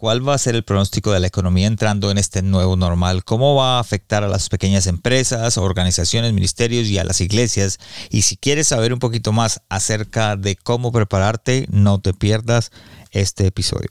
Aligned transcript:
¿Cuál 0.00 0.26
va 0.26 0.32
a 0.32 0.38
ser 0.38 0.54
el 0.54 0.64
pronóstico 0.64 1.12
de 1.12 1.20
la 1.20 1.26
economía 1.26 1.66
entrando 1.66 2.10
en 2.10 2.16
este 2.16 2.40
nuevo 2.40 2.74
normal? 2.74 3.22
¿Cómo 3.22 3.54
va 3.54 3.76
a 3.76 3.80
afectar 3.80 4.24
a 4.24 4.28
las 4.28 4.48
pequeñas 4.48 4.86
empresas, 4.86 5.58
organizaciones, 5.58 6.32
ministerios 6.32 6.88
y 6.88 6.96
a 6.96 7.04
las 7.04 7.20
iglesias? 7.20 7.78
Y 8.08 8.22
si 8.22 8.38
quieres 8.38 8.68
saber 8.68 8.94
un 8.94 8.98
poquito 8.98 9.32
más 9.32 9.60
acerca 9.68 10.36
de 10.36 10.56
cómo 10.56 10.90
prepararte, 10.90 11.66
no 11.70 12.00
te 12.00 12.14
pierdas 12.14 12.72
este 13.10 13.46
episodio. 13.46 13.90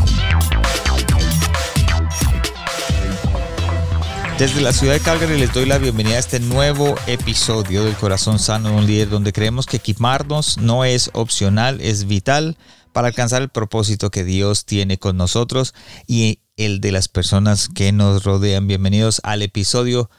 Desde 4.41 4.61
la 4.61 4.73
ciudad 4.73 4.93
de 4.93 4.99
Calgary 5.01 5.37
les 5.37 5.53
doy 5.53 5.67
la 5.67 5.77
bienvenida 5.77 6.15
a 6.15 6.19
este 6.19 6.39
nuevo 6.39 6.95
episodio 7.05 7.85
del 7.85 7.93
Corazón 7.93 8.39
Sano 8.39 8.69
de 8.69 8.75
un 8.75 8.87
Líder, 8.87 9.07
donde 9.07 9.33
creemos 9.33 9.67
que 9.67 9.77
equiparnos 9.77 10.57
no 10.57 10.83
es 10.83 11.11
opcional, 11.13 11.79
es 11.79 12.07
vital 12.07 12.57
para 12.91 13.09
alcanzar 13.09 13.43
el 13.43 13.49
propósito 13.49 14.09
que 14.09 14.23
Dios 14.23 14.65
tiene 14.65 14.97
con 14.97 15.15
nosotros 15.15 15.75
y 16.07 16.39
el 16.57 16.81
de 16.81 16.91
las 16.91 17.07
personas 17.07 17.69
que 17.69 17.91
nos 17.91 18.23
rodean. 18.23 18.65
Bienvenidos 18.65 19.21
al 19.23 19.43
episodio 19.43 20.09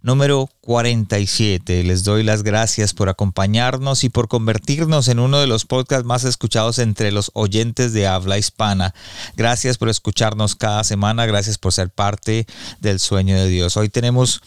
número 0.00 0.48
47. 0.60 1.82
Les 1.84 2.04
doy 2.04 2.22
las 2.22 2.42
gracias 2.42 2.94
por 2.94 3.08
acompañarnos 3.08 4.04
y 4.04 4.08
por 4.08 4.28
convertirnos 4.28 5.08
en 5.08 5.18
uno 5.18 5.40
de 5.40 5.46
los 5.46 5.64
podcasts 5.64 6.06
más 6.06 6.24
escuchados 6.24 6.78
entre 6.78 7.12
los 7.12 7.30
oyentes 7.34 7.92
de 7.92 8.06
habla 8.06 8.38
hispana. 8.38 8.94
Gracias 9.36 9.78
por 9.78 9.88
escucharnos 9.88 10.54
cada 10.54 10.84
semana, 10.84 11.26
gracias 11.26 11.58
por 11.58 11.72
ser 11.72 11.90
parte 11.90 12.46
del 12.80 13.00
sueño 13.00 13.36
de 13.36 13.48
Dios. 13.48 13.76
Hoy 13.76 13.88
tenemos 13.88 14.40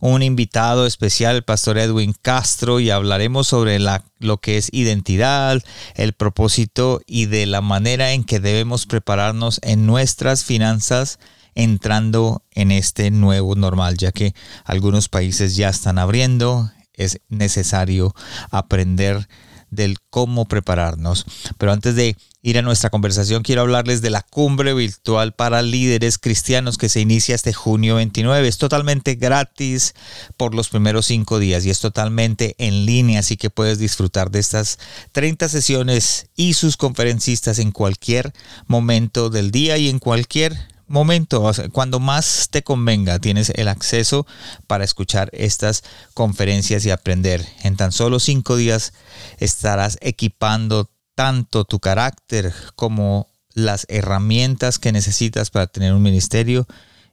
un 0.00 0.22
invitado 0.22 0.86
especial, 0.86 1.36
el 1.36 1.42
pastor 1.42 1.78
Edwin 1.78 2.14
Castro, 2.20 2.80
y 2.80 2.90
hablaremos 2.90 3.46
sobre 3.46 3.78
la, 3.78 4.04
lo 4.18 4.38
que 4.38 4.58
es 4.58 4.68
identidad, 4.72 5.62
el 5.94 6.12
propósito 6.12 7.00
y 7.06 7.26
de 7.26 7.46
la 7.46 7.62
manera 7.62 8.12
en 8.12 8.24
que 8.24 8.40
debemos 8.40 8.86
prepararnos 8.86 9.58
en 9.62 9.86
nuestras 9.86 10.44
finanzas 10.44 11.18
entrando 11.56 12.44
en 12.52 12.70
este 12.70 13.10
nuevo 13.10 13.56
normal, 13.56 13.96
ya 13.96 14.12
que 14.12 14.34
algunos 14.64 15.08
países 15.08 15.56
ya 15.56 15.70
están 15.70 15.98
abriendo, 15.98 16.70
es 16.92 17.20
necesario 17.28 18.14
aprender 18.50 19.26
del 19.70 19.98
cómo 20.10 20.46
prepararnos. 20.46 21.24
Pero 21.58 21.72
antes 21.72 21.96
de 21.96 22.16
ir 22.42 22.58
a 22.58 22.62
nuestra 22.62 22.90
conversación, 22.90 23.42
quiero 23.42 23.62
hablarles 23.62 24.00
de 24.02 24.10
la 24.10 24.22
cumbre 24.22 24.74
virtual 24.74 25.32
para 25.32 25.62
líderes 25.62 26.18
cristianos 26.18 26.78
que 26.78 26.88
se 26.88 27.00
inicia 27.00 27.34
este 27.34 27.52
junio 27.52 27.96
29. 27.96 28.46
Es 28.46 28.58
totalmente 28.58 29.16
gratis 29.16 29.94
por 30.36 30.54
los 30.54 30.68
primeros 30.68 31.06
cinco 31.06 31.38
días 31.38 31.66
y 31.66 31.70
es 31.70 31.80
totalmente 31.80 32.54
en 32.58 32.86
línea, 32.86 33.20
así 33.20 33.36
que 33.36 33.50
puedes 33.50 33.78
disfrutar 33.78 34.30
de 34.30 34.38
estas 34.38 34.78
30 35.12 35.48
sesiones 35.48 36.28
y 36.36 36.54
sus 36.54 36.76
conferencistas 36.76 37.58
en 37.58 37.72
cualquier 37.72 38.32
momento 38.66 39.30
del 39.30 39.50
día 39.50 39.78
y 39.78 39.88
en 39.88 39.98
cualquier 39.98 40.75
momento, 40.86 41.50
cuando 41.72 42.00
más 42.00 42.48
te 42.50 42.62
convenga, 42.62 43.18
tienes 43.18 43.50
el 43.50 43.68
acceso 43.68 44.26
para 44.66 44.84
escuchar 44.84 45.30
estas 45.32 45.82
conferencias 46.14 46.84
y 46.86 46.90
aprender. 46.90 47.46
En 47.62 47.76
tan 47.76 47.92
solo 47.92 48.20
cinco 48.20 48.56
días 48.56 48.92
estarás 49.38 49.98
equipando 50.00 50.90
tanto 51.14 51.64
tu 51.64 51.80
carácter 51.80 52.52
como 52.76 53.28
las 53.52 53.86
herramientas 53.88 54.78
que 54.78 54.92
necesitas 54.92 55.50
para 55.50 55.66
tener 55.66 55.94
un 55.94 56.02
ministerio 56.02 56.66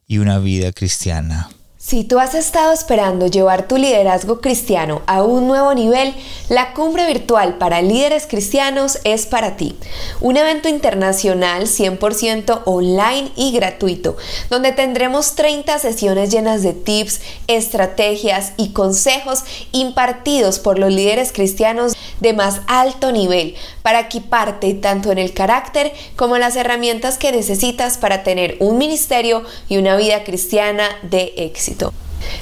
y 0.06 0.18
una 0.18 0.38
vida 0.38 0.72
cristiana. 0.72 1.48
Si 1.86 2.02
tú 2.02 2.18
has 2.18 2.34
estado 2.34 2.72
esperando 2.72 3.26
llevar 3.26 3.68
tu 3.68 3.76
liderazgo 3.76 4.40
cristiano 4.40 5.02
a 5.06 5.22
un 5.22 5.46
nuevo 5.46 5.74
nivel, 5.74 6.14
la 6.48 6.72
cumbre 6.72 7.06
virtual 7.06 7.58
para 7.58 7.82
líderes 7.82 8.26
cristianos 8.26 8.98
es 9.04 9.26
para 9.26 9.58
ti. 9.58 9.76
Un 10.22 10.38
evento 10.38 10.70
internacional 10.70 11.64
100% 11.64 12.62
online 12.64 13.32
y 13.36 13.52
gratuito, 13.52 14.16
donde 14.48 14.72
tendremos 14.72 15.34
30 15.34 15.78
sesiones 15.78 16.30
llenas 16.30 16.62
de 16.62 16.72
tips, 16.72 17.20
estrategias 17.48 18.54
y 18.56 18.70
consejos 18.70 19.44
impartidos 19.72 20.60
por 20.60 20.78
los 20.78 20.90
líderes 20.90 21.32
cristianos 21.32 21.92
de 22.20 22.32
más 22.32 22.62
alto 22.66 23.12
nivel 23.12 23.56
para 23.82 24.00
equiparte 24.00 24.72
tanto 24.72 25.12
en 25.12 25.18
el 25.18 25.34
carácter 25.34 25.92
como 26.16 26.36
en 26.36 26.40
las 26.40 26.56
herramientas 26.56 27.18
que 27.18 27.30
necesitas 27.30 27.98
para 27.98 28.22
tener 28.22 28.56
un 28.60 28.78
ministerio 28.78 29.42
y 29.68 29.76
una 29.76 29.96
vida 29.96 30.24
cristiana 30.24 30.88
de 31.02 31.34
éxito. 31.36 31.73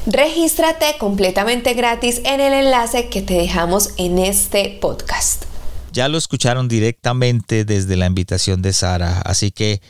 Regístrate 0.06 0.96
completamente 0.98 1.74
gratis 1.74 2.20
en 2.24 2.40
el 2.40 2.52
enlace 2.52 3.08
que 3.08 3.22
te 3.22 3.34
dejamos 3.34 3.90
en 3.96 4.18
este 4.18 4.78
podcast. 4.80 5.44
Ya 5.92 6.08
lo 6.08 6.18
escucharon 6.18 6.68
directamente 6.68 7.64
desde 7.64 7.96
la 7.96 8.06
invitación 8.06 8.62
de 8.62 8.72
Sara, 8.72 9.20
así 9.20 9.50
que 9.50 9.80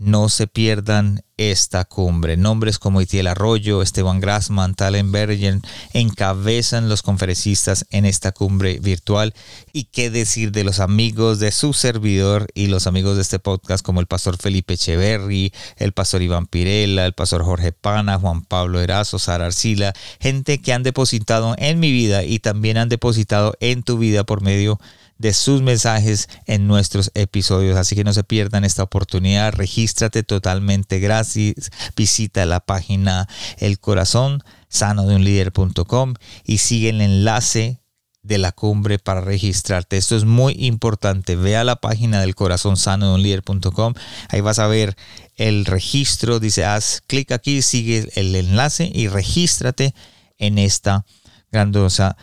no 0.00 0.30
se 0.30 0.46
pierdan 0.46 1.22
esta 1.36 1.84
cumbre. 1.84 2.36
Nombres 2.36 2.78
como 2.78 3.00
Itiel 3.00 3.26
Arroyo, 3.26 3.82
Esteban 3.82 4.18
Grassman, 4.20 4.74
Talen 4.74 5.12
Bergen 5.12 5.62
encabezan 5.92 6.88
los 6.88 7.02
conferencistas 7.02 7.86
en 7.90 8.06
esta 8.06 8.32
cumbre 8.32 8.78
virtual. 8.80 9.34
Y 9.72 9.84
qué 9.84 10.10
decir 10.10 10.52
de 10.52 10.64
los 10.64 10.80
amigos 10.80 11.38
de 11.38 11.52
su 11.52 11.74
servidor 11.74 12.48
y 12.54 12.66
los 12.66 12.86
amigos 12.86 13.16
de 13.16 13.22
este 13.22 13.38
podcast 13.38 13.84
como 13.84 14.00
el 14.00 14.06
pastor 14.06 14.38
Felipe 14.38 14.74
Echeverry, 14.74 15.52
el 15.76 15.92
pastor 15.92 16.22
Iván 16.22 16.46
Pirela, 16.46 17.04
el 17.04 17.12
pastor 17.12 17.44
Jorge 17.44 17.72
Pana, 17.72 18.18
Juan 18.18 18.42
Pablo 18.42 18.80
Erazo, 18.80 19.18
Sara 19.18 19.46
Arcila, 19.46 19.92
gente 20.18 20.60
que 20.60 20.72
han 20.72 20.82
depositado 20.82 21.54
en 21.58 21.78
mi 21.78 21.92
vida 21.92 22.24
y 22.24 22.38
también 22.38 22.78
han 22.78 22.88
depositado 22.88 23.54
en 23.60 23.82
tu 23.82 23.98
vida 23.98 24.24
por 24.24 24.40
medio 24.40 24.80
de 25.20 25.34
sus 25.34 25.60
mensajes 25.60 26.30
en 26.46 26.66
nuestros 26.66 27.10
episodios. 27.14 27.76
Así 27.76 27.94
que 27.94 28.04
no 28.04 28.14
se 28.14 28.24
pierdan 28.24 28.64
esta 28.64 28.82
oportunidad. 28.82 29.52
Regístrate 29.52 30.22
totalmente 30.22 30.98
gratis. 30.98 31.70
Visita 31.94 32.46
la 32.46 32.60
página 32.60 33.28
El 33.58 33.78
Corazón 33.78 34.42
sano 34.68 35.06
de 35.06 35.16
un 35.16 35.24
líder.com 35.24 36.14
y 36.44 36.58
sigue 36.58 36.88
el 36.88 37.02
enlace 37.02 37.80
de 38.22 38.38
la 38.38 38.52
cumbre 38.52 38.98
para 38.98 39.20
registrarte. 39.20 39.98
Esto 39.98 40.16
es 40.16 40.24
muy 40.24 40.54
importante. 40.58 41.36
Ve 41.36 41.56
a 41.56 41.64
la 41.64 41.76
página 41.76 42.22
del 42.22 42.34
corazón 42.34 42.78
sano 42.78 43.08
de 43.08 43.14
un 43.16 43.22
líder.com. 43.22 43.92
Ahí 44.30 44.40
vas 44.40 44.58
a 44.58 44.68
ver 44.68 44.96
el 45.36 45.66
registro. 45.66 46.40
Dice, 46.40 46.64
haz 46.64 47.02
clic 47.06 47.30
aquí, 47.32 47.60
sigue 47.60 48.08
el 48.14 48.34
enlace 48.34 48.90
y 48.92 49.08
regístrate 49.08 49.94
en 50.38 50.56
esta 50.56 51.04
grandiosa 51.52 52.16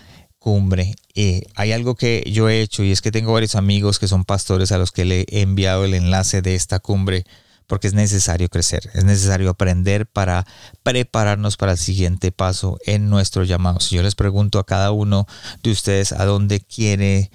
cumbre. 0.47 0.95
Eh, 1.13 1.41
hay 1.55 1.73
algo 1.73 1.95
que 1.95 2.23
yo 2.31 2.47
he 2.47 2.61
hecho 2.61 2.81
y 2.81 2.93
es 2.93 3.01
que 3.01 3.11
tengo 3.11 3.33
varios 3.33 3.55
amigos 3.55 3.99
que 3.99 4.07
son 4.07 4.23
pastores 4.23 4.71
a 4.71 4.77
los 4.77 4.93
que 4.93 5.03
le 5.03 5.25
he 5.27 5.41
enviado 5.41 5.83
el 5.83 5.93
enlace 5.93 6.41
de 6.41 6.55
esta 6.55 6.79
cumbre 6.79 7.25
porque 7.67 7.87
es 7.87 7.93
necesario 7.93 8.47
crecer, 8.47 8.89
es 8.93 9.03
necesario 9.03 9.49
aprender 9.49 10.05
para 10.07 10.47
prepararnos 10.83 11.57
para 11.57 11.73
el 11.73 11.77
siguiente 11.77 12.31
paso 12.31 12.79
en 12.85 13.09
nuestro 13.09 13.43
llamado. 13.43 13.81
Si 13.81 13.97
yo 13.97 14.03
les 14.03 14.15
pregunto 14.15 14.57
a 14.59 14.65
cada 14.65 14.91
uno 14.91 15.27
de 15.63 15.71
ustedes 15.71 16.13
a 16.13 16.23
dónde 16.23 16.61
quiere, 16.61 17.29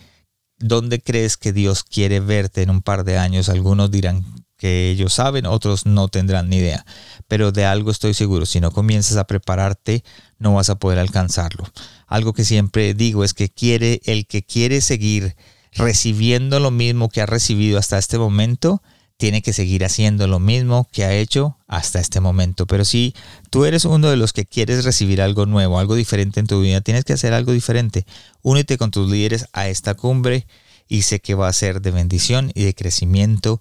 dónde 0.56 0.98
crees 0.98 1.36
que 1.36 1.52
Dios 1.52 1.84
quiere 1.84 2.18
verte 2.20 2.62
en 2.62 2.70
un 2.70 2.80
par 2.80 3.04
de 3.04 3.18
años, 3.18 3.50
algunos 3.50 3.90
dirán 3.90 4.24
que 4.62 4.90
ellos 4.90 5.12
saben, 5.12 5.44
otros 5.44 5.86
no 5.86 6.06
tendrán 6.06 6.48
ni 6.48 6.58
idea. 6.58 6.86
Pero 7.26 7.50
de 7.50 7.64
algo 7.64 7.90
estoy 7.90 8.14
seguro, 8.14 8.46
si 8.46 8.60
no 8.60 8.70
comienzas 8.70 9.16
a 9.16 9.26
prepararte, 9.26 10.04
no 10.38 10.54
vas 10.54 10.70
a 10.70 10.76
poder 10.76 11.00
alcanzarlo. 11.00 11.64
Algo 12.06 12.32
que 12.32 12.44
siempre 12.44 12.94
digo 12.94 13.24
es 13.24 13.34
que 13.34 13.48
quiere 13.48 14.00
el 14.04 14.24
que 14.24 14.44
quiere 14.44 14.80
seguir 14.80 15.34
recibiendo 15.72 16.60
lo 16.60 16.70
mismo 16.70 17.08
que 17.08 17.22
ha 17.22 17.26
recibido 17.26 17.76
hasta 17.76 17.98
este 17.98 18.18
momento, 18.18 18.84
tiene 19.16 19.42
que 19.42 19.52
seguir 19.52 19.84
haciendo 19.84 20.28
lo 20.28 20.38
mismo 20.38 20.88
que 20.92 21.02
ha 21.02 21.12
hecho 21.12 21.58
hasta 21.66 21.98
este 21.98 22.20
momento. 22.20 22.68
Pero 22.68 22.84
si 22.84 23.16
tú 23.50 23.64
eres 23.64 23.84
uno 23.84 24.10
de 24.10 24.16
los 24.16 24.32
que 24.32 24.46
quieres 24.46 24.84
recibir 24.84 25.20
algo 25.22 25.44
nuevo, 25.44 25.80
algo 25.80 25.96
diferente 25.96 26.38
en 26.38 26.46
tu 26.46 26.60
vida, 26.60 26.82
tienes 26.82 27.04
que 27.04 27.14
hacer 27.14 27.32
algo 27.32 27.50
diferente. 27.50 28.06
Únete 28.42 28.78
con 28.78 28.92
tus 28.92 29.10
líderes 29.10 29.48
a 29.52 29.66
esta 29.66 29.94
cumbre 29.94 30.46
y 30.92 31.02
sé 31.02 31.20
que 31.20 31.34
va 31.34 31.48
a 31.48 31.52
ser 31.54 31.80
de 31.80 31.90
bendición 31.90 32.52
y 32.54 32.64
de 32.64 32.74
crecimiento 32.74 33.58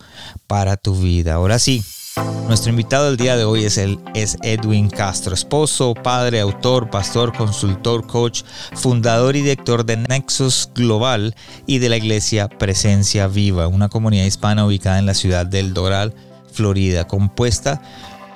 para 0.48 0.76
tu 0.76 1.00
vida. 1.00 1.36
Ahora 1.36 1.60
sí, 1.60 1.82
nuestro 2.48 2.72
invitado 2.72 3.06
del 3.06 3.16
día 3.16 3.38
de 3.38 3.46
hoy 3.46 3.64
es, 3.64 3.78
el, 3.78 4.00
es 4.14 4.36
Edwin 4.44 4.90
Castro, 4.90 5.34
esposo, 5.34 5.94
padre, 5.94 6.42
autor, 6.42 6.90
pastor, 6.90 7.34
consultor, 7.34 8.06
coach, 8.06 8.44
fundador 8.74 9.38
y 9.38 9.44
director 9.44 9.86
de 9.86 9.96
Nexus 9.96 10.70
Global 10.76 11.34
y 11.66 11.80
de 11.80 11.88
la 11.88 11.96
iglesia 11.96 12.50
Presencia 12.50 13.28
Viva, 13.28 13.68
una 13.68 13.88
comunidad 13.88 14.26
hispana 14.26 14.66
ubicada 14.66 15.00
en 15.00 15.06
la 15.06 15.14
ciudad 15.14 15.46
del 15.46 15.74
Doral, 15.74 16.14
Florida, 16.52 17.08
compuesta 17.08 17.82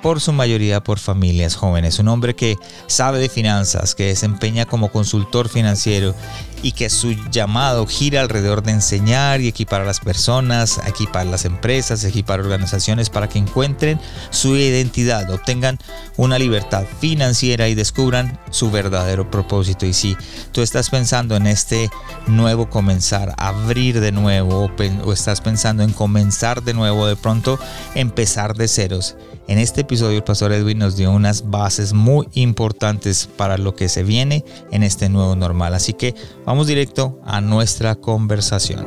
por 0.06 0.20
su 0.20 0.32
mayoría 0.32 0.82
por 0.82 0.98
familias 0.98 1.56
jóvenes. 1.56 1.98
Un 1.98 2.08
hombre 2.08 2.34
que 2.34 2.56
sabe 2.86 3.18
de 3.18 3.28
finanzas, 3.28 3.94
que 3.94 4.06
desempeña 4.06 4.64
como 4.64 4.90
consultor 4.90 5.48
financiero 5.48 6.14
y 6.62 6.72
que 6.72 6.90
su 6.90 7.12
llamado 7.30 7.86
gira 7.86 8.20
alrededor 8.20 8.62
de 8.62 8.72
enseñar 8.72 9.40
y 9.40 9.48
equipar 9.48 9.82
a 9.82 9.84
las 9.84 10.00
personas, 10.00 10.80
equipar 10.86 11.26
las 11.26 11.44
empresas, 11.44 12.04
equipar 12.04 12.40
organizaciones 12.40 13.10
para 13.10 13.28
que 13.28 13.38
encuentren 13.38 14.00
su 14.30 14.56
identidad, 14.56 15.30
obtengan 15.30 15.78
una 16.16 16.38
libertad 16.38 16.84
financiera 17.00 17.68
y 17.68 17.74
descubran 17.74 18.38
su 18.50 18.70
verdadero 18.70 19.30
propósito. 19.30 19.86
Y 19.86 19.92
si 19.92 20.16
tú 20.52 20.62
estás 20.62 20.90
pensando 20.90 21.36
en 21.36 21.46
este 21.46 21.90
nuevo 22.26 22.68
comenzar, 22.70 23.34
abrir 23.36 24.00
de 24.00 24.12
nuevo 24.12 24.70
o, 25.04 25.12
estás 25.12 25.40
pensando 25.40 25.82
en 25.82 25.92
comenzar 25.92 26.62
de 26.62 26.74
nuevo, 26.74 27.06
de 27.06 27.16
pronto 27.16 27.58
empezar 27.94 28.54
de 28.54 28.68
ceros, 28.68 29.16
en 29.48 29.58
este 29.58 29.82
episodio 29.82 30.16
el 30.16 30.24
pastor 30.24 30.52
Edwin 30.52 30.78
nos 30.78 30.96
dio 30.96 31.12
unas 31.12 31.50
bases 31.50 31.92
muy 31.92 32.28
importantes 32.34 33.28
para 33.36 33.58
lo 33.58 33.76
que 33.76 33.88
se 33.88 34.02
viene 34.02 34.44
en 34.72 34.82
este 34.82 35.08
nuevo 35.08 35.36
normal. 35.36 35.74
Así 35.74 35.92
que 35.92 36.16
vamos 36.46 36.68
directo 36.68 37.20
a 37.24 37.40
nuestra 37.40 37.96
conversación. 37.96 38.86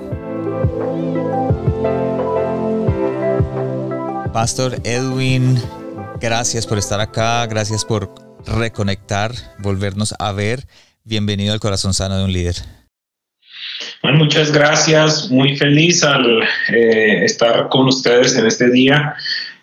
Pastor 4.31 4.77
Edwin, 4.85 5.61
gracias 6.21 6.65
por 6.65 6.77
estar 6.77 7.01
acá, 7.01 7.45
gracias 7.47 7.83
por 7.83 8.13
reconectar, 8.45 9.33
volvernos 9.59 10.15
a 10.17 10.31
ver. 10.31 10.65
Bienvenido 11.03 11.51
al 11.51 11.59
corazón 11.59 11.93
sano 11.93 12.17
de 12.17 12.23
un 12.23 12.31
líder. 12.31 12.55
Bueno, 14.01 14.19
muchas 14.19 14.53
gracias, 14.53 15.29
muy 15.29 15.57
feliz 15.57 16.03
al 16.03 16.41
eh, 16.69 17.25
estar 17.25 17.67
con 17.67 17.87
ustedes 17.87 18.37
en 18.37 18.47
este 18.47 18.69
día 18.71 19.15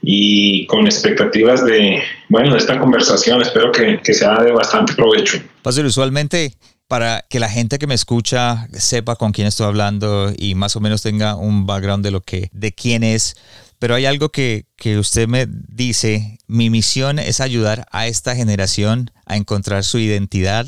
y 0.03 0.67
con 0.67 0.85
expectativas 0.85 1.65
de, 1.65 2.03
bueno, 2.29 2.53
de 2.53 2.59
esta 2.59 2.79
conversación. 2.79 3.41
Espero 3.41 3.73
que, 3.73 3.99
que 4.05 4.13
sea 4.13 4.43
de 4.43 4.53
bastante 4.53 4.93
provecho. 4.93 5.39
Pastor, 5.63 5.87
usualmente 5.87 6.53
para 6.89 7.25
que 7.29 7.41
la 7.41 7.49
gente 7.49 7.79
que 7.79 7.87
me 7.87 7.95
escucha 7.95 8.69
sepa 8.73 9.17
con 9.17 9.33
quién 9.33 9.47
estoy 9.47 9.67
hablando 9.67 10.33
y 10.37 10.55
más 10.55 10.77
o 10.77 10.81
menos 10.81 11.03
tenga 11.03 11.35
un 11.35 11.67
background 11.67 12.05
de 12.05 12.11
lo 12.11 12.21
que, 12.21 12.49
de 12.53 12.73
quién 12.73 13.03
es. 13.03 13.37
Pero 13.79 13.95
hay 13.95 14.07
algo 14.07 14.31
que, 14.31 14.67
que 14.77 14.99
usted 14.99 15.29
me 15.29 15.47
dice, 15.49 16.39
mi 16.47 16.71
misión 16.71 17.19
es 17.19 17.41
ayudar 17.41 17.87
a 17.91 18.07
esta 18.07 18.35
generación 18.35 19.11
a 19.27 19.37
encontrar 19.37 19.85
su 19.85 19.99
identidad, 19.99 20.67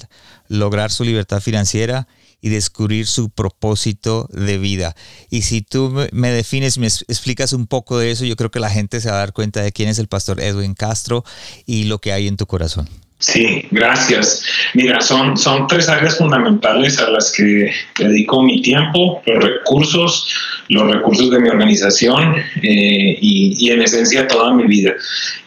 lograr 0.48 0.90
su 0.90 1.04
libertad 1.04 1.40
financiera 1.40 2.06
y 2.40 2.50
descubrir 2.50 3.06
su 3.06 3.30
propósito 3.30 4.28
de 4.30 4.58
vida. 4.58 4.94
Y 5.30 5.42
si 5.42 5.62
tú 5.62 5.92
me 6.12 6.30
defines, 6.30 6.78
me 6.78 6.86
explicas 6.86 7.52
un 7.52 7.66
poco 7.66 7.98
de 7.98 8.10
eso, 8.10 8.24
yo 8.24 8.36
creo 8.36 8.50
que 8.50 8.60
la 8.60 8.70
gente 8.70 9.00
se 9.00 9.08
va 9.08 9.16
a 9.16 9.20
dar 9.20 9.32
cuenta 9.32 9.62
de 9.62 9.72
quién 9.72 9.88
es 9.88 9.98
el 9.98 10.08
pastor 10.08 10.40
Edwin 10.40 10.74
Castro 10.74 11.24
y 11.66 11.84
lo 11.84 12.00
que 12.00 12.12
hay 12.12 12.28
en 12.28 12.36
tu 12.36 12.46
corazón. 12.46 12.88
Sí, 13.20 13.66
gracias. 13.72 14.44
Mira, 14.74 15.00
son, 15.00 15.36
son 15.36 15.66
tres 15.66 15.88
áreas 15.88 16.18
fundamentales 16.18 17.00
a 17.00 17.10
las 17.10 17.32
que 17.32 17.72
dedico 17.98 18.44
mi 18.44 18.62
tiempo, 18.62 19.20
los 19.26 19.42
recursos, 19.42 20.32
los 20.68 20.88
recursos 20.88 21.28
de 21.32 21.40
mi 21.40 21.48
organización 21.48 22.36
eh, 22.62 23.18
y, 23.20 23.70
en 23.70 23.82
esencia 23.82 24.28
toda 24.28 24.54
mi 24.54 24.68
vida. 24.68 24.94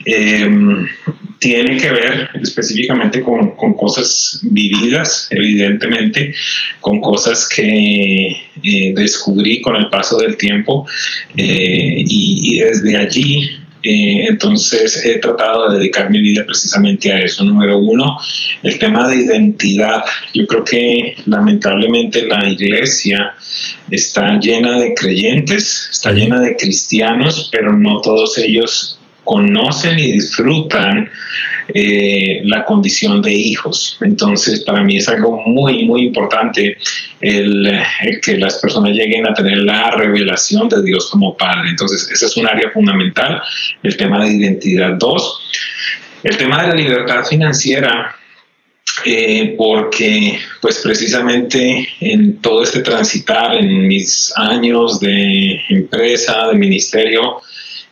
Em, 0.03 0.85
tiene 1.39 1.77
que 1.77 1.91
ver 1.91 2.29
específicamente 2.41 3.21
con, 3.21 3.55
cosas 3.55 4.41
vividas, 4.43 5.29
evidentemente, 5.31 6.35
con 6.81 6.99
cosas 6.99 7.47
que 7.47 8.35
eh, 8.63 8.93
descubrí 8.93 9.61
con 9.61 9.77
el 9.77 9.89
paso 9.89 10.17
del 10.17 10.35
tiempo 10.35 10.85
eh, 11.37 12.03
y, 12.05 12.57
y 12.57 12.59
desde 12.59 12.97
allí 12.97 13.60
eh, 13.83 14.25
entonces 14.29 15.03
he 15.05 15.17
tratado 15.17 15.69
de 15.69 15.79
dedicar 15.79 16.09
mi 16.09 16.21
vida 16.21 16.45
precisamente 16.45 17.11
a 17.11 17.19
eso. 17.19 17.43
Número 17.43 17.79
uno, 17.79 18.17
el 18.63 18.77
tema 18.77 19.07
de 19.07 19.17
identidad. 19.17 20.03
Yo 20.33 20.45
creo 20.47 20.63
que 20.63 21.15
lamentablemente 21.25 22.25
la 22.27 22.47
iglesia 22.47 23.33
está 23.89 24.39
llena 24.39 24.79
de 24.79 24.93
creyentes, 24.93 25.89
está 25.91 26.11
llena 26.11 26.39
de 26.39 26.55
cristianos, 26.55 27.49
pero 27.51 27.77
no 27.77 28.01
todos 28.01 28.37
ellos 28.37 29.00
conocen 29.23 29.99
y 29.99 30.13
disfrutan 30.13 31.09
eh, 31.73 32.41
la 32.43 32.65
condición 32.65 33.21
de 33.21 33.31
hijos. 33.31 33.97
Entonces, 34.01 34.61
para 34.61 34.83
mí 34.83 34.97
es 34.97 35.07
algo 35.07 35.41
muy, 35.45 35.85
muy 35.85 36.01
importante 36.03 36.77
el, 37.19 37.71
que 38.21 38.37
las 38.37 38.57
personas 38.57 38.91
lleguen 38.93 39.27
a 39.27 39.33
tener 39.33 39.59
la 39.59 39.91
revelación 39.91 40.67
de 40.69 40.81
Dios 40.83 41.09
como 41.09 41.37
Padre. 41.37 41.69
Entonces, 41.69 42.09
ese 42.11 42.25
es 42.25 42.37
un 42.37 42.47
área 42.47 42.71
fundamental, 42.71 43.41
el 43.83 43.95
tema 43.95 44.23
de 44.23 44.33
identidad. 44.33 44.95
Dos, 44.97 45.41
el 46.23 46.37
tema 46.37 46.63
de 46.63 46.69
la 46.69 46.75
libertad 46.75 47.23
financiera. 47.25 48.15
Eh, 49.05 49.55
porque 49.57 50.37
pues 50.59 50.79
precisamente 50.83 51.87
en 52.01 52.41
todo 52.41 52.61
este 52.61 52.81
transitar, 52.81 53.55
en 53.55 53.87
mis 53.87 54.33
años 54.35 54.99
de 54.99 55.61
empresa, 55.69 56.47
de 56.47 56.55
ministerio, 56.55 57.41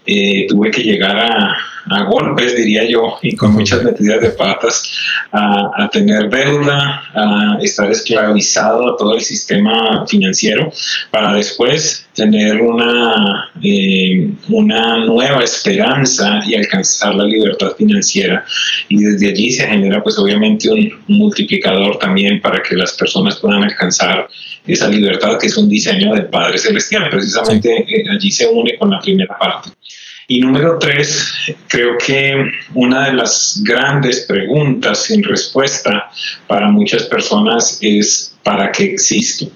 eh, 0.06 0.46
tuve 0.48 0.72
que 0.72 0.84
llegar 0.84 1.18
a, 1.18 1.58
a 1.90 2.04
golpes, 2.04 2.56
diría 2.56 2.84
yo, 2.88 3.18
y 3.22 3.36
con 3.36 3.54
muchas 3.54 3.84
metidas 3.84 4.22
de 4.22 4.30
patas, 4.30 4.84
a, 5.32 5.90
tener 5.92 6.30
deuda, 6.30 7.04
a 7.14 7.58
estar 7.62 7.90
esclavizado 7.90 8.94
a 8.94 8.98
todo 8.98 9.16
el 9.16 9.22
sistema 9.22 10.06
financiero, 10.08 10.72
para 11.12 11.34
después 11.34 12.08
tener 12.14 12.62
una, 12.62 13.50
eh, 13.64 14.30
una 14.50 14.98
nueva 15.06 15.44
esperanza 15.44 16.42
y 16.46 16.56
alcanzar 16.56 17.16
la 17.16 17.24
libertad 17.24 17.72
financiera. 17.78 18.46
Y 18.90 18.98
desde 18.98 19.30
allí 19.30 19.52
se 19.52 19.68
genera 19.68 20.04
pues 20.04 20.18
obviamente 20.20 20.70
un 20.70 20.92
multiplicador 21.08 21.98
también 21.98 22.42
para 22.42 22.62
que 22.62 22.76
las 22.76 22.94
personas 22.94 23.38
puedan 23.38 23.64
alcanzar 23.64 24.28
esa 24.68 24.88
libertad 24.90 25.38
que 25.40 25.48
es 25.48 25.58
un 25.58 25.70
diseño 25.70 26.14
del 26.14 26.28
Padre 26.28 26.58
Celestial. 26.58 27.10
Precisamente 27.10 27.86
eh, 27.88 28.06
allí 28.12 28.32
se 28.32 28.48
une 28.48 28.78
con 28.78 28.90
la 28.90 29.00
primera 29.00 29.38
parte. 29.38 29.70
Y 30.32 30.42
número 30.42 30.78
tres, 30.78 31.34
creo 31.68 31.98
que 31.98 32.52
una 32.76 33.08
de 33.08 33.14
las 33.14 33.62
grandes 33.64 34.28
preguntas 34.28 35.06
sin 35.06 35.24
respuesta 35.24 36.12
para 36.46 36.70
muchas 36.70 37.06
personas 37.06 37.80
es 37.82 38.29
para 38.44 38.72
qué 38.72 38.86
existo. 38.86 39.48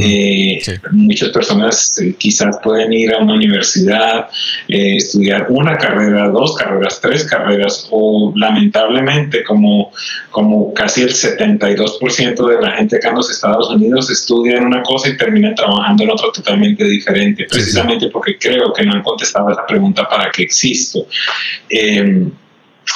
Eh, 0.00 0.60
muchas 0.90 1.30
personas 1.30 1.98
eh, 1.98 2.14
quizás 2.18 2.58
pueden 2.62 2.92
ir 2.92 3.14
a 3.14 3.18
una 3.18 3.34
universidad, 3.34 4.28
eh, 4.68 4.96
estudiar 4.96 5.46
una 5.48 5.78
carrera, 5.78 6.28
dos 6.28 6.56
carreras, 6.56 7.00
tres 7.00 7.24
carreras, 7.24 7.86
o 7.90 8.32
lamentablemente 8.36 9.44
como, 9.44 9.92
como 10.30 10.74
casi 10.74 11.02
el 11.02 11.10
72% 11.10 12.48
de 12.48 12.60
la 12.60 12.72
gente 12.72 12.96
acá 12.96 13.10
en 13.10 13.16
los 13.16 13.30
Estados 13.30 13.70
Unidos 13.70 14.10
estudia 14.10 14.56
en 14.56 14.64
una 14.64 14.82
cosa 14.82 15.08
y 15.08 15.16
termina 15.16 15.54
trabajando 15.54 16.02
en 16.04 16.10
otra 16.10 16.28
totalmente 16.32 16.84
diferente, 16.84 17.46
precisamente 17.48 18.08
porque 18.08 18.36
creo 18.38 18.72
que 18.72 18.84
no 18.84 18.92
han 18.92 19.02
contestado 19.02 19.50
esa 19.50 19.64
pregunta 19.64 20.08
para 20.08 20.30
qué 20.30 20.42
existo. 20.42 21.06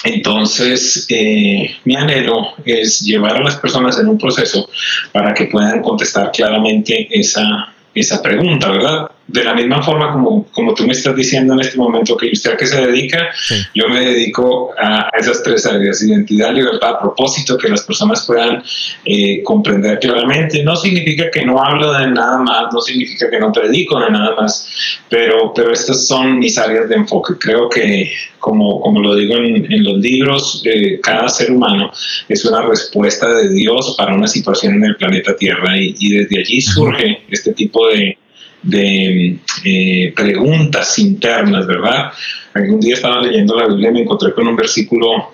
Entonces, 0.04 1.06
eh, 1.08 1.76
mi 1.84 1.96
anhelo 1.96 2.54
es 2.64 3.00
llevar 3.00 3.36
a 3.36 3.42
las 3.42 3.56
personas 3.56 3.98
en 3.98 4.08
un 4.08 4.18
proceso 4.18 4.68
para 5.12 5.34
que 5.34 5.46
puedan 5.46 5.82
contestar 5.82 6.30
claramente 6.32 7.08
esa, 7.10 7.72
esa 7.94 8.22
pregunta, 8.22 8.70
¿verdad? 8.70 9.10
De 9.32 9.44
la 9.44 9.54
misma 9.54 9.80
forma 9.82 10.12
como, 10.12 10.46
como 10.50 10.74
tú 10.74 10.84
me 10.84 10.92
estás 10.92 11.14
diciendo 11.14 11.54
en 11.54 11.60
este 11.60 11.78
momento 11.78 12.16
que 12.16 12.30
usted 12.32 12.52
a 12.52 12.56
qué 12.56 12.66
se 12.66 12.84
dedica, 12.84 13.28
yo 13.74 13.88
me 13.88 14.00
dedico 14.00 14.72
a, 14.76 15.08
esas 15.16 15.42
tres 15.42 15.66
áreas, 15.66 16.02
identidad, 16.02 16.52
libertad, 16.52 16.98
propósito, 17.00 17.56
que 17.56 17.68
las 17.68 17.82
personas 17.82 18.26
puedan 18.26 18.62
eh, 19.04 19.42
comprender 19.44 20.00
claramente. 20.00 20.64
No 20.64 20.74
significa 20.74 21.30
que 21.30 21.44
no 21.44 21.62
hablo 21.62 21.92
de 21.92 22.10
nada 22.10 22.38
más, 22.38 22.72
no 22.72 22.80
significa 22.80 23.30
que 23.30 23.38
no 23.38 23.52
predico 23.52 24.00
de 24.00 24.10
nada 24.10 24.34
más, 24.34 24.68
pero, 25.08 25.52
pero 25.54 25.72
estas 25.72 26.06
son 26.06 26.38
mis 26.38 26.58
áreas 26.58 26.88
de 26.88 26.96
enfoque. 26.96 27.34
Creo 27.38 27.68
que, 27.68 28.12
como, 28.40 28.80
como 28.80 29.00
lo 29.00 29.14
digo 29.14 29.36
en, 29.36 29.84
los 29.84 29.98
libros, 29.98 30.62
eh, 30.64 30.98
cada 31.00 31.28
ser 31.28 31.52
humano 31.52 31.92
es 32.28 32.44
una 32.44 32.62
respuesta 32.62 33.32
de 33.32 33.48
Dios 33.50 33.94
para 33.96 34.14
una 34.14 34.26
situación 34.26 34.74
en 34.74 34.84
el 34.84 34.96
planeta 34.96 35.36
Tierra 35.36 35.78
y, 35.78 35.94
y 36.00 36.14
desde 36.16 36.40
allí 36.40 36.60
surge 36.60 37.22
este 37.30 37.52
tipo 37.52 37.86
de 37.88 38.18
de 38.62 39.38
eh, 39.64 40.12
preguntas 40.14 40.98
internas, 40.98 41.66
¿verdad? 41.66 42.12
Algún 42.54 42.80
día 42.80 42.94
estaba 42.94 43.22
leyendo 43.22 43.56
la 43.56 43.66
Biblia 43.66 43.90
y 43.90 43.92
me 43.92 44.00
encontré 44.02 44.32
con 44.32 44.46
un 44.46 44.56
versículo 44.56 45.32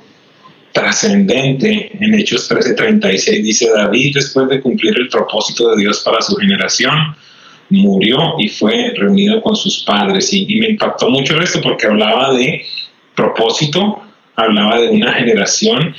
trascendente 0.73 1.91
en 1.99 2.15
Hechos 2.15 2.51
13:36. 2.51 3.43
Dice, 3.43 3.71
David, 3.75 4.15
después 4.15 4.49
de 4.49 4.61
cumplir 4.61 4.97
el 4.99 5.09
propósito 5.09 5.71
de 5.71 5.83
Dios 5.83 6.01
para 6.05 6.21
su 6.21 6.37
generación, 6.37 7.17
murió 7.71 8.35
y 8.39 8.49
fue 8.49 8.93
reunido 8.95 9.41
con 9.43 9.57
sus 9.57 9.83
padres. 9.85 10.33
Y, 10.33 10.47
y 10.49 10.61
me 10.61 10.69
impactó 10.71 11.09
mucho 11.09 11.41
esto 11.41 11.61
porque 11.61 11.87
hablaba 11.87 12.33
de 12.35 12.63
propósito, 13.15 14.03
hablaba 14.37 14.81
de 14.81 14.89
una 14.89 15.13
generación 15.13 15.95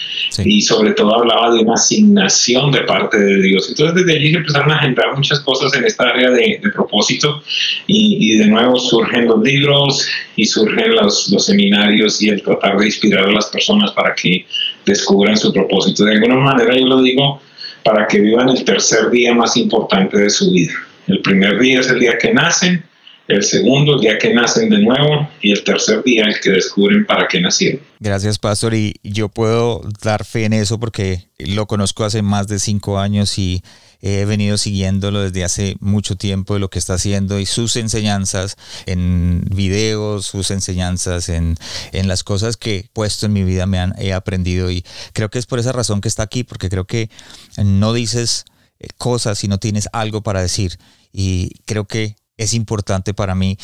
y 0.45 0.61
sobre 0.61 0.91
todo 0.91 1.15
hablaba 1.15 1.51
de 1.51 1.59
una 1.59 1.73
asignación 1.73 2.71
de 2.71 2.81
parte 2.81 3.17
de 3.17 3.41
Dios. 3.41 3.67
Entonces 3.69 3.95
desde 3.95 4.17
allí 4.17 4.31
se 4.31 4.37
empezaron 4.37 4.71
a 4.71 4.79
generar 4.79 5.15
muchas 5.15 5.39
cosas 5.41 5.73
en 5.73 5.85
esta 5.85 6.09
área 6.09 6.29
de, 6.29 6.61
propósito 6.73 7.41
y, 7.87 8.37
de 8.37 8.45
nuevo 8.45 8.77
surgen 8.77 9.25
los 9.25 9.41
libros 9.41 10.07
y 10.35 10.45
surgen 10.45 10.95
los, 10.95 11.29
los 11.29 11.45
seminarios 11.45 12.21
y 12.21 12.29
el 12.29 12.41
tratar 12.43 12.77
de 12.77 12.85
inspirar 12.85 13.25
a 13.25 13.31
las 13.31 13.47
personas 13.47 13.91
para 13.91 14.13
que 14.13 14.45
descubran 14.85 15.35
su 15.35 15.51
propósito. 15.51 16.05
De 16.05 16.13
alguna 16.13 16.35
manera 16.35 16.77
yo 16.77 16.85
lo 16.85 17.01
digo 17.01 17.41
para 17.83 18.07
que 18.07 18.19
vivan 18.19 18.49
el 18.49 18.63
tercer 18.63 19.09
día 19.09 19.33
más 19.33 19.57
importante 19.57 20.17
de 20.17 20.29
su 20.29 20.51
vida. 20.51 20.73
El 21.07 21.21
primer 21.21 21.57
día 21.57 21.79
es 21.79 21.89
el 21.89 21.99
día 21.99 22.17
que 22.17 22.33
nacen, 22.33 22.83
el 23.27 23.43
segundo 23.43 23.95
el 23.95 24.01
día 24.01 24.17
que 24.17 24.33
nacen 24.33 24.69
de 24.69 24.79
nuevo 24.79 25.29
y 25.41 25.51
el 25.51 25.63
tercer 25.63 26.03
día 26.03 26.23
el 26.25 26.39
que 26.39 26.51
descubren 26.51 27.05
para 27.05 27.27
qué 27.27 27.41
nacieron. 27.41 27.81
Gracias, 27.99 28.39
Pastor. 28.39 28.73
Y 28.73 28.95
yo 29.03 29.29
puedo 29.29 29.81
dar 30.01 30.23
fe 30.23 30.45
en 30.45 30.53
eso 30.53 30.79
porque 30.79 31.27
lo 31.37 31.67
conozco 31.67 32.05
hace 32.05 32.21
más 32.21 32.47
de 32.47 32.59
cinco 32.59 32.99
años 32.99 33.37
y 33.37 33.61
he 34.01 34.25
venido 34.25 34.57
siguiéndolo 34.57 35.21
desde 35.21 35.43
hace 35.43 35.75
mucho 35.79 36.15
tiempo 36.15 36.53
de 36.53 36.59
lo 36.59 36.69
que 36.69 36.79
está 36.79 36.93
haciendo 36.93 37.39
y 37.39 37.45
sus 37.45 37.75
enseñanzas 37.75 38.55
en 38.85 39.43
videos, 39.49 40.27
sus 40.27 40.51
enseñanzas 40.51 41.29
en, 41.29 41.55
en 41.91 42.07
las 42.07 42.23
cosas 42.23 42.57
que 42.57 42.77
he 42.77 42.89
puesto 42.93 43.25
en 43.25 43.33
mi 43.33 43.43
vida 43.43 43.65
me 43.65 43.79
han 43.79 43.95
he 43.97 44.13
aprendido 44.13 44.69
y 44.69 44.85
creo 45.13 45.29
que 45.29 45.39
es 45.39 45.47
por 45.47 45.57
esa 45.57 45.71
razón 45.71 46.01
que 46.01 46.07
está 46.07 46.23
aquí, 46.23 46.43
porque 46.43 46.69
creo 46.69 46.85
que 46.85 47.09
no 47.57 47.93
dices 47.93 48.45
eh, 48.79 48.87
cosas 48.97 49.39
si 49.39 49.47
no 49.47 49.57
tienes 49.57 49.89
algo 49.91 50.21
para 50.21 50.41
decir 50.41 50.77
y 51.11 51.49
creo 51.65 51.85
que 51.85 52.15
es 52.37 52.53
importante 52.53 53.13
para 53.13 53.35
mí 53.35 53.57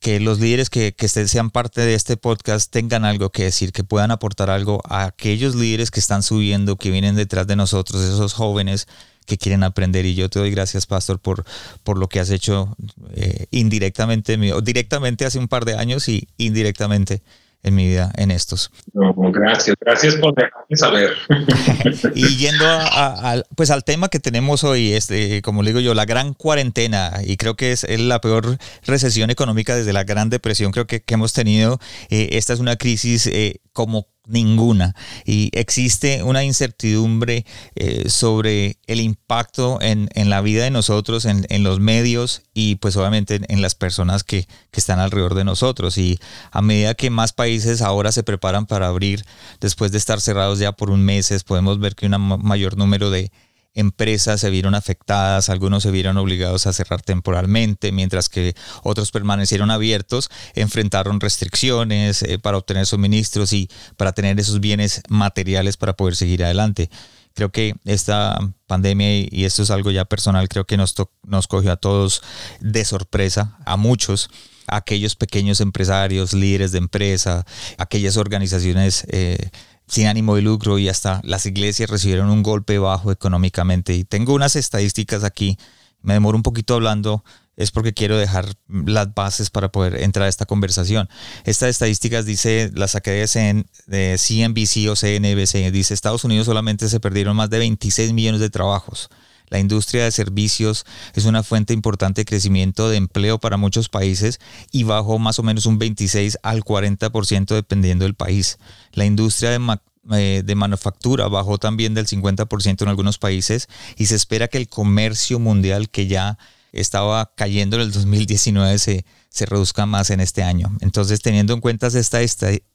que 0.00 0.20
los 0.20 0.38
líderes 0.38 0.68
que, 0.68 0.94
sean 1.08 1.50
parte 1.50 1.80
de 1.80 1.94
este 1.94 2.18
podcast 2.18 2.70
tengan 2.70 3.06
algo 3.06 3.30
que 3.30 3.44
decir, 3.44 3.72
que 3.72 3.84
puedan 3.84 4.10
aportar 4.10 4.50
algo 4.50 4.82
a 4.84 5.04
aquellos 5.04 5.54
líderes 5.54 5.90
que 5.90 5.98
están 5.98 6.22
subiendo, 6.22 6.76
que 6.76 6.90
vienen 6.90 7.14
detrás 7.14 7.46
de 7.46 7.56
nosotros, 7.56 8.02
esos 8.02 8.34
jóvenes 8.34 8.86
que 9.24 9.38
quieren 9.38 9.62
aprender. 9.62 10.04
Y 10.04 10.14
yo 10.14 10.28
te 10.28 10.40
doy 10.40 10.50
gracias, 10.50 10.84
Pastor, 10.84 11.20
por, 11.20 11.46
por 11.84 11.96
lo 11.96 12.08
que 12.10 12.20
has 12.20 12.28
hecho 12.28 12.76
eh, 13.14 13.46
indirectamente, 13.50 14.52
o 14.52 14.60
directamente 14.60 15.24
hace 15.24 15.38
un 15.38 15.48
par 15.48 15.64
de 15.64 15.78
años 15.78 16.06
y 16.10 16.28
indirectamente 16.36 17.22
en 17.64 17.74
mi 17.74 17.88
vida 17.88 18.12
en 18.16 18.30
estos. 18.30 18.70
gracias, 18.92 19.76
gracias 19.80 20.14
por 20.16 20.34
dejarme 20.34 20.76
saber. 20.76 21.10
y 22.14 22.36
yendo 22.36 22.64
a, 22.66 23.42
pues 23.56 23.70
al 23.70 23.82
tema 23.84 24.08
que 24.08 24.20
tenemos 24.20 24.62
hoy, 24.62 24.92
este, 24.92 25.42
como 25.42 25.62
le 25.62 25.70
digo 25.70 25.80
yo, 25.80 25.94
la 25.94 26.04
gran 26.04 26.34
cuarentena, 26.34 27.20
y 27.24 27.36
creo 27.36 27.56
que 27.56 27.72
es, 27.72 27.86
la 27.98 28.20
peor 28.20 28.58
recesión 28.86 29.30
económica 29.30 29.74
desde 29.74 29.92
la 29.92 30.04
Gran 30.04 30.30
Depresión, 30.30 30.72
creo 30.72 30.86
que, 30.86 31.02
que 31.02 31.14
hemos 31.14 31.32
tenido. 31.32 31.78
Eh, 32.10 32.30
esta 32.32 32.52
es 32.52 32.60
una 32.60 32.76
crisis 32.76 33.26
eh, 33.26 33.60
como 33.72 34.13
ninguna. 34.26 34.94
Y 35.24 35.50
existe 35.52 36.22
una 36.22 36.44
incertidumbre 36.44 37.44
eh, 37.74 38.08
sobre 38.08 38.78
el 38.86 39.00
impacto 39.00 39.78
en, 39.80 40.08
la 40.14 40.40
vida 40.40 40.64
de 40.64 40.70
nosotros, 40.70 41.24
en, 41.24 41.64
los 41.64 41.80
medios 41.80 42.42
y 42.54 42.76
pues 42.76 42.96
obviamente 42.96 43.40
en, 43.48 43.62
las 43.62 43.74
personas 43.74 44.24
que, 44.24 44.46
que, 44.70 44.80
están 44.80 44.98
alrededor 44.98 45.34
de 45.34 45.44
nosotros. 45.44 45.98
Y 45.98 46.18
a 46.50 46.62
medida 46.62 46.94
que 46.94 47.10
más 47.10 47.32
países 47.32 47.82
ahora 47.82 48.12
se 48.12 48.22
preparan 48.22 48.66
para 48.66 48.88
abrir, 48.88 49.24
después 49.60 49.92
de 49.92 49.98
estar 49.98 50.20
cerrados 50.20 50.58
ya 50.58 50.72
por 50.72 50.90
un 50.90 51.02
mes, 51.02 51.32
podemos 51.44 51.78
ver 51.78 51.94
que 51.94 52.06
un 52.06 52.18
mayor 52.42 52.76
número 52.76 53.10
de 53.10 53.30
empresas 53.74 54.40
se 54.40 54.50
vieron 54.50 54.74
afectadas, 54.74 55.48
algunos 55.48 55.82
se 55.82 55.90
vieron 55.90 56.16
obligados 56.16 56.66
a 56.66 56.72
cerrar 56.72 57.02
temporalmente, 57.02 57.92
mientras 57.92 58.28
que 58.28 58.54
otros 58.82 59.10
permanecieron 59.10 59.70
abiertos, 59.70 60.30
enfrentaron 60.54 61.20
restricciones 61.20 62.22
eh, 62.22 62.38
para 62.38 62.56
obtener 62.58 62.86
suministros 62.86 63.52
y 63.52 63.68
para 63.96 64.12
tener 64.12 64.38
esos 64.38 64.60
bienes 64.60 65.02
materiales 65.08 65.76
para 65.76 65.94
poder 65.94 66.16
seguir 66.16 66.44
adelante. 66.44 66.88
Creo 67.34 67.50
que 67.50 67.74
esta 67.84 68.38
pandemia, 68.68 69.26
y 69.28 69.44
esto 69.44 69.64
es 69.64 69.70
algo 69.72 69.90
ya 69.90 70.04
personal, 70.04 70.48
creo 70.48 70.66
que 70.66 70.76
nos, 70.76 70.94
nos 71.24 71.48
cogió 71.48 71.72
a 71.72 71.76
todos 71.76 72.22
de 72.60 72.84
sorpresa, 72.84 73.58
a 73.66 73.76
muchos, 73.76 74.30
aquellos 74.68 75.16
pequeños 75.16 75.60
empresarios, 75.60 76.32
líderes 76.32 76.70
de 76.70 76.78
empresa, 76.78 77.44
aquellas 77.76 78.16
organizaciones 78.16 79.04
eh, 79.10 79.50
sin 79.86 80.06
ánimo 80.06 80.36
de 80.36 80.42
lucro 80.42 80.78
y 80.78 80.88
hasta 80.88 81.20
las 81.24 81.46
iglesias 81.46 81.90
recibieron 81.90 82.30
un 82.30 82.42
golpe 82.42 82.78
bajo 82.78 83.12
económicamente. 83.12 83.94
Y 83.94 84.04
tengo 84.04 84.34
unas 84.34 84.56
estadísticas 84.56 85.24
aquí, 85.24 85.58
me 86.02 86.14
demoro 86.14 86.36
un 86.36 86.42
poquito 86.42 86.74
hablando, 86.74 87.24
es 87.56 87.70
porque 87.70 87.94
quiero 87.94 88.16
dejar 88.18 88.46
las 88.68 89.14
bases 89.14 89.50
para 89.50 89.70
poder 89.70 90.02
entrar 90.02 90.26
a 90.26 90.28
esta 90.28 90.46
conversación. 90.46 91.08
Estas 91.44 91.70
estadísticas 91.70 92.26
dice, 92.26 92.70
las 92.74 92.92
saqué 92.92 93.12
de, 93.12 93.64
de 93.86 94.18
CNBC 94.18 94.90
o 94.90 94.96
CNBC, 94.96 95.70
dice 95.70 95.94
Estados 95.94 96.24
Unidos 96.24 96.46
solamente 96.46 96.88
se 96.88 97.00
perdieron 97.00 97.36
más 97.36 97.50
de 97.50 97.58
26 97.58 98.12
millones 98.12 98.40
de 98.40 98.50
trabajos. 98.50 99.08
La 99.54 99.60
industria 99.60 100.02
de 100.02 100.10
servicios 100.10 100.84
es 101.14 101.26
una 101.26 101.44
fuente 101.44 101.72
importante 101.74 102.22
de 102.22 102.24
crecimiento 102.24 102.88
de 102.88 102.96
empleo 102.96 103.38
para 103.38 103.56
muchos 103.56 103.88
países 103.88 104.40
y 104.72 104.82
bajó 104.82 105.20
más 105.20 105.38
o 105.38 105.44
menos 105.44 105.64
un 105.66 105.78
26 105.78 106.38
al 106.42 106.64
40% 106.64 107.54
dependiendo 107.54 108.04
del 108.04 108.16
país. 108.16 108.58
La 108.94 109.04
industria 109.04 109.50
de, 109.50 109.78
eh, 110.10 110.54
manufactura 110.56 111.28
bajó 111.28 111.58
también 111.58 111.94
del 111.94 112.08
50% 112.08 112.82
en 112.82 112.88
algunos 112.88 113.18
países 113.18 113.68
y 113.96 114.06
se 114.06 114.16
espera 114.16 114.48
que 114.48 114.58
el 114.58 114.68
comercio 114.68 115.38
mundial 115.38 115.88
que 115.88 116.08
ya 116.08 116.36
estaba 116.72 117.30
cayendo 117.36 117.76
en 117.76 117.82
el 117.82 117.92
2019 117.92 118.76
se, 118.80 119.04
se 119.28 119.46
reduzca 119.46 119.86
más 119.86 120.10
en 120.10 120.18
este 120.18 120.42
año. 120.42 120.76
Entonces, 120.80 121.20
teniendo 121.20 121.54
en 121.54 121.60
cuenta 121.60 121.86
esta, 121.86 122.18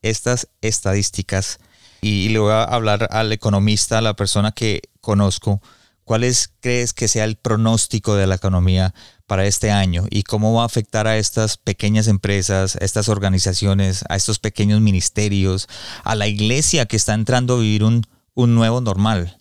estas 0.01 0.47
estadísticas, 0.61 1.59
y 1.99 2.29
le 2.29 2.39
voy 2.39 2.53
a 2.53 2.63
hablar 2.63 3.09
al 3.11 3.33
economista, 3.33 3.97
a 3.97 4.01
la 4.01 4.15
persona 4.15 4.53
que 4.53 4.83
conozco, 5.01 5.61
¿cuál 6.09 6.25
crees 6.59 6.91
que 6.93 7.07
sea 7.07 7.23
el 7.23 7.35
pronóstico 7.35 8.15
de 8.15 8.25
la 8.25 8.33
economía 8.33 8.95
para 9.27 9.45
este 9.45 9.69
año 9.69 10.05
y 10.09 10.23
cómo 10.23 10.55
va 10.55 10.63
a 10.63 10.65
afectar 10.65 11.05
a 11.05 11.19
estas 11.19 11.57
pequeñas 11.57 12.07
empresas, 12.07 12.75
a 12.75 12.83
estas 12.83 13.09
organizaciones, 13.09 14.03
a 14.09 14.15
estos 14.15 14.39
pequeños 14.39 14.81
ministerios, 14.81 15.67
a 16.03 16.15
la 16.15 16.25
iglesia 16.25 16.87
que 16.87 16.95
está 16.95 17.13
entrando 17.13 17.57
a 17.57 17.59
vivir 17.59 17.83
un, 17.83 18.01
nuevo 18.35 18.81
normal? 18.81 19.37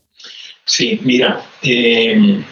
Sí, 0.66 1.00
mira, 1.04 1.42
em, 1.62 2.44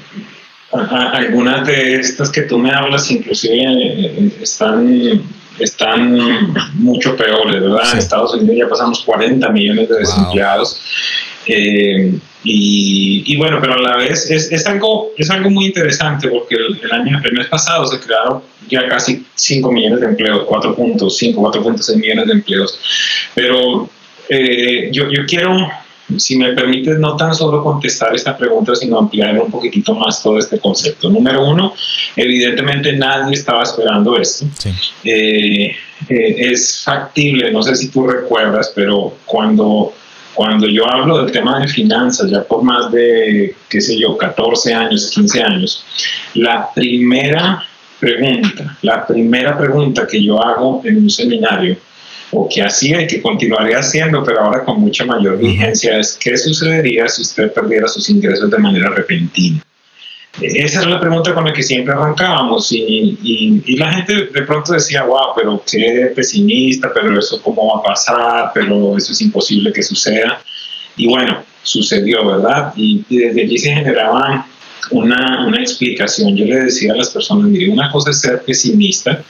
algunas 0.73 1.67
de 1.67 1.97
estas 1.97 2.31
que 2.31 2.41
tú 2.41 2.57
me 2.57 2.71
hablas 2.71 3.11
inclusive 3.11 3.55
eh, 3.55 4.33
están, 4.41 5.21
están 5.59 6.55
mucho 6.73 7.15
peores, 7.19 7.61
¿verdad? 7.61 7.93
En 7.93 7.99
Estados 7.99 8.33
Unidos 8.33 8.57
ya 8.61 8.67
pasamos 8.67 9.03
40 9.05 9.47
millones 9.51 9.91
de 9.91 9.99
desempleados. 9.99 10.81
Eh, 11.47 12.19
y, 12.49 13.37
bueno, 13.37 13.59
pero 13.61 13.75
a 13.75 13.79
la 13.79 13.97
vez 13.97 14.31
es, 14.31 14.53
es, 14.53 14.67
algo, 14.67 15.11
es 15.17 15.29
algo 15.31 15.51
muy 15.51 15.67
interesante 15.67 16.29
porque 16.29 16.55
el, 16.55 16.93
año, 16.93 17.21
el 17.25 17.33
mes 17.33 17.49
pasado 17.49 17.85
se 17.87 17.99
crearon 17.99 18.41
ya 18.69 18.87
casi 18.87 19.27
5 19.35 19.73
millones 19.73 20.01
de 20.01 20.07
empleos, 20.07 20.47
4.5, 20.47 21.35
4.6 21.35 21.97
millones 21.97 22.27
de 22.27 22.33
empleos. 22.33 22.79
Pero 23.35 23.89
eh, 24.29 24.91
yo, 24.93 25.11
yo 25.11 25.27
quiero, 25.27 25.57
si 26.17 26.37
me 26.37 26.53
permites, 26.53 27.01
no 27.01 27.17
tan 27.17 27.35
solo 27.35 27.65
contestar 27.65 28.15
esta 28.15 28.37
pregunta, 28.37 28.77
sino 28.77 28.99
ampliar 28.99 29.41
un 29.41 29.51
poquitito 29.51 29.95
más 29.97 30.23
todo 30.23 30.39
este 30.39 30.61
concepto. 30.61 31.11
Número 31.11 31.45
uno, 31.45 31.75
evidentemente 32.15 32.93
nadie 32.93 33.35
estaba 33.35 33.65
esperando 33.65 34.17
esto. 34.17 34.47
Eh, 35.03 35.75
es 36.09 36.83
factible, 36.85 37.51
no 37.51 37.63
sé 37.63 37.75
si 37.75 37.89
tú 37.89 38.07
recuerdas, 38.07 38.71
pero 38.73 39.17
cuando 39.25 39.93
cuando 40.37 40.69
yo 40.69 40.87
hablo 40.87 41.23
del 41.23 41.33
tema 41.33 41.59
de 41.61 41.67
finanzas, 41.67 42.31
ya 42.31 42.45
por 42.45 42.63
más 42.63 42.93
de, 42.93 43.57
qué 43.71 43.81
sé 43.81 43.99
yo, 43.99 44.19
14 44.19 44.75
años, 44.75 45.11
15 45.15 45.43
años, 45.43 45.85
la 46.35 46.69
primera 46.75 47.65
pregunta, 47.99 48.77
la 48.83 49.07
primera 49.07 49.57
pregunta 49.57 50.07
que 50.07 50.23
yo 50.23 50.41
hago 50.45 50.83
en 50.85 50.99
un 50.99 51.11
seminario, 51.11 51.79
o 52.33 52.47
que 52.49 52.63
hacía 52.63 53.01
y 53.01 53.07
que 53.07 53.23
continuaría 53.23 53.79
haciendo, 53.79 54.23
pero 54.23 54.41
ahora 54.43 54.63
con 54.63 54.79
mucha 54.79 55.07
mayor 55.07 55.39
vigencia, 55.39 55.99
es 55.99 56.19
qué 56.21 56.37
sucedería 56.37 57.09
si 57.09 57.23
usted 57.23 57.51
perdiera 57.53 57.89
sus 57.89 58.11
ingresos 58.11 58.51
de 58.51 58.59
manera 58.59 58.91
repentina. 58.91 59.63
Esa 60.41 60.81
es 60.81 60.87
la 60.87 61.01
pregunta 61.01 61.33
con 61.33 61.45
la 61.45 61.53
que 61.53 61.63
siempre 61.63 61.95
arrancábamos 61.95 62.71
y, 62.71 63.19
y, 63.65 63.77
la 63.77 63.93
gente 63.93 64.27
de 64.27 64.43
pronto 64.43 64.75
decía, 64.75 65.05
wow, 65.05 65.35
pero 65.35 65.63
qué 65.71 66.13
pesimista, 66.15 66.91
pero 66.93 67.19
eso 67.19 67.41
cómo 67.43 67.75
va 67.75 67.81
a 67.81 67.83
pasar, 67.83 68.51
pero 68.53 68.97
eso 68.97 69.13
es 69.13 69.21
imposible 69.23 69.73
que 69.73 69.83
suceda. 69.83 70.43
Y 70.97 71.09
bueno, 71.09 71.43
sucedió, 71.63 72.27
¿verdad? 72.27 72.73
Y, 72.77 73.05
desde 73.09 73.43
allí 73.43 73.59
se 73.59 73.73
generaba 73.73 74.47
una, 74.91 75.47
una, 75.47 75.61
explicación. 75.61 76.37
Yo 76.37 76.45
le 76.45 76.65
decía 76.65 76.93
a 76.93 76.97
las 76.97 77.11
personas, 77.11 77.47
mire, 77.47 77.71
una 77.71 77.91
cosa 77.91 78.11
es 78.11 78.21
ser 78.21 78.43
pesimista 78.43 79.23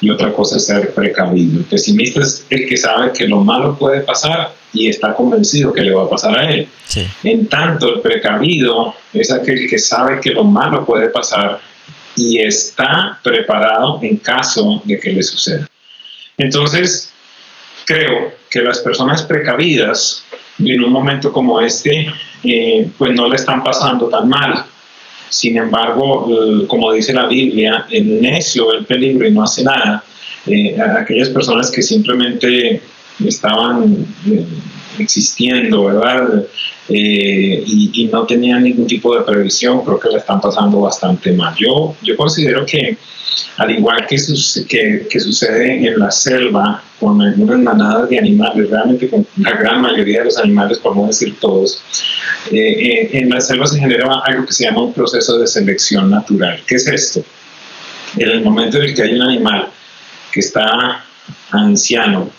y 0.00 0.10
otra 0.10 0.32
cosa 0.32 0.56
es 0.56 0.66
ser 0.66 0.92
precavido. 0.94 1.58
El 1.58 1.64
pesimista 1.64 2.20
es 2.20 2.46
el 2.50 2.68
que 2.68 2.76
sabe 2.76 3.12
que 3.12 3.26
lo 3.26 3.40
malo 3.40 3.76
puede 3.78 4.00
pasar 4.00 4.54
y 4.72 4.88
está 4.88 5.14
convencido 5.14 5.72
que 5.72 5.82
le 5.82 5.94
va 5.94 6.04
a 6.04 6.10
pasar 6.10 6.38
a 6.38 6.50
él. 6.50 6.68
En 7.22 7.46
tanto, 7.46 7.94
el 7.94 8.00
precavido 8.00 8.94
es 9.12 9.30
aquel 9.30 9.68
que 9.68 9.78
sabe 9.78 10.20
que 10.20 10.30
lo 10.30 10.44
malo 10.44 10.84
puede 10.84 11.08
pasar 11.08 11.60
y 12.16 12.38
está 12.38 13.18
preparado 13.22 13.98
en 14.02 14.16
caso 14.18 14.82
de 14.84 14.98
que 14.98 15.12
le 15.12 15.22
suceda. 15.22 15.68
Entonces, 16.36 17.12
creo 17.84 18.32
que 18.50 18.62
las 18.62 18.78
personas 18.80 19.22
precavidas 19.22 20.24
en 20.58 20.84
un 20.84 20.92
momento 20.92 21.32
como 21.32 21.60
este, 21.60 22.06
eh, 22.44 22.88
pues 22.96 23.12
no 23.12 23.28
le 23.28 23.36
están 23.36 23.62
pasando 23.62 24.08
tan 24.08 24.28
mal. 24.28 24.64
Sin 25.34 25.56
embargo, 25.56 26.28
como 26.68 26.92
dice 26.92 27.12
la 27.12 27.26
Biblia, 27.26 27.86
el 27.90 28.22
necio 28.22 28.72
el 28.72 28.86
peligro 28.86 29.26
y 29.26 29.32
no 29.32 29.42
hace 29.42 29.64
nada. 29.64 30.04
Eh, 30.46 30.76
aquellas 30.80 31.28
personas 31.30 31.72
que 31.72 31.82
simplemente 31.82 32.80
estaban 33.18 34.06
eh, 34.30 34.46
existiendo, 35.00 35.86
¿verdad? 35.86 36.44
y, 36.88 38.08
no 38.12 38.24
tenían 38.26 38.62
ningún 38.62 38.86
tipo 38.86 39.12
de 39.18 39.24
previsión, 39.24 39.84
creo 39.84 39.98
que 39.98 40.10
le 40.10 40.18
están 40.18 40.40
pasando 40.40 40.82
bastante 40.82 41.32
mal. 41.32 41.52
Yo, 41.58 41.96
yo 42.00 42.16
considero 42.16 42.64
que 42.64 42.96
al 43.56 43.70
igual 43.70 44.06
que, 44.06 45.06
que, 45.08 45.20
sucede 45.20 45.86
en 45.86 45.98
la 45.98 46.10
selva 46.10 46.82
con 46.98 47.20
algunas 47.22 47.58
manadas 47.60 48.08
de 48.08 48.18
animales, 48.18 48.68
realmente 48.68 49.08
con 49.08 49.26
la 49.36 49.52
gran 49.52 49.80
mayoría 49.80 50.20
de 50.20 50.24
los 50.26 50.38
animales, 50.38 50.78
por 50.78 50.96
no 50.96 51.06
decir 51.06 51.38
todos, 51.38 51.82
eh, 52.50 52.56
eh, 52.56 53.10
en 53.12 53.30
la 53.30 53.40
selva 53.40 53.66
se 53.66 53.78
genera 53.78 54.08
algo 54.24 54.44
que 54.46 54.52
se 54.52 54.64
llama 54.64 54.82
un 54.82 54.92
proceso 54.92 55.38
de 55.38 55.46
selección 55.46 56.10
natural. 56.10 56.60
¿Qué 56.66 56.74
es 56.74 56.86
esto? 56.88 57.24
En 58.16 58.28
el 58.28 58.42
momento 58.42 58.78
en 58.78 58.84
el 58.84 58.94
que 58.94 59.02
hay 59.02 59.14
un 59.14 59.22
animal 59.22 59.68
que 60.32 60.40
está 60.40 61.04
anciano, 61.50 62.30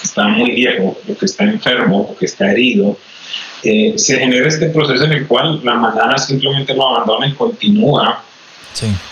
que 0.00 0.04
está 0.04 0.28
muy 0.28 0.52
viejo, 0.52 0.96
que 1.18 1.24
está 1.24 1.44
enfermo, 1.44 2.14
que 2.18 2.26
está 2.26 2.52
herido, 2.52 2.96
eh, 3.64 3.94
se 3.96 4.18
genera 4.18 4.48
este 4.48 4.68
proceso 4.68 5.04
en 5.04 5.12
el 5.12 5.26
cual 5.26 5.60
la 5.64 5.74
manada 5.74 6.18
simplemente 6.18 6.74
lo 6.74 6.88
abandona 6.88 7.26
y 7.28 7.32
continúa 7.32 8.22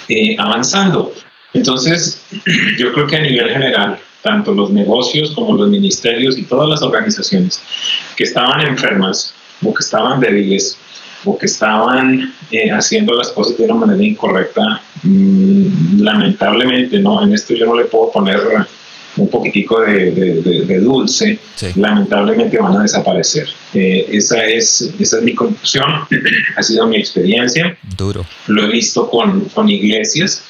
eh, 0.09 0.37
avanzando. 0.39 1.13
Entonces, 1.53 2.23
yo 2.79 2.93
creo 2.93 3.07
que 3.07 3.17
a 3.17 3.21
nivel 3.21 3.51
general, 3.51 3.99
tanto 4.23 4.53
los 4.53 4.71
negocios 4.71 5.33
como 5.33 5.57
los 5.57 5.69
ministerios 5.69 6.39
y 6.39 6.43
todas 6.43 6.69
las 6.69 6.83
organizaciones 6.83 7.63
que 8.17 8.25
estaban 8.25 8.61
enfermas 8.61 9.35
o 9.65 9.73
que 9.73 9.83
estaban 9.83 10.21
débiles 10.21 10.77
o 11.25 11.37
que 11.37 11.47
estaban 11.47 12.33
eh, 12.51 12.71
haciendo 12.71 13.15
las 13.15 13.29
cosas 13.29 13.59
de 13.59 13.65
una 13.65 13.75
manera 13.75 14.03
incorrecta, 14.03 14.81
mm, 15.03 16.01
lamentablemente, 16.01 16.99
¿no? 16.99 17.23
En 17.23 17.35
esto 17.35 17.55
yo 17.55 17.67
no 17.67 17.75
le 17.75 17.85
puedo 17.85 18.11
poner 18.11 18.41
un 19.17 19.29
poquitico 19.29 19.81
de, 19.81 20.81
dulce, 20.81 21.39
lamentablemente 21.77 22.59
van 22.59 22.77
a 22.77 22.83
desaparecer. 22.83 23.49
Eh, 23.75 24.07
esa, 24.13 24.45
es, 24.45 24.93
esa 24.99 25.19
es 25.19 25.23
mi 25.23 25.35
conclusión, 25.35 25.85
ha 26.57 26.63
sido 26.63 26.87
mi 26.87 26.97
experiencia. 26.97 27.77
Duro. 27.97 28.25
Lo 28.47 28.65
he 28.65 28.69
visto 28.69 29.09
con, 29.09 29.47
con 29.47 29.69
iglesias. 29.69 30.45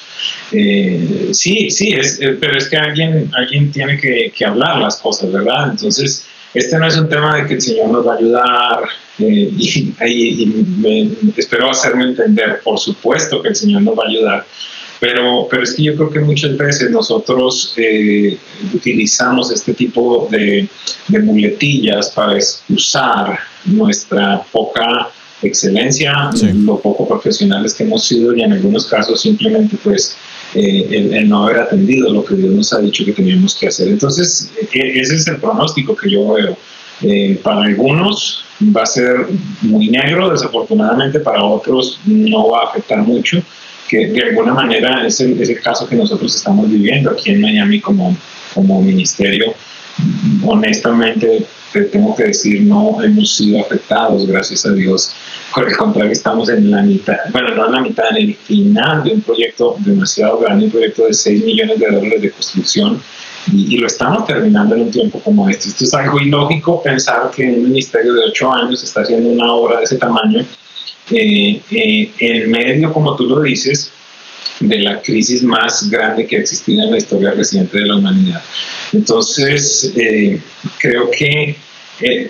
Eh, 0.51 1.29
sí, 1.33 1.71
sí, 1.71 1.93
es, 1.93 2.19
eh, 2.21 2.37
pero 2.39 2.57
es 2.57 2.69
que 2.69 2.77
alguien, 2.77 3.29
alguien 3.33 3.71
tiene 3.71 3.99
que, 3.99 4.31
que, 4.35 4.45
hablar 4.45 4.77
las 4.77 4.97
cosas, 4.97 5.31
¿verdad? 5.31 5.71
Entonces, 5.71 6.25
este 6.53 6.77
no 6.77 6.85
es 6.87 6.97
un 6.97 7.09
tema 7.09 7.37
de 7.37 7.47
que 7.47 7.55
el 7.55 7.61
Señor 7.61 7.89
nos 7.89 8.07
va 8.07 8.13
a 8.13 8.17
ayudar 8.17 8.83
y, 9.17 9.95
y 10.05 11.33
espero 11.37 11.71
hacerme 11.71 12.05
entender, 12.05 12.61
por 12.63 12.77
supuesto 12.77 13.41
que 13.41 13.49
el 13.49 13.55
Señor 13.55 13.81
nos 13.81 13.97
va 13.97 14.03
a 14.05 14.09
ayudar, 14.09 14.45
pero, 15.01 15.47
pero 15.49 15.63
es 15.63 15.73
que 15.73 15.81
yo 15.81 15.95
creo 15.95 16.11
que 16.11 16.19
muchas 16.19 16.55
veces 16.55 16.91
nosotros 16.91 17.73
eh, 17.75 18.37
utilizamos 18.71 19.51
este 19.51 19.73
tipo 19.73 20.27
de, 20.29 20.69
de 21.07 21.19
muletillas 21.19 22.11
para 22.11 22.35
excusar 22.35 23.39
nuestra 23.65 24.43
poca 24.51 25.09
excelencia, 25.41 26.29
lo 26.53 26.79
poco 26.79 27.07
profesionales 27.07 27.73
que 27.73 27.83
hemos 27.83 28.05
sido 28.05 28.35
y 28.35 28.43
en 28.43 28.53
algunos 28.53 28.85
casos 28.85 29.19
simplemente 29.19 29.75
pues 29.83 30.15
eh, 30.53 31.09
el, 31.13 31.27
no 31.27 31.45
haber 31.45 31.61
atendido 31.61 32.13
lo 32.13 32.23
que 32.23 32.35
Dios 32.35 32.53
nos 32.53 32.71
ha 32.71 32.77
dicho 32.77 33.03
que 33.03 33.13
teníamos 33.13 33.55
que 33.55 33.69
hacer. 33.69 33.87
Entonces, 33.87 34.51
e, 34.71 34.99
ese 34.99 35.15
es 35.15 35.27
el 35.27 35.37
pronóstico 35.37 35.95
que 35.95 36.11
yo 36.11 36.33
veo. 36.33 36.55
Eh, 37.01 37.39
para 37.41 37.63
algunos 37.63 38.45
va 38.61 38.83
a 38.83 38.85
ser 38.85 39.25
muy 39.63 39.89
negro, 39.89 40.29
desafortunadamente 40.29 41.19
para 41.19 41.43
otros 41.43 41.99
no 42.05 42.49
va 42.49 42.59
a 42.59 42.69
afectar 42.69 42.99
mucho 42.99 43.41
que 43.91 44.07
de 44.07 44.23
alguna 44.23 44.53
manera 44.53 45.05
es 45.05 45.19
el, 45.19 45.39
es 45.41 45.49
el 45.49 45.59
caso 45.59 45.85
que 45.85 45.97
nosotros 45.97 46.33
estamos 46.33 46.69
viviendo 46.69 47.11
aquí 47.11 47.31
en 47.31 47.41
Miami 47.41 47.81
como, 47.81 48.15
como 48.53 48.81
ministerio. 48.81 49.53
Honestamente, 50.45 51.45
te 51.73 51.81
tengo 51.83 52.15
que 52.15 52.23
decir, 52.23 52.61
no 52.61 53.03
hemos 53.03 53.35
sido 53.35 53.59
afectados, 53.59 54.25
gracias 54.25 54.65
a 54.65 54.71
Dios. 54.71 55.13
Por 55.53 55.67
el 55.67 55.75
contrario, 55.75 56.13
estamos 56.13 56.47
en 56.47 56.71
la 56.71 56.81
mitad, 56.83 57.17
bueno, 57.33 57.53
no 57.53 57.65
en 57.65 57.71
la 57.73 57.81
mitad, 57.81 58.05
en 58.11 58.29
el 58.29 58.35
final 58.35 59.03
de 59.03 59.11
un 59.11 59.21
proyecto 59.21 59.75
demasiado 59.79 60.39
grande, 60.39 60.65
un 60.65 60.71
proyecto 60.71 61.07
de 61.07 61.13
6 61.13 61.43
millones 61.43 61.77
de 61.77 61.87
dólares 61.87 62.21
de 62.21 62.31
construcción, 62.31 63.01
y, 63.51 63.75
y, 63.75 63.77
lo 63.77 63.87
estamos 63.87 64.25
terminando 64.25 64.75
en 64.75 64.83
un 64.83 64.91
tiempo 64.91 65.19
como 65.19 65.49
este. 65.49 65.67
Esto 65.67 65.83
es 65.83 65.93
algo 65.95 66.17
ilógico 66.19 66.81
pensar 66.81 67.29
que 67.35 67.43
un 67.43 67.63
ministerio 67.63 68.13
de 68.13 68.21
8 68.29 68.53
años 68.53 68.83
está 68.83 69.01
haciendo 69.01 69.29
una 69.29 69.51
obra 69.51 69.79
de 69.79 69.83
ese 69.83 69.97
tamaño 69.97 70.45
eh, 71.09 71.61
eh, 71.71 72.11
en 72.19 72.51
medio, 72.51 72.93
como 72.93 73.15
tú 73.15 73.25
lo 73.25 73.41
dices, 73.41 73.90
de 74.61 74.79
la 74.79 75.01
crisis 75.01 75.43
más 75.43 75.89
grande 75.89 76.25
que 76.25 76.37
ha 76.37 76.39
existido 76.39 76.83
en 76.83 76.91
la 76.91 76.97
historia 76.97 77.31
reciente 77.31 77.79
de 77.79 77.85
la 77.87 77.95
humanidad. 77.95 78.41
Entonces, 78.93 79.91
eh, 79.95 80.39
creo 80.79 81.09
que 81.11 81.55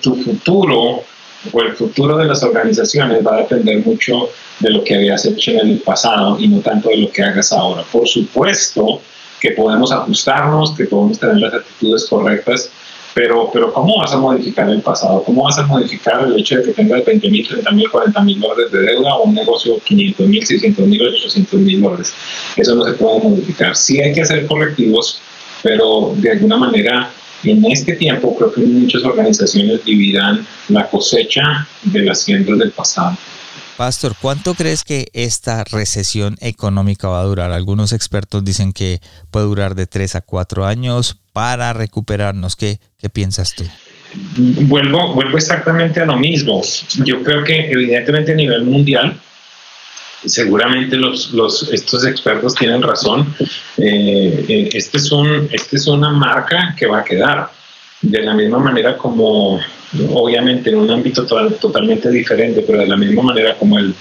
tu 0.02 0.16
futuro 0.16 1.04
o 1.52 1.62
el 1.62 1.74
futuro 1.74 2.18
de 2.18 2.26
las 2.26 2.44
organizaciones 2.44 3.26
va 3.26 3.36
a 3.36 3.38
depender 3.40 3.86
mucho 3.86 4.30
de 4.60 4.70
lo 4.70 4.84
que 4.84 4.96
habías 4.96 5.26
hecho 5.26 5.52
en 5.52 5.70
el 5.70 5.80
pasado 5.80 6.38
y 6.40 6.48
no 6.48 6.60
tanto 6.60 6.90
de 6.90 6.98
lo 6.98 7.12
que 7.12 7.24
hagas 7.24 7.52
ahora. 7.52 7.84
Por 7.92 8.08
supuesto 8.08 9.02
que 9.40 9.52
podemos 9.52 9.92
ajustarnos, 9.92 10.76
que 10.76 10.86
podemos 10.86 11.20
tener 11.20 11.38
las 11.38 11.54
actitudes 11.54 12.06
correctas, 12.06 12.70
pero, 13.14 13.50
pero 13.52 13.74
¿cómo 13.74 13.98
vas 13.98 14.14
a 14.14 14.18
modificar 14.18 14.70
el 14.70 14.82
pasado? 14.82 15.24
¿Cómo 15.24 15.44
vas 15.44 15.58
a 15.58 15.64
modificar 15.64 16.26
el 16.26 16.40
hecho 16.40 16.58
de 16.58 16.64
que 16.64 16.72
tengas 16.74 17.04
20 17.06 17.30
mil, 17.30 17.48
30 17.48 17.72
mil, 17.72 17.90
40 17.90 18.22
mil 18.22 18.40
dólares 18.40 18.72
de 18.72 18.80
deuda 18.80 19.16
o 19.16 19.24
un 19.24 19.36
negocio 19.36 19.80
500 19.84 20.28
mil, 20.28 20.46
600 20.46 20.88
mil, 20.88 21.02
800 21.02 21.60
mil 21.60 21.82
dólares? 21.82 22.14
Eso 22.56 22.76
no 22.76 22.86
se 22.86 22.94
puede 22.94 23.20
modificar. 23.20 23.76
Sí 23.76 24.02
hay 24.02 24.14
que 24.14 24.22
hacer 24.22 24.48
correctivos, 24.48 25.22
pero 25.62 26.14
de 26.16 26.32
alguna 26.32 26.58
manera 26.58 27.12
en 27.44 27.66
este 27.66 27.96
tiempo 27.96 28.36
creo 28.36 28.52
que 28.52 28.62
muchas 28.62 29.04
organizaciones 29.04 29.84
dividirán 29.84 30.46
la 30.70 30.88
cosecha 30.90 31.68
de 31.84 32.02
las 32.04 32.22
siembras 32.22 32.60
del 32.60 32.72
pasado. 32.72 33.18
Pastor, 33.78 34.16
¿cuánto 34.22 34.54
crees 34.54 34.84
que 34.84 35.08
esta 35.14 35.64
recesión 35.64 36.38
económica 36.40 37.08
va 37.08 37.22
a 37.22 37.24
durar? 37.24 37.52
Algunos 37.52 37.94
expertos 37.94 38.44
dicen 38.44 38.74
que 38.74 39.02
puede 39.32 39.48
durar 39.48 39.74
de 39.74 39.88
3 39.88 40.16
a 40.16 40.22
4 40.22 40.66
años 40.66 41.21
para 41.34 41.74
recuperarnos. 41.74 42.56
¿Qué, 42.56 42.80
qué 42.98 43.10
piensas 43.10 43.56
tú? 43.56 43.64
Vuelvo, 44.36 45.14
vuelvo 45.14 45.38
exactamente 45.38 46.02
a 46.02 46.06
lo 46.06 46.18
mismo. 46.18 46.62
Yo 47.06 47.24
creo 47.24 47.44
que 47.44 47.72
evidentemente 47.72 48.34
a 48.34 48.36
nivel 48.36 48.64
mundial, 48.64 49.18
seguramente 50.26 50.98
los, 50.98 51.32
los, 51.32 51.72
estos 51.72 52.06
expertos 52.06 52.56
tienen 52.56 52.82
razón. 52.82 53.34
Eh, 53.78 54.46
eh, 54.48 54.70
este, 54.74 54.98
es 54.98 55.12
un, 55.12 55.50
este 55.52 55.78
es 55.78 55.88
una 55.88 56.12
marca 56.12 56.76
que 56.78 56.88
va 56.88 57.00
a 57.00 57.04
quedar. 57.04 57.50
De 58.02 58.20
la 58.24 58.34
misma 58.34 58.58
manera 58.58 58.98
como 58.98 59.60
obviamente 60.14 60.70
en 60.70 60.78
un 60.78 60.90
ámbito 60.90 61.26
totalmente 61.26 62.10
diferente, 62.10 62.64
pero 62.66 62.80
de 62.80 62.88
la 62.88 62.98
misma 62.98 63.24
manera 63.24 63.56
como 63.58 63.78
el, 63.78 63.94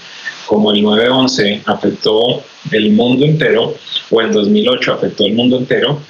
como 0.46 0.72
el 0.72 0.82
9-11 0.82 1.62
afectó 1.66 2.42
el 2.70 2.92
mundo 2.92 3.24
entero, 3.24 3.74
o 4.10 4.20
el 4.20 4.32
2008 4.32 4.92
afectó 4.94 5.26
el 5.26 5.34
mundo 5.34 5.58
entero, 5.58 6.00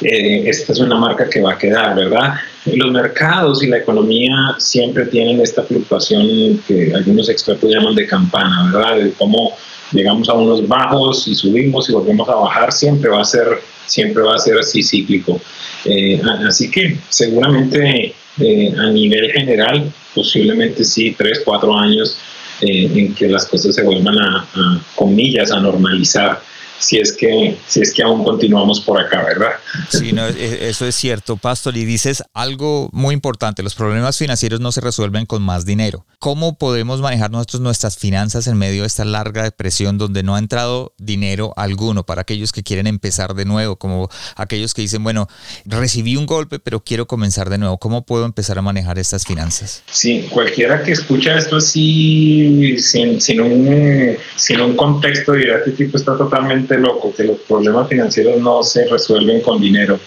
eh, 0.00 0.42
esta 0.46 0.72
es 0.72 0.80
una 0.80 0.96
marca 0.96 1.28
que 1.28 1.40
va 1.40 1.52
a 1.52 1.58
quedar, 1.58 1.94
¿verdad? 1.94 2.34
Los 2.66 2.90
mercados 2.90 3.62
y 3.62 3.68
la 3.68 3.78
economía 3.78 4.56
siempre 4.58 5.06
tienen 5.06 5.40
esta 5.40 5.62
fluctuación 5.62 6.60
que 6.66 6.92
algunos 6.94 7.28
expertos 7.28 7.70
llaman 7.70 7.94
de 7.94 8.06
campana, 8.06 8.70
¿verdad? 8.72 8.96
De 8.96 9.12
cómo 9.12 9.52
llegamos 9.92 10.28
a 10.28 10.34
unos 10.34 10.66
bajos 10.66 11.28
y 11.28 11.34
subimos 11.34 11.88
y 11.88 11.92
volvemos 11.92 12.28
a 12.28 12.34
bajar, 12.34 12.72
siempre 12.72 13.10
va 13.10 13.20
a 13.20 13.24
ser, 13.24 13.46
siempre 13.86 14.22
va 14.22 14.34
a 14.34 14.38
ser 14.38 14.58
así 14.58 14.82
cíclico. 14.82 15.40
Eh, 15.84 16.20
así 16.46 16.70
que 16.70 16.98
seguramente 17.08 18.14
eh, 18.40 18.74
a 18.76 18.90
nivel 18.90 19.30
general, 19.30 19.92
posiblemente 20.14 20.84
sí, 20.84 21.14
tres, 21.16 21.42
cuatro 21.44 21.76
años 21.76 22.18
eh, 22.60 22.90
en 22.94 23.14
que 23.14 23.28
las 23.28 23.46
cosas 23.46 23.74
se 23.74 23.82
vuelvan 23.82 24.18
a, 24.18 24.48
a, 24.54 24.80
comillas, 24.94 25.52
a 25.52 25.60
normalizar 25.60 26.40
si 26.78 26.98
es 26.98 27.12
que, 27.12 27.56
si 27.66 27.80
es 27.80 27.92
que 27.92 28.02
aún 28.02 28.24
continuamos 28.24 28.80
por 28.80 29.00
acá, 29.00 29.22
¿verdad? 29.22 29.52
Sí, 29.90 30.12
no, 30.12 30.26
eso 30.26 30.86
es 30.86 30.94
cierto, 30.94 31.36
Pastor. 31.36 31.76
Y 31.76 31.84
dices 31.84 32.22
algo 32.32 32.88
muy 32.92 33.14
importante, 33.14 33.62
los 33.62 33.74
problemas 33.74 34.18
financieros 34.18 34.60
no 34.60 34.72
se 34.72 34.80
resuelven 34.80 35.26
con 35.26 35.42
más 35.42 35.64
dinero. 35.64 36.06
¿Cómo 36.18 36.58
podemos 36.58 37.00
manejar 37.00 37.30
nosotros 37.30 37.60
nuestras 37.60 37.98
finanzas 37.98 38.46
en 38.46 38.56
medio 38.56 38.82
de 38.82 38.86
esta 38.86 39.04
larga 39.04 39.42
depresión 39.42 39.98
donde 39.98 40.22
no 40.22 40.36
ha 40.36 40.38
entrado 40.38 40.94
dinero 40.98 41.52
alguno 41.56 42.04
para 42.04 42.22
aquellos 42.22 42.52
que 42.52 42.62
quieren 42.62 42.86
empezar 42.86 43.34
de 43.34 43.44
nuevo, 43.44 43.76
como 43.76 44.08
aquellos 44.36 44.74
que 44.74 44.82
dicen, 44.82 45.02
bueno, 45.02 45.28
recibí 45.64 46.16
un 46.16 46.26
golpe, 46.26 46.58
pero 46.58 46.80
quiero 46.80 47.06
comenzar 47.06 47.50
de 47.50 47.58
nuevo? 47.58 47.78
¿Cómo 47.78 48.04
puedo 48.06 48.24
empezar 48.24 48.58
a 48.58 48.62
manejar 48.62 48.98
estas 48.98 49.24
finanzas? 49.24 49.82
Sí, 49.90 50.26
cualquiera 50.30 50.82
que 50.82 50.92
escucha 50.92 51.36
esto 51.36 51.56
así, 51.56 52.76
sin, 52.78 53.20
sin, 53.20 53.40
un, 53.40 54.16
sin 54.36 54.60
un 54.60 54.76
contexto, 54.76 55.32
dirá, 55.32 55.58
este 55.58 55.72
tipo 55.72 55.96
está 55.96 56.16
totalmente 56.16 56.63
absolutamente 56.64 56.78
loco, 56.78 57.14
que 57.14 57.24
los 57.24 57.38
problemas 57.40 57.88
financieros 57.88 58.40
no 58.40 58.62
se 58.62 58.86
resuelven 58.86 59.40
con 59.40 59.60
dinero. 59.60 59.98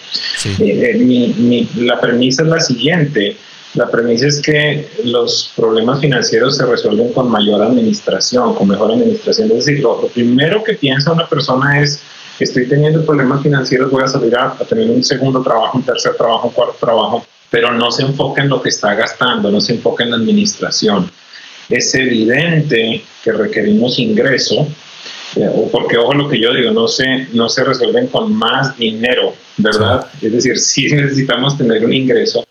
Eh, 0.59 0.97
eh, 0.99 1.67
la 1.77 1.99
premisa 1.99 2.43
es 2.43 2.49
la 2.49 2.59
siguiente. 2.59 3.37
La 3.73 3.89
premisa 3.89 4.27
es 4.27 4.41
que 4.41 4.87
los 5.03 5.51
problemas 5.55 5.99
financieros 5.99 6.57
se 6.57 6.65
resuelven 6.65 7.13
con 7.13 7.29
mayor 7.29 7.61
administración, 7.61 8.55
con 8.55 8.67
mejor 8.67 8.91
administración. 8.91 9.51
Es 9.51 9.65
decir, 9.65 9.83
lo, 9.83 10.07
primero 10.07 10.63
que 10.63 10.73
piensa 10.73 11.11
una 11.11 11.27
persona 11.27 11.81
es, 11.81 12.01
estoy 12.39 12.67
teniendo 12.67 13.05
problemas 13.05 13.43
financieros, 13.43 13.91
voy 13.91 14.03
a 14.03 14.07
salir 14.07 14.35
a, 14.35 14.51
a 14.51 14.65
tener 14.65 14.89
un 14.89 15.03
segundo 15.03 15.41
trabajo, 15.41 15.77
un 15.77 15.83
tercer 15.83 16.15
trabajo, 16.15 16.47
un 16.47 16.53
cuarto 16.53 16.75
trabajo, 16.79 17.25
pero 17.51 17.71
no 17.71 17.91
se 17.91 18.03
enfoca 18.03 18.41
en 18.41 18.49
lo 18.49 18.61
que 18.61 18.69
está 18.69 18.95
gastando, 18.95 19.51
no 19.51 19.61
se 19.61 19.73
enfoca 19.73 20.03
en 20.03 20.11
la 20.11 20.17
administración 20.17 21.11
es 21.69 21.93
evidente 21.95 23.03
que 23.23 23.31
requerimos 23.31 23.99
ingreso, 23.99 24.67
porque 25.71 25.97
ojo 25.97 26.13
lo 26.13 26.29
que 26.29 26.39
yo 26.39 26.53
digo, 26.53 26.71
no 26.71 26.87
se, 26.87 27.27
no 27.33 27.49
se 27.49 27.63
resuelven 27.63 28.07
con 28.07 28.33
más 28.33 28.77
dinero, 28.77 29.33
¿verdad? 29.57 30.07
Es 30.21 30.31
decir, 30.31 30.57
sí 30.59 30.87
necesitamos 30.91 31.57
tener 31.57 31.85
un 31.85 31.93
ingreso, 31.93 32.45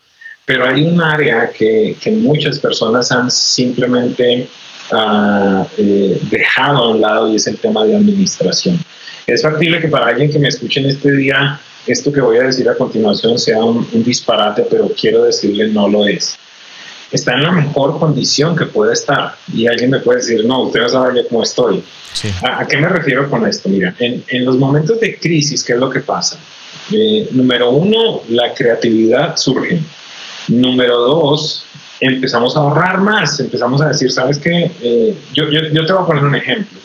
pero 0.45 0.65
hay 0.65 0.83
un 0.83 1.01
área 1.01 1.49
que, 1.49 1.95
que 2.01 2.11
muchas 2.11 2.59
personas 2.59 3.11
han 3.11 3.29
simplemente 3.29 4.47
uh, 4.91 5.65
eh, 5.77 6.19
dejado 6.29 6.77
a 6.77 6.89
un 6.89 7.01
lado 7.01 7.31
y 7.31 7.35
es 7.35 7.47
el 7.47 7.57
tema 7.57 7.85
de 7.85 7.95
administración. 7.95 8.79
Es 9.25 9.41
factible 9.41 9.81
que 9.81 9.89
para 9.89 10.07
alguien 10.07 10.31
que 10.31 10.39
me 10.39 10.47
escuche 10.47 10.79
en 10.79 10.87
este 10.87 11.11
día, 11.11 11.59
esto 11.85 12.11
que 12.11 12.21
voy 12.21 12.37
a 12.37 12.43
decir 12.43 12.69
a 12.69 12.75
continuación 12.75 13.37
sea 13.37 13.63
un, 13.63 13.87
un 13.91 14.03
disparate, 14.03 14.65
pero 14.69 14.89
quiero 14.99 15.23
decirle 15.23 15.67
no 15.67 15.87
lo 15.87 16.07
es 16.07 16.37
está 17.11 17.33
en 17.33 17.43
la 17.43 17.51
mejor 17.51 17.99
condición 17.99 18.55
que 18.55 18.65
puede 18.65 18.93
estar. 18.93 19.35
Y 19.53 19.67
alguien 19.67 19.91
me 19.91 19.99
puede 19.99 20.19
decir, 20.19 20.45
no, 20.45 20.63
usted 20.63 20.81
no 20.81 20.89
sabe 20.89 21.27
cómo 21.27 21.43
estoy. 21.43 21.83
¿A, 22.43 22.65
qué 22.65 22.77
me 22.77 22.89
refiero 22.89 23.29
con 23.29 23.45
esto? 23.47 23.69
Mira, 23.69 23.93
en, 23.99 24.23
en, 24.27 24.45
los 24.45 24.57
momentos 24.57 24.99
de 24.99 25.17
crisis, 25.19 25.63
¿qué 25.63 25.73
es 25.73 25.79
lo 25.79 25.89
que 25.89 25.99
pasa? 25.99 26.39
Eh, 26.91 27.27
número 27.31 27.71
uno, 27.71 28.21
la 28.29 28.53
creatividad 28.53 29.35
surge. 29.37 29.79
Número 30.47 30.97
dos, 30.97 31.65
empezamos 31.99 32.55
a 32.55 32.59
ahorrar 32.59 33.01
más, 33.01 33.39
empezamos 33.39 33.81
a 33.81 33.89
decir, 33.89 34.11
¿sabes 34.11 34.37
qué? 34.37 34.71
Eh, 34.81 35.15
yo, 35.33 35.49
yo, 35.49 35.59
yo, 35.73 35.85
te 35.85 35.93
voy 35.93 36.03
a 36.03 36.05
poner 36.05 36.23
un 36.23 36.35
ejemplo. 36.35 36.79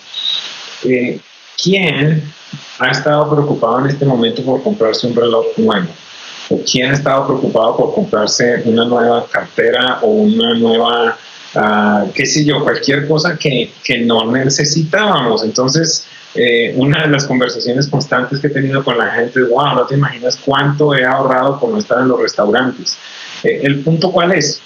Eh, 0.85 1.21
¿Quién 1.63 2.23
ha 2.79 2.91
estado 2.91 3.31
preocupado 3.31 3.81
en 3.81 3.87
este 3.87 4.05
momento 4.05 4.43
por 4.43 4.63
comprarse 4.63 5.07
un 5.07 5.15
reloj 5.15 5.47
nuevo? 5.57 5.89
Quién 6.61 6.91
ha 6.91 6.95
estado 6.95 7.27
preocupado 7.27 7.77
por 7.77 7.95
comprarse 7.95 8.63
una 8.65 8.85
nueva 8.85 9.27
cartera 9.31 9.99
o 10.03 10.09
una 10.09 10.55
nueva, 10.55 11.17
uh, 11.55 12.13
qué 12.13 12.27
sé 12.27 12.45
yo, 12.45 12.63
cualquier 12.63 13.07
cosa 13.09 13.37
que, 13.39 13.73
que 13.85 13.99
no 13.99 14.31
necesitábamos. 14.31 15.45
Entonces, 15.45 16.07
eh, 16.35 16.73
una 16.77 17.03
de 17.03 17.09
las 17.09 17.27
conversaciones 17.27 17.89
constantes 17.89 18.41
que 18.41 18.47
he 18.47 18.51
tenido 18.51 18.83
con 18.83 18.97
la 18.97 19.11
gente 19.11 19.41
es, 19.41 19.49
wow, 19.51 19.75
no 19.75 19.87
te 19.87 19.95
imaginas 19.95 20.39
cuánto 20.43 20.95
he 20.95 21.05
ahorrado 21.05 21.61
por 21.61 21.71
no 21.71 21.79
estar 21.79 22.01
en 22.01 22.09
los 22.09 22.21
restaurantes. 22.21 22.97
Eh, 23.45 23.61
el 23.63 23.81
punto 23.81 24.11
cuál 24.11 24.33
es? 24.33 24.61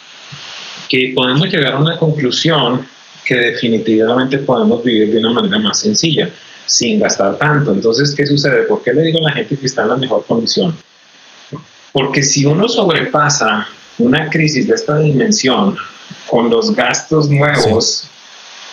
Que 0.89 1.13
podemos 1.15 1.49
llegar 1.49 1.75
a 1.75 1.79
una 1.79 1.99
conclusión 1.99 2.87
que 3.25 3.35
definitivamente 3.35 4.39
podemos 4.39 4.85
vivir 4.85 5.13
de 5.13 5.19
una 5.19 5.31
manera 5.31 5.59
más 5.59 5.81
sencilla, 5.81 6.31
sin 6.67 7.01
gastar 7.01 7.37
tanto. 7.39 7.73
Entonces, 7.73 8.15
¿qué 8.15 8.25
sucede? 8.25 8.63
¿Por 8.63 8.83
qué 8.85 8.93
le 8.93 9.03
digo 9.03 9.19
a 9.19 9.31
la 9.31 9.33
gente 9.33 9.57
que 9.57 9.67
está 9.67 9.83
en 9.83 9.89
la 9.89 9.97
mejor 9.97 10.25
condición? 10.25 10.77
Porque 11.97 12.23
si 12.23 12.45
uno 12.45 12.69
sobrepasa 12.69 13.67
una 13.97 14.29
crisis 14.29 14.69
de 14.69 14.75
esta 14.75 14.99
dimensión 14.99 15.79
con 16.29 16.51
los 16.51 16.77
gastos 16.77 17.31
nuevos, 17.31 18.07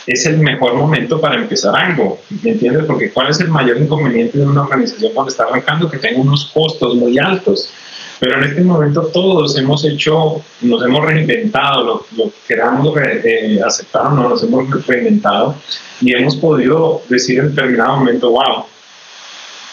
es 0.06 0.26
el 0.26 0.40
mejor 0.40 0.74
momento 0.74 1.22
para 1.22 1.36
empezar 1.36 1.74
algo, 1.74 2.20
¿me 2.42 2.52
entiendes? 2.52 2.84
Porque 2.84 3.14
¿cuál 3.14 3.30
es 3.30 3.40
el 3.40 3.48
mayor 3.48 3.78
inconveniente 3.78 4.40
de 4.40 4.46
una 4.46 4.64
organización 4.64 5.14
cuando 5.14 5.32
está 5.32 5.46
arrancando? 5.46 5.90
Que 5.90 6.00
tenga 6.00 6.20
unos 6.20 6.52
costos 6.54 6.96
muy 6.96 7.18
altos. 7.18 7.72
Pero 8.20 8.40
en 8.40 8.44
este 8.44 8.62
momento 8.62 9.04
todos 9.04 9.58
hemos 9.58 9.86
hecho, 9.86 10.42
nos 10.60 10.84
hemos 10.84 11.06
reinventado, 11.06 11.82
lo, 11.86 12.06
lo 12.18 12.32
queramos 12.46 12.94
eh, 12.98 13.62
aceptar 13.66 14.08
o 14.08 14.10
no, 14.10 14.28
nos 14.28 14.44
hemos 14.44 14.86
reinventado 14.86 15.56
y 16.02 16.14
hemos 16.14 16.36
podido 16.36 17.02
decir 17.08 17.40
en 17.40 17.56
determinado 17.56 18.00
momento, 18.00 18.32
wow, 18.32 18.66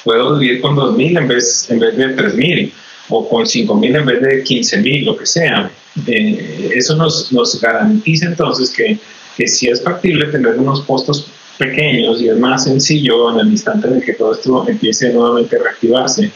puedo 0.05 0.39
vivir 0.39 0.61
con 0.61 0.77
2.000 0.77 1.19
en 1.19 1.27
vez, 1.27 1.69
en 1.69 1.81
vez 1.81 1.97
de 1.97 2.17
3.000 2.17 2.73
o 3.11 3.29
con 3.29 3.46
5 3.46 3.75
mil 3.75 3.94
en 3.94 4.07
vez 4.07 4.23
de 4.23 4.42
15 4.42 4.79
mil, 4.79 5.05
lo 5.05 5.16
que 5.16 5.27
sea. 5.27 5.70
Eh, 6.07 6.70
eso 6.75 6.96
nos, 6.96 7.33
nos, 7.33 7.61
garantiza 7.61 8.27
entonces 8.27 8.70
que, 8.70 8.99
que 9.37 9.49
si 9.49 9.68
es 9.68 9.83
factible 9.83 10.27
tener 10.27 10.59
unos 10.59 10.83
costos 10.83 11.27
pequeños 11.59 12.23
y 12.23 12.29
es 12.29 12.38
más 12.38 12.64
sencillo 12.64 13.33
en 13.33 13.40
el 13.40 13.51
instante 13.51 13.88
en 13.88 14.01
que 14.01 14.14
todo 14.14 14.33
esto 14.33 14.66
empiece 14.66 15.12
nuevamente 15.12 15.57
a 15.57 15.62
reactivarse, 15.62 16.31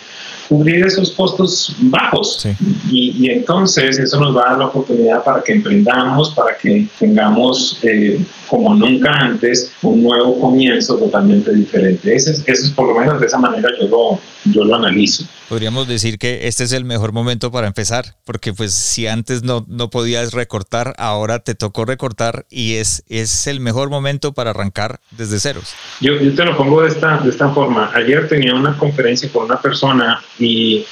cubrir 0.48 0.84
esos 0.84 1.12
costos 1.12 1.74
bajos. 1.80 2.46
Y, 2.90 3.16
y, 3.18 3.30
entonces 3.30 3.98
eso 3.98 4.20
nos 4.20 4.36
va 4.36 4.42
a 4.42 4.50
dar 4.50 4.58
la 4.58 4.66
oportunidad 4.66 5.24
para 5.24 5.42
que 5.42 5.52
emprendamos, 5.52 6.34
para 6.34 6.56
que 6.58 6.86
tengamos, 6.98 7.78
eh, 7.82 8.20
como 8.48 8.74
nunca 8.74 9.10
antes, 9.10 9.72
un 9.82 10.02
nuevo 10.02 10.38
comienzo 10.40 10.96
totalmente 10.96 11.52
diferente. 11.52 12.14
Eso 12.14 12.30
es, 12.30 12.42
eso 12.46 12.66
es 12.66 12.70
por 12.70 12.88
lo 12.88 12.98
menos 12.98 13.20
de 13.20 13.26
esa 13.26 13.38
manera 13.38 13.68
yo 13.80 13.88
lo, 13.88 14.20
yo 14.52 14.64
lo 14.64 14.74
analizo. 14.76 15.24
Podríamos 15.48 15.86
decir 15.86 16.18
que 16.18 16.48
este 16.48 16.64
es 16.64 16.72
el 16.72 16.84
mejor 16.84 17.12
momento 17.12 17.50
para 17.50 17.66
empezar, 17.66 18.16
porque 18.24 18.52
pues 18.52 18.72
si 18.72 19.06
antes 19.06 19.42
no, 19.42 19.64
no 19.68 19.90
podías 19.90 20.32
recortar, 20.32 20.94
ahora 20.98 21.40
te 21.40 21.54
tocó 21.54 21.84
recortar 21.84 22.46
y 22.50 22.74
es, 22.74 23.04
es 23.08 23.46
el 23.46 23.60
mejor 23.60 23.90
momento 23.90 24.32
para 24.32 24.50
arrancar 24.50 25.00
desde 25.10 25.38
ceros. 25.38 25.74
Yo, 26.00 26.16
yo 26.20 26.34
te 26.34 26.44
lo 26.44 26.56
pongo 26.56 26.82
de 26.82 26.88
esta, 26.88 27.18
de 27.18 27.30
esta 27.30 27.50
forma. 27.50 27.90
Ayer 27.94 28.28
tenía 28.28 28.54
una 28.54 28.76
conferencia 28.76 29.30
con 29.30 29.44
una 29.44 29.60
persona 29.60 30.22
y, 30.38 30.84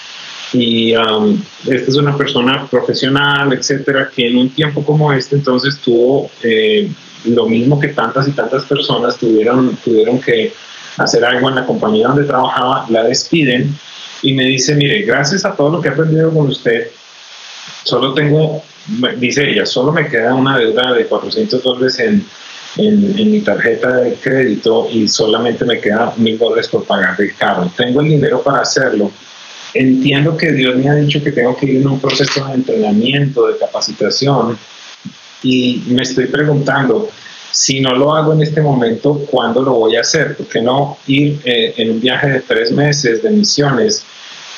y 0.52 0.94
um, 0.94 1.40
esta 1.66 1.90
es 1.90 1.96
una 1.96 2.16
persona 2.16 2.66
profesional, 2.66 3.52
etcétera, 3.52 4.10
que 4.14 4.28
en 4.28 4.36
un 4.36 4.50
tiempo 4.50 4.84
como 4.84 5.12
este 5.12 5.36
entonces 5.36 5.78
tuvo 5.78 6.30
eh, 6.42 6.90
lo 7.24 7.48
mismo 7.48 7.78
que 7.78 7.88
tantas 7.88 8.28
y 8.28 8.32
tantas 8.32 8.64
personas 8.64 9.16
tuvieron, 9.16 9.76
tuvieron 9.84 10.20
que 10.20 10.52
hacer 10.98 11.24
algo 11.24 11.48
en 11.48 11.56
la 11.56 11.66
compañía 11.66 12.08
donde 12.08 12.24
trabajaba, 12.24 12.86
la 12.88 13.04
despiden 13.04 13.74
y 14.22 14.34
me 14.34 14.44
dice, 14.44 14.74
mire, 14.74 15.02
gracias 15.02 15.44
a 15.44 15.54
todo 15.54 15.70
lo 15.70 15.80
que 15.80 15.88
he 15.88 15.92
aprendido 15.92 16.32
con 16.32 16.48
usted, 16.48 16.88
solo 17.84 18.14
tengo, 18.14 18.62
dice 19.18 19.50
ella, 19.50 19.66
solo 19.66 19.92
me 19.92 20.08
queda 20.08 20.34
una 20.34 20.58
deuda 20.58 20.92
de 20.92 21.06
400 21.06 21.62
dólares 21.62 21.98
en, 21.98 22.24
en, 22.76 23.30
mi 23.30 23.40
tarjeta 23.40 23.96
de 23.96 24.14
crédito 24.14 24.88
y 24.90 25.08
solamente 25.08 25.64
me 25.64 25.80
queda 25.80 26.12
mil 26.16 26.38
dólares 26.38 26.68
por 26.68 26.84
pagar 26.84 27.20
el 27.20 27.34
carro. 27.36 27.70
Tengo 27.76 28.00
el 28.00 28.08
dinero 28.08 28.42
para 28.42 28.60
hacerlo. 28.60 29.10
Entiendo 29.74 30.36
que 30.36 30.52
Dios 30.52 30.76
me 30.76 30.88
ha 30.88 30.94
dicho 30.94 31.22
que 31.22 31.32
tengo 31.32 31.56
que 31.56 31.66
ir 31.66 31.76
en 31.80 31.88
un 31.88 32.00
proceso 32.00 32.46
de 32.46 32.54
entrenamiento, 32.54 33.48
de 33.48 33.58
capacitación 33.58 34.58
y 35.42 35.82
me 35.88 36.02
estoy 36.02 36.26
preguntando, 36.26 37.08
si 37.50 37.80
no 37.80 37.94
lo 37.94 38.14
hago 38.14 38.32
en 38.32 38.42
este 38.42 38.60
momento, 38.60 39.26
¿cuándo 39.30 39.62
lo 39.62 39.74
voy 39.74 39.96
a 39.96 40.00
hacer? 40.00 40.36
¿Por 40.36 40.46
qué 40.46 40.62
no 40.62 40.96
ir 41.06 41.38
eh, 41.44 41.74
en 41.76 41.90
un 41.92 42.00
viaje 42.00 42.30
de 42.30 42.40
tres 42.40 42.72
meses 42.72 43.22
de 43.22 43.30
misiones? 43.30 44.04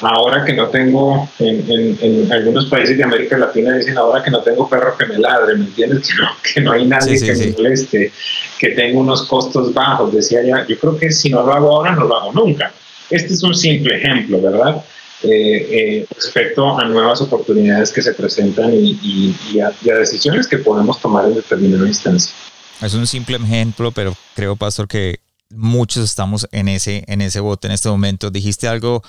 Ahora 0.01 0.44
que 0.44 0.53
no 0.53 0.68
tengo, 0.68 1.29
en, 1.38 1.99
en, 2.01 2.33
algunos 2.33 2.66
países 2.66 2.97
de 2.97 3.05
América 3.05 3.38
Latina 3.38 3.77
dicen 3.77 3.97
ahora 3.97 4.23
que 4.23 4.31
no 4.31 4.40
tengo 4.42 4.68
perro 4.68 4.97
que 4.99 5.07
me 5.07 5.18
ladre, 5.18 5.57
¿me 5.57 5.64
entiendes? 5.64 6.09
Que 6.14 6.20
no, 6.20 6.29
que 6.42 6.61
no 6.61 6.73
hay 6.73 6.87
nadie 6.87 7.20
que 7.20 7.35
me 7.35 7.53
moleste, 7.53 8.12
que 8.59 8.68
tengo 8.70 9.01
unos 9.01 9.23
costos 9.25 9.73
bajos. 9.73 10.12
Decía 10.12 10.42
ya, 10.42 10.66
yo 10.66 10.79
creo 10.79 10.97
que 10.97 11.11
si 11.11 11.31
no 11.31 11.42
lo 11.42 11.53
hago 11.53 11.77
ahora, 11.77 11.92
no 11.92 12.05
lo 12.05 12.16
hago 12.16 12.33
nunca. 12.33 12.73
Este 13.11 13.35
es 13.35 13.42
un 13.42 13.55
simple 13.55 13.97
ejemplo, 13.97 14.40
¿verdad? 14.40 14.83
Eh, 15.24 16.00
eh, 16.00 16.06
respecto 16.14 16.78
a 16.78 16.84
nuevas 16.84 17.22
oportunidades 17.22 17.90
que 17.90 18.02
se 18.02 18.12
presentan 18.12 18.72
y, 18.74 19.34
a, 19.60 19.72
decisiones 19.94 20.46
que 20.46 20.58
podemos 20.58 21.00
tomar 21.00 21.24
en 21.24 21.37
determinada 21.37 21.87
instancia. 21.87 22.34
Es 22.82 22.92
un 22.92 23.06
simple 23.06 23.38
ejemplo, 23.38 23.90
pero 23.90 24.14
creo, 24.34 24.54
Pastor, 24.56 24.87
que 24.87 25.20
muchos 25.48 26.04
estamos 26.04 26.46
en 26.52 26.68
ese, 26.68 27.04
en 27.06 27.22
ese 27.22 27.40
bote 27.40 27.68
en 27.68 27.72
este 27.72 27.88
momento. 27.88 28.30
Dijiste 28.30 28.68
algo 28.68 29.02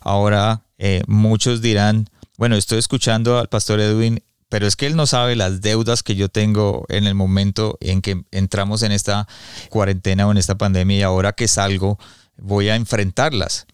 ahora, 0.00 0.62
eh, 0.78 1.02
muchos 1.06 1.60
dirán, 1.60 2.08
bueno, 2.36 2.56
estoy 2.56 2.78
escuchando 2.80 3.38
al 3.38 3.48
Pastor 3.48 3.78
Edwin, 3.78 4.24
pero 4.48 4.66
es 4.66 4.74
que 4.74 4.88
él 4.88 4.96
no 4.96 5.06
sabe 5.06 5.36
las 5.36 5.60
deudas 5.60 6.02
que 6.02 6.16
yo 6.16 6.28
tengo 6.28 6.84
en 6.88 7.06
el 7.06 7.14
momento 7.14 7.78
en 7.80 8.02
que 8.02 8.24
entramos 8.32 8.82
en 8.82 8.90
esta 8.90 9.28
cuarentena 9.68 10.26
o 10.26 10.32
en 10.32 10.38
esta 10.38 10.58
pandemia 10.58 10.98
y 10.98 11.02
ahora 11.02 11.32
que 11.32 11.46
salgo 11.46 11.96
voy 12.36 12.70
a 12.70 12.74
enfrentarlas. 12.74 13.68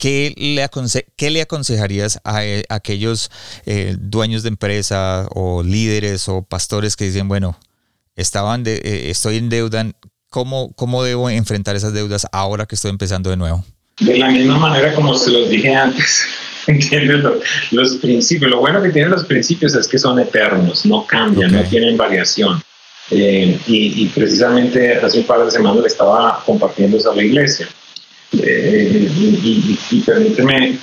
¿Qué 0.00 0.32
le, 0.34 0.66
qué 1.14 1.30
le 1.30 1.42
aconsejarías 1.42 2.20
a, 2.24 2.42
eh, 2.42 2.64
aquellos 2.70 3.30
eh, 3.66 3.96
dueños 4.00 4.42
de 4.42 4.48
empresa 4.48 5.28
o 5.34 5.62
líderes 5.62 6.26
o 6.26 6.40
pastores 6.40 6.96
que 6.96 7.04
dicen, 7.04 7.28
bueno, 7.28 7.58
estaban 8.16 8.64
de, 8.64 8.76
eh, 8.76 9.10
estoy 9.10 9.36
en 9.36 9.50
deuda, 9.50 9.92
¿cómo, 10.30 10.72
¿cómo 10.72 11.04
debo 11.04 11.28
enfrentar 11.28 11.76
esas 11.76 11.92
deudas 11.92 12.26
ahora 12.32 12.64
que 12.64 12.76
estoy 12.76 12.90
empezando 12.90 13.28
de 13.28 13.36
nuevo? 13.36 13.62
De 14.00 14.16
la 14.16 14.30
misma 14.30 14.56
manera 14.56 14.94
como 14.94 15.14
se 15.14 15.32
los 15.32 15.50
dije 15.50 15.74
antes, 15.74 16.24
¿entiendes? 16.66 17.22
Los, 17.70 17.96
principios, 17.96 18.50
lo 18.50 18.60
bueno 18.60 18.82
que 18.82 18.88
tienen 18.88 19.10
los 19.10 19.24
principios 19.24 19.74
es 19.74 19.86
que 19.86 19.98
son 19.98 20.18
eternos, 20.18 20.86
no 20.86 21.06
cambian, 21.06 21.52
no 21.52 21.62
tienen 21.64 21.98
variación. 21.98 22.62
Y, 23.10 23.58
y, 23.66 24.10
precisamente 24.14 24.94
hace 24.94 25.18
un 25.18 25.26
par 25.26 25.44
de 25.44 25.50
semanas 25.50 25.82
le 25.82 25.88
estaba 25.88 26.42
compartiendo 26.46 26.96
eso 26.96 27.10
a 27.10 27.16
la 27.16 27.24
iglesia. 27.24 27.68
Eh, 28.32 29.08
y, 29.90 30.00
permíteme 30.06 30.78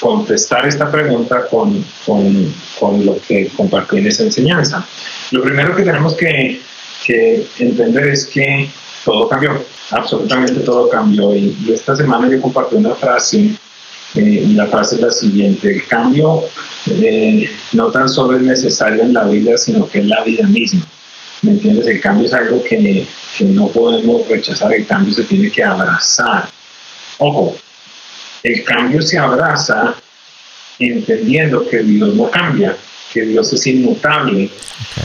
contestar 0.00 0.66
esta 0.66 0.90
pregunta 0.90 1.46
con, 1.50 1.84
con, 2.06 2.54
con, 2.78 3.04
lo 3.04 3.20
que 3.20 3.48
compartí 3.56 3.98
en 3.98 4.06
esa 4.06 4.22
enseñanza. 4.22 4.86
Lo 5.32 5.42
primero 5.42 5.76
que 5.76 5.82
tenemos 5.82 6.14
que, 6.14 6.60
que 7.04 7.46
entender 7.58 8.08
es 8.08 8.26
que 8.26 8.70
todo 9.04 9.28
cambió, 9.28 9.64
absolutamente 9.90 10.60
todo 10.60 10.88
cambió. 10.88 11.34
Y, 11.34 11.54
esta 11.72 11.94
semana 11.96 12.28
yo 12.28 12.40
compartí 12.40 12.76
una 12.76 12.94
frase, 12.94 13.50
eh, 14.14 14.20
y 14.48 14.54
la 14.54 14.66
frase 14.66 14.96
es 14.96 15.00
la 15.02 15.10
siguiente, 15.10 15.70
el 15.70 15.86
cambio 15.86 16.44
eh, 16.86 17.50
no 17.72 17.90
tan 17.90 18.08
solo 18.08 18.36
es 18.36 18.42
necesario 18.42 19.02
en 19.02 19.12
la 19.12 19.24
vida, 19.24 19.58
sino 19.58 19.88
que 19.88 19.98
es 19.98 20.06
la 20.06 20.24
vida 20.24 20.46
misma. 20.46 20.86
¿Me 21.42 21.52
entiendes? 21.52 21.86
El 21.86 22.00
cambio 22.00 22.26
es 22.26 22.32
algo 22.32 22.62
que, 22.64 23.06
que 23.36 23.44
no 23.44 23.68
podemos 23.68 24.26
rechazar, 24.26 24.72
el 24.72 24.86
cambio 24.86 25.14
se 25.14 25.24
tiene 25.24 25.50
que 25.50 25.62
abrazar. 25.62 26.48
Ojo, 27.18 27.56
el 28.42 28.64
cambio 28.64 29.02
se 29.02 29.18
abraza 29.18 29.94
entendiendo 30.78 31.68
que 31.68 31.78
Dios 31.82 32.14
no 32.14 32.30
cambia, 32.30 32.76
que 33.12 33.22
Dios 33.22 33.52
es 33.52 33.66
inmutable, 33.66 34.48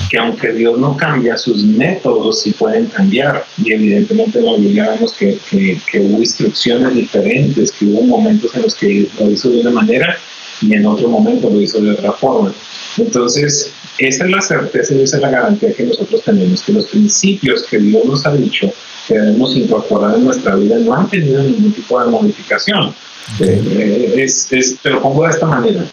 que 0.10 0.18
aunque 0.20 0.54
Dios 0.54 0.78
no 0.78 0.96
cambia, 0.96 1.38
sus 1.38 1.64
métodos 1.64 2.42
sí 2.42 2.52
pueden 2.52 2.86
cambiar. 2.88 3.46
Y 3.58 3.74
evidentemente 3.74 4.40
en 4.40 4.46
la 4.46 4.58
Biblia 4.58 4.90
vemos 4.92 5.14
que, 5.14 5.38
que, 5.50 6.00
hubo 6.00 6.20
instrucciones 6.20 6.94
diferentes, 6.94 7.72
que 7.72 7.86
hubo 7.86 8.04
momentos 8.04 8.54
en 8.56 8.62
los 8.62 8.76
que 8.76 9.08
lo 9.20 9.32
hizo 9.32 9.50
de 9.50 9.62
una 9.62 9.72
manera 9.72 10.18
y 10.62 10.74
en 10.74 10.86
otro 10.86 11.10
momento 11.10 11.50
lo 11.50 11.60
hizo 11.60 11.82
de 11.82 11.92
otra 11.92 12.12
forma. 12.12 12.54
Entonces, 12.98 13.72
esa 13.98 14.26
es 14.26 14.30
la 14.30 14.42
certeza 14.42 14.94
y 14.94 15.02
esa 15.02 15.18
es 15.18 15.22
la 15.24 15.32
garantía 15.32 15.74
que 15.74 15.84
nosotros 15.84 16.22
tenemos, 16.24 16.62
que 16.62 16.74
los 16.74 16.86
principios 16.86 17.64
que 17.64 17.80
Dios 17.80 18.06
nos 18.06 18.26
ha 18.26 18.34
dicho 18.34 18.72
que 19.08 19.16
debemos 19.16 19.56
incorporar 19.56 20.16
en 20.16 20.26
nuestra 20.26 20.56
vida 20.56 20.78
no 20.80 20.94
han 20.94 21.10
tenido 21.10 21.44
ningún 21.44 21.74
tipo 21.74 22.00
de 22.00 22.10
modificación. 22.10 22.94
Eh, 23.40 24.16
es, 24.18 24.52
es, 24.52 24.78
te 24.80 24.90
lo 24.90 25.02
pongo 25.02 25.24
de 25.24 25.30
esta 25.32 25.46
manera 25.46 25.86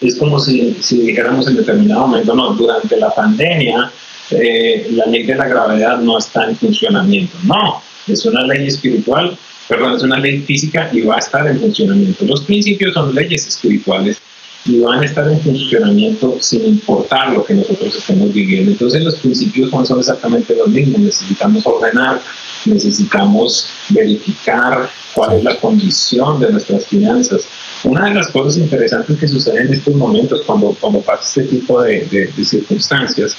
es 0.00 0.16
como 0.16 0.38
si, 0.38 0.76
si 0.80 0.98
dijéramos 1.02 1.46
en 1.48 1.56
determinado 1.56 2.06
momento, 2.06 2.34
no, 2.34 2.54
durante 2.54 2.96
la 2.96 3.14
pandemia 3.14 3.92
eh, 4.30 4.86
la 4.92 5.06
ley 5.06 5.24
de 5.24 5.34
la 5.34 5.48
gravedad 5.48 5.98
no 5.98 6.18
está 6.18 6.48
en 6.48 6.56
funcionamiento. 6.56 7.36
No, 7.44 7.82
es 8.06 8.24
una 8.24 8.42
ley 8.46 8.66
espiritual, 8.66 9.36
perdón, 9.68 9.96
es 9.96 10.02
una 10.02 10.18
ley 10.18 10.38
física 10.40 10.88
y 10.92 11.02
va 11.02 11.16
a 11.16 11.18
estar 11.18 11.46
en 11.46 11.60
funcionamiento. 11.60 12.24
Los 12.24 12.42
principios 12.42 12.94
son 12.94 13.14
leyes 13.14 13.46
espirituales 13.46 14.20
y 14.66 14.80
van 14.80 15.00
a 15.00 15.06
estar 15.06 15.30
en 15.30 15.40
funcionamiento 15.40 16.36
sin 16.40 16.66
importar 16.66 17.32
lo 17.32 17.44
que 17.44 17.54
nosotros 17.54 17.96
estemos 17.96 18.32
viviendo. 18.32 18.72
Entonces 18.72 19.02
los 19.02 19.16
principios 19.16 19.70
son 19.70 19.98
exactamente 19.98 20.54
los 20.54 20.68
mismos. 20.68 21.00
Necesitamos 21.00 21.66
ordenar, 21.66 22.20
necesitamos 22.66 23.66
verificar 23.88 24.88
cuál 25.14 25.38
es 25.38 25.44
la 25.44 25.56
condición 25.56 26.40
de 26.40 26.52
nuestras 26.52 26.86
finanzas 26.86 27.46
una 27.84 28.08
de 28.08 28.14
las 28.14 28.28
cosas 28.28 28.58
interesantes 28.58 29.18
que 29.18 29.26
sucede 29.26 29.62
en 29.62 29.72
estos 29.72 29.94
momentos 29.94 30.42
cuando, 30.46 30.76
cuando 30.78 31.00
pasa 31.00 31.40
este 31.40 31.56
tipo 31.56 31.80
de, 31.82 32.04
de, 32.06 32.44
circunstancias 32.44 33.34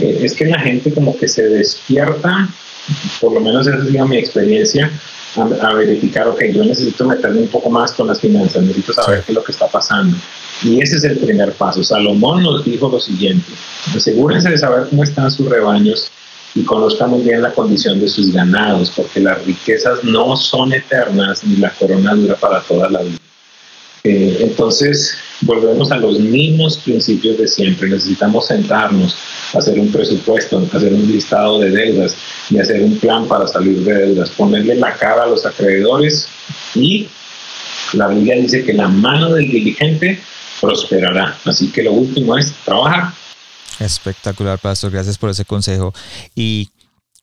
eh, 0.00 0.18
es 0.22 0.34
que 0.34 0.46
la 0.46 0.58
gente 0.58 0.92
como 0.92 1.16
que 1.16 1.28
se 1.28 1.42
despierta, 1.48 2.48
por 3.20 3.32
lo 3.32 3.40
menos 3.40 3.66
esa 3.66 3.76
ha 3.76 3.86
sido 3.86 4.06
mi 4.06 4.18
experiencia, 4.18 4.90
a, 5.36 5.74
verificar, 5.74 6.28
ok, 6.28 6.42
yo 6.52 6.64
necesito 6.64 7.04
meterme 7.04 7.40
un 7.40 7.48
poco 7.48 7.70
más 7.70 7.92
con 7.92 8.06
las 8.06 8.20
finanzas, 8.20 8.62
necesito 8.62 8.92
saber 8.92 9.22
qué 9.24 9.32
es 9.32 9.34
lo 9.34 9.44
que 9.44 9.52
está 9.52 9.68
pasando. 9.68 10.16
Y 10.62 10.80
ese 10.80 10.96
es 10.96 11.04
el 11.04 11.18
primer 11.18 11.52
paso. 11.52 11.82
Salomón 11.82 12.42
nos 12.42 12.64
dijo 12.64 12.88
lo 12.88 13.00
siguiente, 13.00 13.52
asegúrense 13.94 14.50
de 14.50 14.58
saber 14.58 14.88
cómo 14.88 15.04
están 15.04 15.30
sus 15.30 15.48
rebaños 15.48 16.10
y 16.54 16.62
conozcan 16.62 17.10
muy 17.10 17.22
bien 17.22 17.42
la 17.42 17.52
condición 17.52 18.00
de 18.00 18.08
sus 18.08 18.32
ganados, 18.32 18.92
porque 18.94 19.20
las 19.20 19.44
riquezas 19.44 20.04
no 20.04 20.36
son 20.36 20.72
eternas 20.72 21.42
ni 21.44 21.56
la 21.56 21.70
corona 21.70 22.14
dura 22.14 22.36
para 22.36 22.60
toda 22.60 22.88
la 22.88 23.02
vida. 23.02 23.18
Eh, 24.04 24.38
entonces, 24.40 25.16
volvemos 25.40 25.90
a 25.90 25.96
los 25.96 26.20
mismos 26.20 26.76
principios 26.78 27.38
de 27.38 27.48
siempre. 27.48 27.88
Necesitamos 27.88 28.46
sentarnos, 28.46 29.16
hacer 29.54 29.78
un 29.78 29.90
presupuesto, 29.90 30.62
hacer 30.72 30.92
un 30.92 31.10
listado 31.10 31.58
de 31.60 31.70
deudas 31.70 32.14
y 32.50 32.58
hacer 32.58 32.82
un 32.82 32.98
plan 32.98 33.26
para 33.26 33.46
salir 33.48 33.78
de 33.78 33.94
deudas, 33.94 34.30
ponerle 34.30 34.76
la 34.76 34.94
cara 34.94 35.24
a 35.24 35.26
los 35.26 35.46
acreedores 35.46 36.28
y 36.74 37.08
la 37.94 38.08
Biblia 38.08 38.36
dice 38.36 38.64
que 38.64 38.72
la 38.72 38.88
mano 38.88 39.32
del 39.32 39.48
diligente 39.50 40.20
prosperará. 40.64 41.36
Así 41.44 41.70
que 41.70 41.82
lo 41.82 41.92
último 41.92 42.36
es 42.36 42.52
trabajar. 42.64 43.12
Espectacular, 43.78 44.58
Pastor. 44.58 44.90
Gracias 44.90 45.18
por 45.18 45.30
ese 45.30 45.44
consejo. 45.44 45.92
Y 46.34 46.68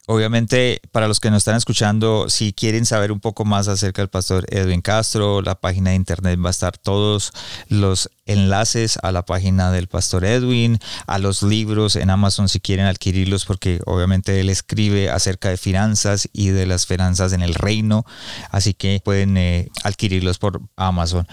Obviamente, 0.08 0.82
para 0.92 1.08
los 1.08 1.22
que 1.22 1.30
nos 1.30 1.38
están 1.38 1.56
escuchando, 1.56 2.28
si 2.28 2.52
quieren 2.52 2.86
saber 2.86 3.14
un 3.14 3.22
poco 3.22 3.46
más 3.46 3.70
acerca 3.70 4.02
del 4.02 4.10
pastor 4.10 4.46
Edwin 4.50 4.82
Castro, 4.82 5.42
la 5.42 5.56
página 5.56 5.92
de 5.92 5.96
internet 5.96 6.38
va 6.44 6.50
a 6.50 6.52
estar 6.52 6.78
todos 6.78 7.32
los 7.70 8.10
enlaces 8.26 9.00
a 9.04 9.14
la 9.14 9.24
página 9.24 9.72
del 9.72 9.88
pastor 9.88 10.26
Edwin, 10.26 10.80
a 11.08 11.18
los 11.18 11.44
libros 11.44 11.96
en 11.96 12.10
Amazon 12.10 12.50
si 12.50 12.60
quieren 12.60 12.88
adquirirlos, 12.88 13.46
porque 13.46 13.80
obviamente 13.86 14.40
él 14.42 14.50
escribe 14.50 15.10
acerca 15.10 15.48
de 15.48 15.56
finanzas 15.56 16.28
y 16.34 16.50
de 16.50 16.66
las 16.66 16.88
finanzas 16.88 17.32
en 17.32 17.42
el 17.42 17.54
reino, 17.54 18.04
así 18.50 18.74
que 18.74 19.00
pueden 19.06 19.38
eh, 19.38 19.70
adquirirlos 19.84 20.40
por 20.40 20.62
Amazon. 20.76 21.26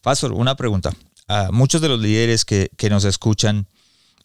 Pastor, 0.00 0.32
una 0.32 0.54
pregunta. 0.54 0.92
Muchos 1.52 1.80
de 1.80 1.88
los 1.88 2.00
líderes 2.00 2.44
que, 2.44 2.70
que 2.76 2.90
nos 2.90 3.04
escuchan, 3.04 3.66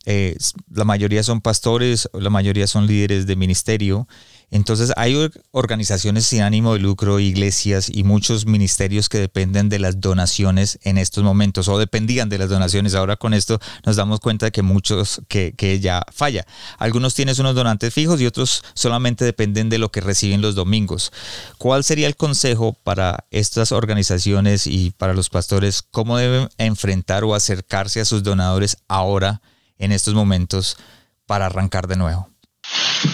eh, 0.05 0.37
la 0.73 0.85
mayoría 0.85 1.23
son 1.23 1.41
pastores, 1.41 2.09
la 2.13 2.29
mayoría 2.29 2.67
son 2.67 2.87
líderes 2.87 3.27
de 3.27 3.35
ministerio. 3.35 4.07
Entonces 4.51 4.91
hay 4.95 5.29
organizaciones 5.51 6.25
sin 6.25 6.41
ánimo 6.41 6.73
de 6.73 6.79
lucro, 6.79 7.19
iglesias 7.19 7.89
y 7.93 8.03
muchos 8.03 8.45
ministerios 8.45 9.09
que 9.09 9.19
dependen 9.19 9.69
de 9.69 9.79
las 9.79 10.01
donaciones 10.01 10.79
en 10.83 10.97
estos 10.97 11.23
momentos 11.23 11.67
o 11.67 11.77
dependían 11.77 12.29
de 12.29 12.37
las 12.37 12.49
donaciones. 12.49 12.95
Ahora 12.95 13.15
con 13.15 13.33
esto 13.33 13.59
nos 13.85 13.95
damos 13.95 14.19
cuenta 14.19 14.47
de 14.47 14.51
que 14.51 14.61
muchos 14.61 15.21
que, 15.27 15.53
que 15.55 15.79
ya 15.79 16.03
falla. 16.11 16.45
Algunos 16.77 17.13
tienen 17.13 17.35
unos 17.39 17.55
donantes 17.55 17.93
fijos 17.93 18.19
y 18.21 18.25
otros 18.25 18.63
solamente 18.73 19.25
dependen 19.25 19.69
de 19.69 19.77
lo 19.77 19.89
que 19.89 20.01
reciben 20.01 20.41
los 20.41 20.55
domingos. 20.55 21.11
¿Cuál 21.57 21.83
sería 21.83 22.07
el 22.07 22.15
consejo 22.15 22.73
para 22.83 23.25
estas 23.31 23.71
organizaciones 23.71 24.67
y 24.67 24.91
para 24.91 25.13
los 25.13 25.29
pastores? 25.29 25.81
¿Cómo 25.81 26.17
deben 26.17 26.49
enfrentar 26.57 27.23
o 27.23 27.35
acercarse 27.35 28.01
a 28.01 28.05
sus 28.05 28.23
donadores 28.23 28.77
ahora? 28.87 29.41
en 29.79 29.93
estos 29.93 30.13
momentos 30.13 30.77
para 31.25 31.47
arrancar 31.47 31.87
de 31.87 31.95
nuevo? 31.95 32.28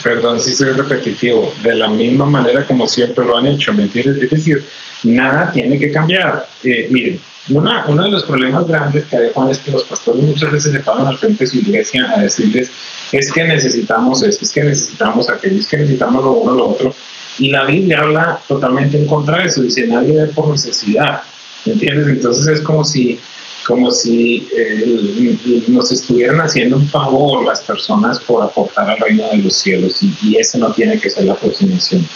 Perdón 0.04 0.40
si 0.40 0.54
soy 0.54 0.72
repetitivo, 0.72 1.54
de 1.64 1.76
la 1.76 1.88
misma 1.88 2.26
manera 2.26 2.66
como 2.66 2.88
siempre 2.88 3.26
lo 3.26 3.38
han 3.38 3.48
hecho, 3.48 3.74
¿me 3.74 3.84
entiendes? 3.84 4.22
Es 4.24 4.30
decir, 4.30 4.64
nada 5.04 5.52
tiene 5.52 5.78
que 5.78 5.92
cambiar. 5.92 6.48
Eh, 6.64 6.88
miren, 6.90 7.20
uno 7.50 8.04
de 8.04 8.10
los 8.10 8.24
problemas 8.24 8.68
grandes 8.68 9.06
que 9.06 9.18
hay 9.18 9.32
con 9.32 9.50
es 9.50 9.60
que 9.60 9.72
los 9.72 9.84
pastores 9.84 10.24
muchas 10.24 10.52
veces 10.52 10.72
se 10.72 10.80
paran 10.80 11.06
al 11.06 11.18
frente 11.18 11.44
de 11.44 11.52
su 11.52 11.58
iglesia 11.58 12.12
a 12.16 12.22
decirles 12.22 12.72
es 13.12 13.32
que 13.32 13.44
necesitamos 13.44 14.24
esto, 14.24 14.46
es 14.46 14.52
que 14.52 14.64
necesitamos 14.64 15.30
aquello, 15.30 15.60
es 15.60 15.68
que 15.68 15.78
necesitamos 15.78 16.24
lo 16.24 16.32
uno, 16.32 16.54
lo 16.54 16.70
otro. 16.70 16.94
Y 17.38 17.50
la 17.50 17.66
Biblia 17.66 18.00
habla 18.00 18.40
totalmente 18.48 18.98
en 18.98 19.06
contra 19.06 19.40
de 19.40 19.46
eso, 19.46 19.62
dice 19.62 19.86
nadie 19.88 20.14
ve 20.14 20.28
por 20.28 20.48
necesidad, 20.48 21.22
¿me 21.66 21.74
entiendes? 21.74 22.08
Entonces 22.08 22.48
es 22.48 22.62
como 22.62 22.84
si 22.84 23.20
como 23.66 23.92
si 23.92 24.48
eh, 24.56 25.64
nos 25.68 25.92
estuvieran 25.92 26.40
haciendo 26.40 26.78
un 26.78 26.88
favor 26.88 27.46
las 27.46 27.62
personas 27.62 28.20
por 28.20 28.44
aportar 28.44 28.90
al 28.90 29.00
reino 29.00 29.28
de 29.30 29.38
los 29.38 29.56
cielos 29.56 30.04
y, 30.04 30.14
y 30.22 30.38
esa 30.38 30.60
no 30.60 30.72
tiene 30.72 31.00
que 31.00 31.10
ser 31.10 31.26
la 31.26 31.34
aproximación. 31.34 32.08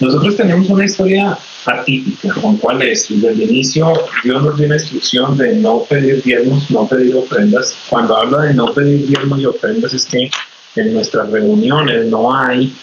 Nosotros 0.00 0.36
tenemos 0.36 0.68
una 0.70 0.84
historia 0.86 1.38
atípica, 1.66 2.32
con 2.40 2.56
cuál 2.56 2.82
es, 2.82 3.08
desde 3.08 3.30
el 3.30 3.50
inicio 3.50 3.92
Dios 4.24 4.42
nos 4.42 4.56
dio 4.56 4.68
la 4.68 4.76
instrucción 4.76 5.36
de 5.36 5.56
no 5.56 5.82
pedir 5.82 6.22
diezmos, 6.22 6.70
no 6.70 6.86
pedir 6.86 7.14
ofrendas. 7.14 7.76
Cuando 7.88 8.16
habla 8.16 8.42
de 8.42 8.54
no 8.54 8.72
pedir 8.72 9.06
diezmos 9.06 9.40
y 9.40 9.46
ofrendas 9.46 9.92
es 9.92 10.06
que 10.06 10.30
en 10.76 10.94
nuestras 10.94 11.30
reuniones 11.30 12.06
no 12.06 12.34
hay 12.34 12.74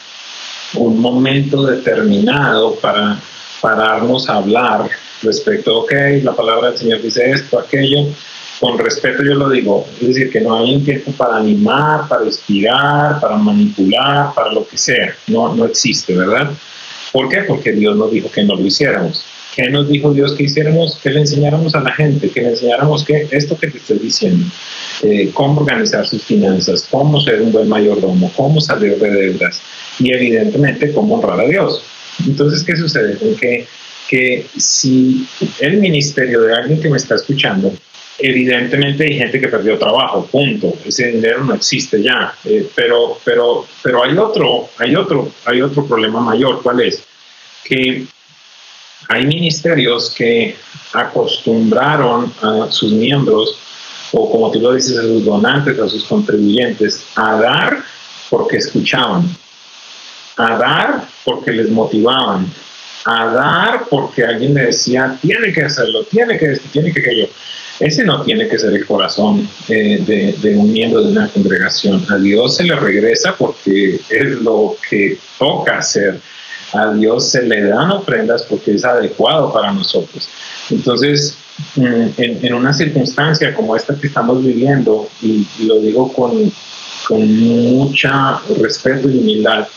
un 0.75 0.99
momento 0.99 1.65
determinado 1.65 2.75
para 2.75 3.19
pararnos 3.61 4.29
a 4.29 4.35
hablar 4.35 4.89
respecto, 5.23 5.79
ok, 5.79 5.93
la 6.23 6.35
palabra 6.35 6.69
del 6.69 6.77
Señor 6.77 7.01
dice 7.01 7.29
esto, 7.29 7.59
aquello, 7.59 8.07
con 8.59 8.77
respeto 8.77 9.23
yo 9.23 9.35
lo 9.35 9.49
digo, 9.49 9.85
es 9.99 10.07
decir, 10.07 10.31
que 10.31 10.41
no 10.41 10.55
hay 10.55 10.75
un 10.75 10.85
tiempo 10.85 11.11
para 11.13 11.37
animar, 11.37 12.07
para 12.07 12.25
inspirar, 12.25 13.19
para 13.19 13.35
manipular, 13.37 14.33
para 14.33 14.51
lo 14.51 14.67
que 14.67 14.77
sea, 14.77 15.15
no, 15.27 15.53
no 15.55 15.65
existe, 15.65 16.15
¿verdad? 16.15 16.51
¿Por 17.11 17.29
qué? 17.29 17.43
Porque 17.47 17.71
Dios 17.71 17.95
nos 17.95 18.11
dijo 18.11 18.29
que 18.31 18.43
no 18.43 18.55
lo 18.55 18.65
hiciéramos. 18.65 19.25
¿Qué 19.55 19.69
nos 19.69 19.87
dijo 19.87 20.11
Dios 20.11 20.33
que 20.33 20.43
hiciéramos? 20.43 20.97
Que 21.03 21.11
le 21.11 21.19
enseñáramos 21.19 21.75
a 21.75 21.81
la 21.81 21.91
gente, 21.91 22.27
que 22.29 22.41
le 22.41 22.49
enseñáramos 22.49 23.05
que 23.05 23.27
esto 23.29 23.55
que 23.55 23.67
te 23.67 23.77
estoy 23.77 23.99
diciendo, 23.99 24.45
eh, 25.03 25.29
cómo 25.31 25.61
organizar 25.61 26.07
sus 26.07 26.23
finanzas, 26.23 26.87
cómo 26.89 27.21
ser 27.21 27.41
un 27.41 27.51
buen 27.51 27.69
mayordomo, 27.69 28.31
cómo 28.35 28.59
salir 28.59 28.97
de 28.97 29.11
deudas 29.11 29.61
y 29.99 30.11
evidentemente 30.11 30.91
cómo 30.91 31.15
honrar 31.15 31.39
a 31.39 31.47
Dios. 31.47 31.83
Entonces, 32.25 32.63
¿qué 32.63 32.75
sucede? 32.75 33.15
Que 33.39 33.67
que 34.09 34.45
si 34.57 35.27
el 35.59 35.77
ministerio 35.77 36.41
de 36.41 36.55
alguien 36.55 36.81
que 36.81 36.89
me 36.89 36.97
está 36.97 37.15
escuchando, 37.15 37.73
evidentemente 38.19 39.05
hay 39.05 39.17
gente 39.17 39.39
que 39.39 39.47
perdió 39.47 39.77
trabajo, 39.77 40.25
punto. 40.25 40.73
Ese 40.85 41.07
dinero 41.07 41.43
no 41.43 41.55
existe 41.55 42.01
ya. 42.01 42.33
Eh, 42.45 42.69
pero, 42.75 43.17
pero, 43.23 43.65
pero 43.81 44.03
hay 44.03 44.17
otro, 44.17 44.69
hay 44.77 44.95
otro, 44.95 45.31
hay 45.45 45.61
otro 45.61 45.85
problema 45.85 46.21
mayor. 46.21 46.61
¿Cuál 46.61 46.81
es? 46.81 47.03
Que 47.63 48.05
hay 49.09 49.25
ministerios 49.25 50.13
que 50.15 50.55
acostumbraron 50.93 52.33
a 52.41 52.71
sus 52.71 52.91
miembros, 52.93 53.57
o 54.11 54.31
como 54.31 54.51
tú 54.51 54.59
lo 54.59 54.73
dices, 54.73 54.97
a 54.97 55.01
sus 55.01 55.25
donantes, 55.25 55.79
a 55.79 55.89
sus 55.89 56.03
contribuyentes, 56.05 57.05
a 57.15 57.35
dar 57.37 57.83
porque 58.29 58.57
escuchaban, 58.57 59.27
a 60.37 60.57
dar 60.57 61.07
porque 61.25 61.51
les 61.51 61.69
motivaban, 61.69 62.51
a 63.05 63.25
dar 63.27 63.85
porque 63.89 64.23
alguien 64.23 64.53
le 64.53 64.67
decía, 64.67 65.17
tiene 65.21 65.51
que 65.51 65.63
hacerlo, 65.63 66.03
tiene 66.05 66.37
que 66.37 66.53
esto, 66.53 66.67
tiene 66.71 66.91
que 66.91 67.01
aquello. 67.01 67.27
Ese 67.79 68.03
no 68.03 68.21
tiene 68.21 68.47
que 68.47 68.57
ser 68.57 68.73
el 68.73 68.85
corazón 68.85 69.47
eh, 69.67 70.01
de, 70.05 70.35
de, 70.41 70.55
un 70.55 70.71
miembro 70.71 71.01
de 71.01 71.11
una 71.11 71.27
congregación. 71.27 72.05
A 72.09 72.17
Dios 72.17 72.57
se 72.57 72.63
le 72.63 72.75
regresa 72.75 73.35
porque 73.35 73.99
es 74.09 74.25
lo 74.41 74.77
que 74.89 75.17
toca 75.39 75.79
hacer. 75.79 76.19
A 76.73 76.93
Dios 76.93 77.29
se 77.29 77.43
le 77.43 77.63
dan 77.63 77.91
ofrendas 77.91 78.43
porque 78.43 78.75
es 78.75 78.85
adecuado 78.85 79.51
para 79.51 79.71
nosotros. 79.71 80.29
Entonces, 80.69 81.35
mm, 81.75 82.05
en, 82.17 82.45
en 82.45 82.53
una 82.53 82.73
circunstancia 82.73 83.53
como 83.53 83.75
esta 83.75 83.95
que 83.95 84.07
estamos 84.07 84.43
viviendo, 84.43 85.09
y 85.21 85.45
lo 85.65 85.79
digo 85.79 86.13
con, 86.13 86.51
con 87.07 87.39
mucha 87.39 88.39
respeto 88.59 89.09
y 89.09 89.17
humildad, 89.17 89.67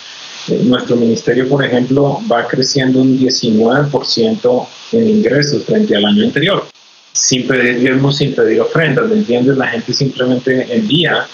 nuestro 0.65 0.97
ministerio, 0.97 1.49
por 1.49 1.65
ejemplo, 1.65 2.21
va 2.31 2.47
creciendo 2.47 3.01
un 3.01 3.19
19% 3.19 4.67
en 4.93 5.09
ingresos 5.09 5.65
frente 5.65 5.97
al 5.97 6.05
año 6.05 6.25
anterior, 6.25 6.67
sin 7.13 7.47
pedir 7.47 7.81
diezmos, 7.81 8.17
sin 8.17 8.35
pedir 8.35 8.61
ofrendas, 8.61 9.09
¿me 9.09 9.17
entiendes? 9.17 9.57
La 9.57 9.69
gente 9.69 9.93
simplemente 9.93 10.67
envía 10.75 11.27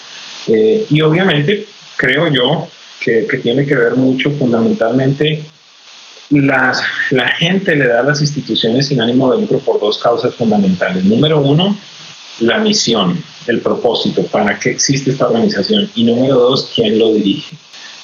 eh, 0.47 0.85
y 0.89 1.01
obviamente 1.01 1.65
creo 1.97 2.27
yo 2.27 2.67
que, 2.99 3.27
que, 3.27 3.37
tiene 3.37 3.65
que 3.65 3.75
ver 3.75 3.95
mucho 3.95 4.31
fundamentalmente 4.31 5.43
las, 6.29 6.81
la 7.11 7.27
gente 7.29 7.75
le 7.75 7.87
da 7.87 7.99
a 7.99 8.03
las 8.03 8.21
instituciones 8.21 8.87
sin 8.87 9.01
ánimo 9.01 9.31
de 9.31 9.41
lucro 9.41 9.59
por 9.59 9.79
dos 9.79 9.99
causas 9.99 10.33
fundamentales. 10.35 11.03
Número 11.03 11.39
uno, 11.39 11.77
la 12.39 12.59
misión, 12.59 13.21
el 13.47 13.61
propósito, 13.61 14.23
para 14.23 14.57
qué 14.57 14.71
existe 14.71 15.11
esta 15.11 15.27
organización. 15.27 15.89
Y 15.95 16.03
número 16.03 16.35
dos, 16.35 16.71
quién 16.73 16.97
lo 16.97 17.13
dirige. 17.13 17.55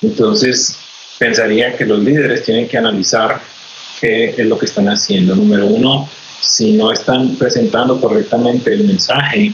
Entonces, 0.01 0.77
pensaría 1.19 1.75
que 1.77 1.85
los 1.85 1.99
líderes 1.99 2.43
tienen 2.43 2.67
que 2.67 2.77
analizar 2.77 3.39
qué 3.99 4.33
es 4.35 4.45
lo 4.47 4.57
que 4.57 4.65
están 4.65 4.87
haciendo. 4.87 5.35
Número 5.35 5.67
uno, 5.67 6.09
si 6.41 6.71
no 6.71 6.91
están 6.91 7.35
presentando 7.35 7.99
correctamente 7.99 8.73
el 8.73 8.85
mensaje 8.85 9.53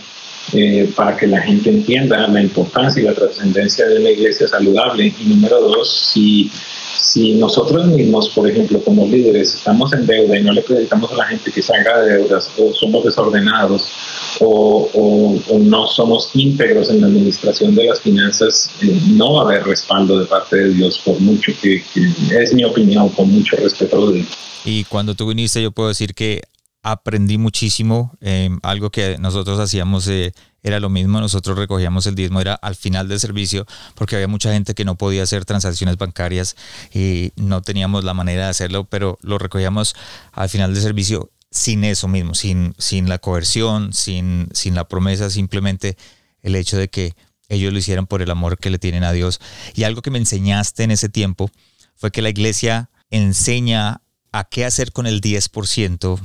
eh, 0.53 0.91
para 0.95 1.17
que 1.17 1.25
la 1.25 1.41
gente 1.41 1.71
entienda 1.71 2.27
la 2.27 2.41
importancia 2.41 3.01
y 3.01 3.05
la 3.05 3.15
trascendencia 3.15 3.87
de 3.87 3.99
la 3.99 4.11
iglesia 4.11 4.47
saludable. 4.47 5.11
Y 5.19 5.25
número 5.25 5.59
dos, 5.59 5.91
si, 6.13 6.51
si 6.97 7.33
nosotros 7.35 7.85
mismos, 7.87 8.29
por 8.29 8.49
ejemplo, 8.49 8.81
como 8.83 9.05
líderes, 9.07 9.55
estamos 9.55 9.93
en 9.93 10.05
deuda 10.05 10.37
y 10.37 10.43
no 10.43 10.51
le 10.51 10.61
predicamos 10.61 11.11
a 11.11 11.15
la 11.15 11.25
gente 11.25 11.51
que 11.51 11.61
salga 11.61 12.01
de 12.01 12.17
deudas 12.17 12.49
o 12.57 12.73
somos 12.73 13.05
desordenados 13.05 13.91
o, 14.39 14.89
o, 14.93 15.59
no 15.59 15.87
somos 15.87 16.31
íntegros 16.33 16.89
en 16.89 17.01
la 17.01 17.07
administración 17.07 17.75
de 17.75 17.85
las 17.85 18.01
finanzas, 18.01 18.71
eh, 18.81 18.99
no 19.11 19.33
va 19.33 19.41
a 19.41 19.45
haber 19.45 19.63
respaldo 19.63 20.19
de 20.19 20.25
parte 20.25 20.57
de 20.57 20.73
Dios, 20.73 20.99
por 21.03 21.19
mucho 21.19 21.51
que, 21.61 21.83
que 21.93 22.11
es 22.41 22.53
mi 22.53 22.63
opinión, 22.63 23.09
con 23.09 23.31
mucho 23.31 23.55
respeto 23.57 24.11
de 24.11 24.25
Y 24.65 24.83
cuando 24.85 25.15
tú 25.15 25.27
viniste, 25.27 25.61
yo 25.61 25.71
puedo 25.71 25.89
decir 25.89 26.13
que 26.13 26.41
aprendí 26.85 27.39
muchísimo. 27.39 28.15
Eh, 28.21 28.49
algo 28.61 28.91
que 28.91 29.17
nosotros 29.17 29.59
hacíamos 29.59 30.07
eh, 30.07 30.33
era 30.65 30.79
lo 30.79 30.89
mismo. 30.89 31.21
Nosotros 31.21 31.57
recogíamos 31.57 32.07
el 32.07 32.15
diezmo, 32.15 32.41
era 32.41 32.55
al 32.55 32.75
final 32.75 33.07
del 33.07 33.19
servicio, 33.19 33.67
porque 33.93 34.15
había 34.15 34.27
mucha 34.27 34.51
gente 34.51 34.73
que 34.73 34.83
no 34.83 34.95
podía 34.95 35.21
hacer 35.21 35.45
transacciones 35.45 35.97
bancarias 35.97 36.55
y 36.91 37.31
no 37.35 37.61
teníamos 37.61 38.03
la 38.03 38.15
manera 38.15 38.45
de 38.45 38.49
hacerlo, 38.49 38.85
pero 38.85 39.19
lo 39.21 39.37
recogíamos 39.37 39.95
al 40.31 40.49
final 40.49 40.73
del 40.73 40.81
servicio 40.81 41.29
sin 41.51 41.83
eso 41.83 42.07
mismo, 42.07 42.33
sin, 42.33 42.73
sin 42.79 43.07
la 43.07 43.19
coerción, 43.19 43.93
sin, 43.93 44.49
sin 44.53 44.73
la 44.73 44.87
promesa, 44.87 45.29
simplemente 45.29 45.97
el 46.41 46.55
hecho 46.55 46.77
de 46.77 46.89
que 46.89 47.15
ellos 47.47 47.71
lo 47.71 47.77
hicieran 47.77 48.07
por 48.07 48.23
el 48.23 48.31
amor 48.31 48.57
que 48.57 48.71
le 48.71 48.79
tienen 48.79 49.03
a 49.03 49.11
Dios. 49.11 49.39
Y 49.75 49.83
algo 49.83 50.01
que 50.01 50.09
me 50.09 50.17
enseñaste 50.17 50.83
en 50.83 50.89
ese 50.89 51.09
tiempo 51.09 51.51
fue 51.93 52.09
que 52.09 52.23
la 52.23 52.29
iglesia 52.29 52.89
enseña 53.11 54.01
a 54.31 54.43
qué 54.45 54.65
hacer 54.65 54.91
con 54.91 55.05
el 55.05 55.21
10%, 55.21 56.19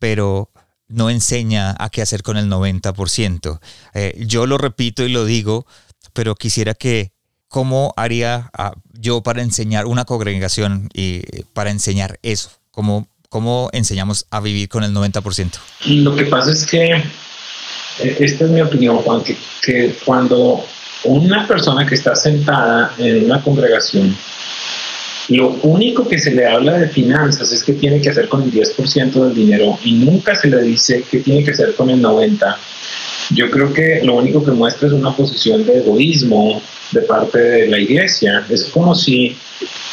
pero 0.00 0.50
no 0.88 1.10
enseña 1.10 1.74
a 1.78 1.90
qué 1.90 2.02
hacer 2.02 2.22
con 2.22 2.36
el 2.36 2.48
90%. 2.48 3.60
Eh, 3.94 4.24
yo 4.26 4.46
lo 4.46 4.58
repito 4.58 5.04
y 5.04 5.08
lo 5.08 5.24
digo, 5.24 5.66
pero 6.12 6.34
quisiera 6.34 6.74
que, 6.74 7.12
¿cómo 7.48 7.92
haría 7.96 8.50
ah, 8.52 8.72
yo 8.92 9.22
para 9.22 9.42
enseñar 9.42 9.86
una 9.86 10.04
congregación 10.04 10.88
y 10.92 11.22
para 11.52 11.70
enseñar 11.70 12.18
eso? 12.22 12.50
¿Cómo, 12.70 13.08
¿Cómo 13.28 13.68
enseñamos 13.72 14.26
a 14.30 14.40
vivir 14.40 14.68
con 14.68 14.84
el 14.84 14.92
90%? 14.94 15.52
Lo 15.86 16.14
que 16.14 16.24
pasa 16.24 16.52
es 16.52 16.66
que, 16.66 16.92
eh, 16.94 18.16
esta 18.20 18.44
es 18.44 18.50
mi 18.50 18.60
opinión, 18.60 18.98
Juan, 18.98 19.22
que, 19.22 19.36
que 19.62 19.96
cuando 20.04 20.64
una 21.04 21.46
persona 21.46 21.86
que 21.86 21.94
está 21.94 22.14
sentada 22.14 22.92
en 22.98 23.24
una 23.24 23.42
congregación 23.42 24.16
lo 25.28 25.48
único 25.62 26.06
que 26.06 26.18
se 26.18 26.30
le 26.30 26.46
habla 26.46 26.78
de 26.78 26.88
finanzas 26.88 27.50
es 27.52 27.64
que 27.64 27.72
tiene 27.72 28.00
que 28.00 28.10
hacer 28.10 28.28
con 28.28 28.42
el 28.42 28.52
10% 28.52 29.12
del 29.12 29.34
dinero 29.34 29.78
y 29.84 29.94
nunca 29.94 30.36
se 30.36 30.48
le 30.48 30.62
dice 30.62 31.04
que 31.10 31.18
tiene 31.18 31.42
que 31.42 31.50
hacer 31.50 31.74
con 31.74 31.90
el 31.90 32.00
90%. 32.00 32.56
Yo 33.34 33.50
creo 33.50 33.72
que 33.72 34.02
lo 34.04 34.14
único 34.14 34.44
que 34.44 34.52
muestra 34.52 34.86
es 34.86 34.94
una 34.94 35.16
posición 35.16 35.66
de 35.66 35.78
egoísmo 35.78 36.62
de 36.92 37.02
parte 37.02 37.38
de 37.40 37.66
la 37.66 37.80
iglesia. 37.80 38.46
Es 38.48 38.66
como 38.66 38.94
si, 38.94 39.36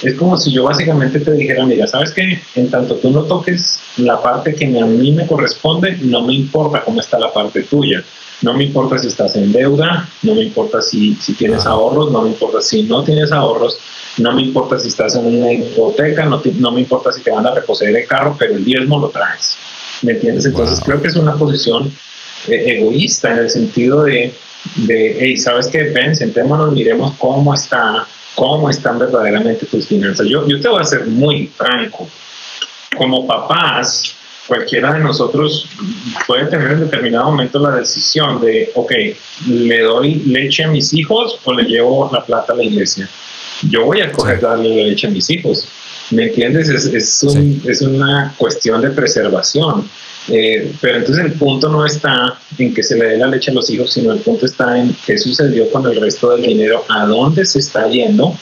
es 0.04 0.14
como 0.14 0.38
si 0.38 0.52
yo 0.52 0.66
básicamente 0.66 1.20
te 1.20 1.32
dijera, 1.32 1.66
mira, 1.66 1.88
¿sabes 1.88 2.12
qué? 2.12 2.40
En 2.54 2.70
tanto 2.70 2.96
tú 2.98 3.10
no 3.10 3.24
toques 3.24 3.80
la 3.98 4.22
parte 4.22 4.54
que 4.54 4.66
a 4.66 4.86
mí 4.86 5.12
me 5.12 5.26
corresponde, 5.26 5.98
no 6.04 6.22
me 6.22 6.36
importa 6.36 6.84
cómo 6.84 7.00
está 7.00 7.18
la 7.18 7.34
parte 7.34 7.64
tuya. 7.64 8.04
No 8.44 8.54
me 8.54 8.66
importa 8.66 9.00
si 9.00 9.08
estás 9.08 9.36
en 9.36 9.52
deuda, 9.52 10.08
no 10.22 10.36
me 10.36 10.44
importa 10.44 10.82
si, 10.82 11.16
si 11.16 11.34
tienes 11.34 11.66
ahorros, 11.66 12.12
no 12.12 12.22
me 12.22 12.30
importa 12.30 12.62
si 12.62 12.84
no 12.84 13.04
tienes 13.04 13.32
ahorros 13.32 13.80
no 14.18 14.34
me 14.34 14.44
importa 14.44 14.80
si 14.80 14.90
estás 14.90 15.16
en 15.16 15.26
una 15.26 15.52
hipoteca, 15.52 16.26
no, 16.26 16.42
no 16.56 16.72
me 16.72 16.82
importa 16.82 17.12
si 17.12 17.22
te 17.22 17.32
van 17.32 17.46
a 17.48 17.54
reposer 17.54 17.96
el 17.96 18.08
carro, 18.08 18.36
pero 18.38 18.56
el 18.56 18.64
diezmo 18.64 19.00
lo 19.00 19.10
traes. 19.10 19.58
¿Me 20.02 20.14
entiendes? 20.14 20.46
Entonces 20.46 20.80
creo 20.84 21.02
que 21.02 21.08
es 21.08 21.16
una 21.16 21.36
posición 21.36 21.92
eh, 22.48 22.78
egoísta 22.78 23.32
en 23.32 23.40
el 23.40 23.50
sentido 23.50 24.04
de, 24.04 24.34
de, 24.76 25.18
hey, 25.20 25.38
¿sabes 25.38 25.68
qué? 25.68 25.84
Ven, 25.84 26.16
sentémonos, 26.16 26.74
miremos 26.74 27.14
cómo 27.18 27.54
está, 27.54 28.06
cómo 28.36 28.70
están 28.70 29.00
verdaderamente 29.00 29.66
tus 29.66 29.88
finanzas. 29.88 30.28
Yo, 30.28 30.48
yo 30.48 30.60
te 30.60 30.68
voy 30.68 30.82
a 30.82 30.86
ser 30.86 31.08
muy 31.08 31.48
franco. 31.48 32.08
Como 32.98 33.26
papás, 33.26 34.16
cualquiera 34.48 34.94
de 34.94 35.00
nosotros 35.00 35.68
puede 36.28 36.46
tener 36.46 36.72
en 36.72 36.82
determinado 36.82 37.26
momento 37.26 37.60
la 37.60 37.72
decisión 37.72 38.42
de, 38.42 38.72
ok, 38.76 38.92
¿le 39.48 39.80
doy 39.82 40.16
leche 40.26 40.64
a 40.64 40.68
mis 40.68 40.94
hijos 40.94 41.40
o 41.44 41.54
le 41.54 41.64
llevo 41.64 42.10
la 42.12 42.24
plata 42.24 42.54
a 42.54 42.56
la 42.56 42.64
iglesia? 42.64 43.10
Yo 43.70 43.86
voy 43.86 44.02
a 44.02 44.12
coger 44.12 44.40
darle 44.42 44.90
leche 44.90 45.08
a 45.08 45.10
mis 45.10 45.30
hijos. 45.30 45.68
¿Me 46.12 46.26
entiendes? 46.26 46.70
Es, 46.70 46.86
es, 46.86 47.24
un, 47.24 47.62
es 47.66 47.82
una 47.82 48.34
cuestión 48.38 48.82
de 48.82 48.90
preservación. 48.92 49.90
Eh, 50.30 50.72
pero 50.80 51.00
entonces 51.00 51.26
el 51.26 51.34
punto 51.34 51.68
no 51.70 51.86
está 51.86 52.38
en 52.58 52.74
que 52.74 52.82
se 52.82 52.98
le 52.98 53.06
dé 53.06 53.18
la 53.18 53.28
leche 53.28 53.52
a 53.52 53.54
los 53.54 53.70
hijos, 53.70 53.92
sino 53.92 54.14
el 54.14 54.20
punto 54.20 54.46
está 54.46 54.78
en 54.78 54.96
qué 55.06 55.18
sucedió 55.18 55.70
con 55.70 55.86
el 55.86 56.00
resto 56.00 56.32
del 56.32 56.44
dinero, 56.44 56.86
a 56.88 57.06
dónde 57.06 57.46
se 57.46 57.60
está 57.60 57.90
yendo, 57.90 58.38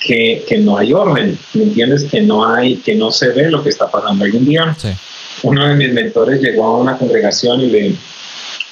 que, 0.00 0.44
que 0.46 0.58
no 0.58 0.78
hay 0.78 0.92
orden, 0.92 1.36
¿me 1.54 1.64
entiendes? 1.64 2.04
Que 2.04 2.20
no 2.22 2.48
hay, 2.48 2.76
que 2.76 2.94
no 2.94 3.10
se 3.10 3.30
ve 3.30 3.50
lo 3.50 3.62
que 3.62 3.70
está 3.70 3.90
pasando. 3.90 4.24
Algún 4.24 4.44
día 4.44 4.76
uno 5.42 5.68
de 5.68 5.74
mis 5.74 5.92
mentores 5.92 6.40
llegó 6.40 6.64
a 6.64 6.78
una 6.78 6.96
congregación 6.96 7.60
y 7.60 7.70
le, 7.70 7.94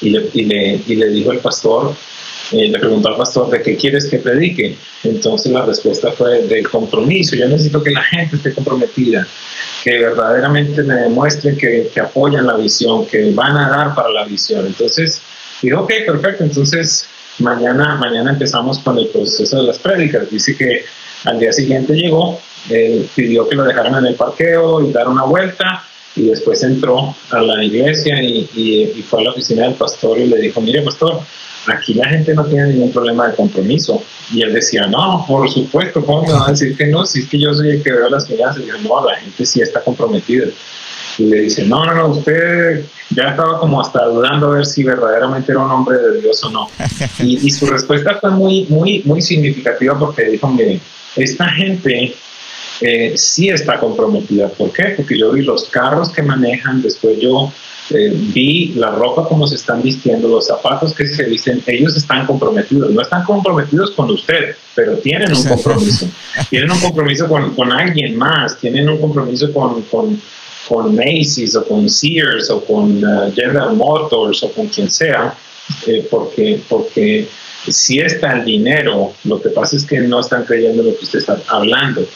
y 0.00 0.10
le, 0.10 0.30
y 0.32 0.44
le, 0.44 0.80
y 0.86 0.96
le 0.96 1.08
dijo 1.08 1.32
al 1.32 1.38
pastor, 1.38 1.94
eh, 2.52 2.68
le 2.68 2.78
preguntó 2.78 3.08
al 3.08 3.16
pastor 3.16 3.50
de 3.50 3.62
qué 3.62 3.76
quieres 3.76 4.06
que 4.06 4.18
predique. 4.18 4.76
Entonces 5.02 5.52
la 5.52 5.64
respuesta 5.64 6.12
fue 6.12 6.42
del 6.42 6.68
compromiso. 6.68 7.36
Yo 7.36 7.48
necesito 7.48 7.82
que 7.82 7.90
la 7.90 8.02
gente 8.02 8.36
esté 8.36 8.52
comprometida, 8.52 9.26
que 9.82 9.98
verdaderamente 9.98 10.82
me 10.82 10.94
demuestren 10.94 11.56
que, 11.56 11.90
que 11.92 12.00
apoyan 12.00 12.46
la 12.46 12.56
visión, 12.56 13.06
que 13.06 13.30
van 13.32 13.56
a 13.56 13.68
dar 13.68 13.94
para 13.94 14.10
la 14.10 14.24
visión. 14.24 14.66
Entonces 14.66 15.20
dijo, 15.62 15.80
ok, 15.80 15.92
perfecto. 16.06 16.44
Entonces 16.44 17.06
mañana, 17.38 17.96
mañana 17.96 18.30
empezamos 18.30 18.78
con 18.78 18.98
el 18.98 19.08
proceso 19.08 19.56
de 19.56 19.62
las 19.64 19.78
prédicas. 19.78 20.30
Dice 20.30 20.56
que 20.56 20.84
al 21.24 21.38
día 21.38 21.52
siguiente 21.52 21.94
llegó, 21.94 22.40
él 22.68 23.08
pidió 23.14 23.48
que 23.48 23.56
lo 23.56 23.64
dejaran 23.64 23.94
en 23.96 24.06
el 24.06 24.14
parqueo 24.14 24.82
y 24.82 24.92
dar 24.92 25.08
una 25.08 25.24
vuelta 25.24 25.84
y 26.16 26.26
después 26.26 26.62
entró 26.62 27.14
a 27.30 27.40
la 27.40 27.64
iglesia 27.64 28.22
y, 28.22 28.48
y, 28.54 28.92
y, 28.96 29.02
fue 29.02 29.20
a 29.20 29.24
la 29.24 29.30
oficina 29.30 29.64
del 29.64 29.74
pastor 29.74 30.18
y 30.18 30.26
le 30.26 30.38
dijo, 30.38 30.60
mire 30.60 30.82
pastor, 30.82 31.20
aquí 31.66 31.94
la 31.94 32.08
gente 32.08 32.34
no 32.34 32.44
tiene 32.44 32.68
ningún 32.68 32.92
problema 32.92 33.28
de 33.28 33.36
compromiso. 33.36 34.02
Y 34.32 34.42
él 34.42 34.52
decía, 34.52 34.86
no, 34.86 35.24
por 35.26 35.48
supuesto, 35.50 36.04
¿cómo 36.04 36.22
me 36.22 36.32
va 36.32 36.46
a 36.48 36.50
decir 36.50 36.76
que 36.76 36.86
no? 36.86 37.04
Si 37.04 37.20
es 37.20 37.28
que 37.28 37.40
yo 37.40 37.52
soy 37.54 37.70
el 37.70 37.82
que 37.82 37.92
veo 37.92 38.08
las 38.08 38.26
finanzas. 38.26 38.62
Y 38.62 38.66
yo, 38.66 38.78
no, 38.78 39.06
la 39.06 39.16
gente 39.16 39.44
sí 39.44 39.60
está 39.60 39.80
comprometida. 39.80 40.46
Y 41.18 41.24
le 41.24 41.40
dice, 41.42 41.64
no, 41.64 41.84
no, 41.84 41.94
no, 41.94 42.08
usted 42.08 42.84
ya 43.10 43.30
estaba 43.30 43.60
como 43.60 43.80
hasta 43.80 44.04
dudando 44.04 44.48
a 44.48 44.56
ver 44.56 44.66
si 44.66 44.82
verdaderamente 44.82 45.52
era 45.52 45.60
un 45.60 45.70
hombre 45.70 45.96
de 45.98 46.20
Dios 46.20 46.42
o 46.44 46.50
no. 46.50 46.68
Y, 47.20 47.50
su 47.50 47.66
respuesta 47.66 48.18
fue 48.20 48.30
muy, 48.30 48.66
muy, 48.68 49.02
muy 49.04 49.22
significativa 49.22 49.96
porque 49.98 50.24
dijo, 50.24 50.48
mire, 50.48 50.80
esta 51.14 51.48
gente 51.50 52.14
eh, 52.80 53.12
sí 53.16 53.48
está 53.48 53.78
comprometida. 53.78 54.48
¿Por 54.48 54.72
qué? 54.72 54.94
Porque 54.96 55.16
yo 55.16 55.30
vi 55.30 55.42
los 55.42 55.68
carros 55.68 56.10
que 56.10 56.22
manejan, 56.22 56.82
después 56.82 57.18
yo 57.20 57.52
eh, 57.90 58.10
vi 58.14 58.72
la 58.76 58.90
ropa 58.90 59.28
como 59.28 59.46
se 59.46 59.56
están 59.56 59.82
vistiendo, 59.82 60.26
los 60.28 60.46
zapatos 60.46 60.94
que 60.94 61.06
se 61.06 61.24
dicen, 61.24 61.62
ellos 61.66 61.94
están 61.96 62.26
comprometidos, 62.26 62.90
no 62.90 63.02
están 63.02 63.24
comprometidos 63.24 63.90
con 63.90 64.10
usted, 64.10 64.56
pero 64.74 64.96
tienen 64.98 65.34
un 65.34 65.44
compromiso, 65.44 66.08
tienen 66.50 66.70
un 66.70 66.80
compromiso 66.80 67.28
con, 67.28 67.54
con 67.54 67.72
alguien 67.72 68.16
más, 68.16 68.58
tienen 68.58 68.88
un 68.88 68.98
compromiso 68.98 69.52
con, 69.52 69.82
con, 69.82 70.20
con 70.66 70.96
Macy's 70.96 71.54
o 71.56 71.64
con 71.66 71.90
Sears 71.90 72.48
o 72.50 72.64
con 72.64 73.04
uh, 73.04 73.30
General 73.34 73.76
Motors 73.76 74.42
o 74.44 74.52
con 74.52 74.68
quien 74.68 74.90
sea, 74.90 75.34
eh, 75.86 76.06
porque, 76.10 76.62
porque 76.66 77.28
si 77.68 77.98
está 77.98 78.38
el 78.38 78.46
dinero, 78.46 79.12
lo 79.24 79.42
que 79.42 79.50
pasa 79.50 79.76
es 79.76 79.84
que 79.84 80.00
no 80.00 80.20
están 80.20 80.44
creyendo 80.44 80.82
lo 80.82 80.96
que 80.96 81.04
usted 81.04 81.18
está 81.18 81.38
hablando. 81.48 82.06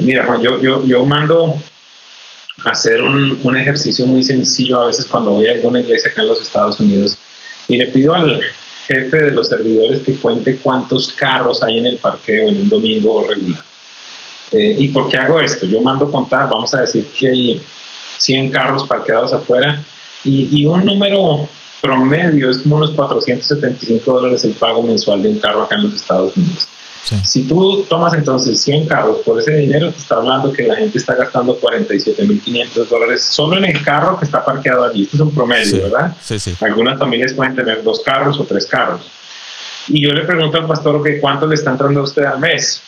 Mira, 0.00 0.24
Juan, 0.24 0.40
yo, 0.40 0.60
yo, 0.60 0.84
yo 0.86 1.04
mando 1.04 1.56
hacer 2.64 3.02
un, 3.02 3.40
un, 3.42 3.56
ejercicio 3.56 4.06
muy 4.06 4.22
sencillo 4.22 4.80
a 4.80 4.86
veces 4.86 5.06
cuando 5.06 5.32
voy 5.32 5.48
a 5.48 5.52
alguna 5.52 5.80
iglesia 5.80 6.10
acá 6.10 6.22
en 6.22 6.28
los 6.28 6.40
Estados 6.40 6.78
Unidos 6.78 7.18
y 7.68 7.76
le 7.76 7.86
pido 7.88 8.14
al 8.14 8.40
jefe 8.86 9.16
de 9.16 9.30
los 9.30 9.48
servidores 9.48 10.02
que 10.02 10.14
cuente 10.16 10.56
cuántos 10.58 11.12
carros 11.12 11.62
hay 11.62 11.78
en 11.78 11.86
el 11.86 11.96
parqueo 11.96 12.48
en 12.48 12.62
un 12.62 12.68
domingo 12.68 13.26
regular. 13.26 13.64
Eh, 14.52 14.76
¿Y 14.78 14.88
por 14.88 15.08
qué 15.08 15.16
hago 15.16 15.40
esto? 15.40 15.66
Yo 15.66 15.80
mando 15.80 16.10
contar, 16.10 16.48
vamos 16.48 16.72
a 16.74 16.82
decir 16.82 17.06
que 17.18 17.28
hay 17.28 17.62
100 18.18 18.50
carros 18.50 18.86
parqueados 18.86 19.32
afuera 19.32 19.82
y, 20.22 20.60
y 20.60 20.66
un 20.66 20.84
número 20.84 21.48
promedio 21.80 22.50
es 22.50 22.58
como 22.58 22.76
unos 22.76 22.92
475 22.92 24.10
dólares 24.10 24.44
el 24.44 24.52
pago 24.52 24.82
mensual 24.82 25.22
de 25.22 25.28
un 25.30 25.38
carro 25.38 25.64
acá 25.64 25.76
en 25.76 25.84
los 25.84 25.94
Estados 25.94 26.36
Unidos. 26.36 26.68
Si 27.24 27.46
tú 27.46 27.84
tomas 27.88 28.14
entonces 28.14 28.60
100 28.62 28.86
carros 28.86 29.18
por 29.18 29.38
ese 29.38 29.54
dinero, 29.56 29.92
te 29.92 29.98
está 29.98 30.16
hablando 30.16 30.52
que 30.52 30.62
la 30.62 30.76
gente 30.76 30.96
está 30.96 31.14
gastando 31.14 31.60
47.500 31.60 32.88
dólares 32.88 33.22
solo 33.22 33.58
en 33.58 33.66
el 33.66 33.84
carro 33.84 34.18
que 34.18 34.24
está 34.24 34.44
parqueado 34.44 34.84
allí. 34.84 35.02
Esto 35.02 35.16
es 35.16 35.20
un 35.20 35.34
promedio, 35.34 35.82
¿verdad? 35.82 36.16
Sí, 36.22 36.38
sí. 36.38 36.56
Algunas 36.60 36.98
familias 36.98 37.34
pueden 37.34 37.54
tener 37.54 37.82
dos 37.82 38.00
carros 38.00 38.40
o 38.40 38.44
tres 38.44 38.66
carros. 38.66 39.02
Y 39.88 40.00
yo 40.02 40.10
le 40.12 40.24
pregunto 40.24 40.56
al 40.56 40.66
pastor 40.66 41.02
que 41.02 41.20
cuánto 41.20 41.46
le 41.46 41.56
está 41.56 41.72
entrando 41.72 42.00
a 42.00 42.04
usted 42.04 42.24
al 42.24 42.38
mes, 42.38 42.80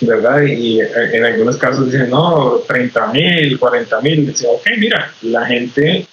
¿verdad? 0.00 0.40
Y 0.42 0.80
en 0.80 1.24
algunos 1.24 1.58
casos 1.58 1.84
dicen, 1.84 2.08
no, 2.08 2.62
30 2.66 3.06
mil, 3.08 3.58
40 3.58 4.00
mil. 4.00 4.26
Dice, 4.26 4.46
ok, 4.46 4.70
mira, 4.78 5.12
la 5.20 5.44
gente 5.44 6.06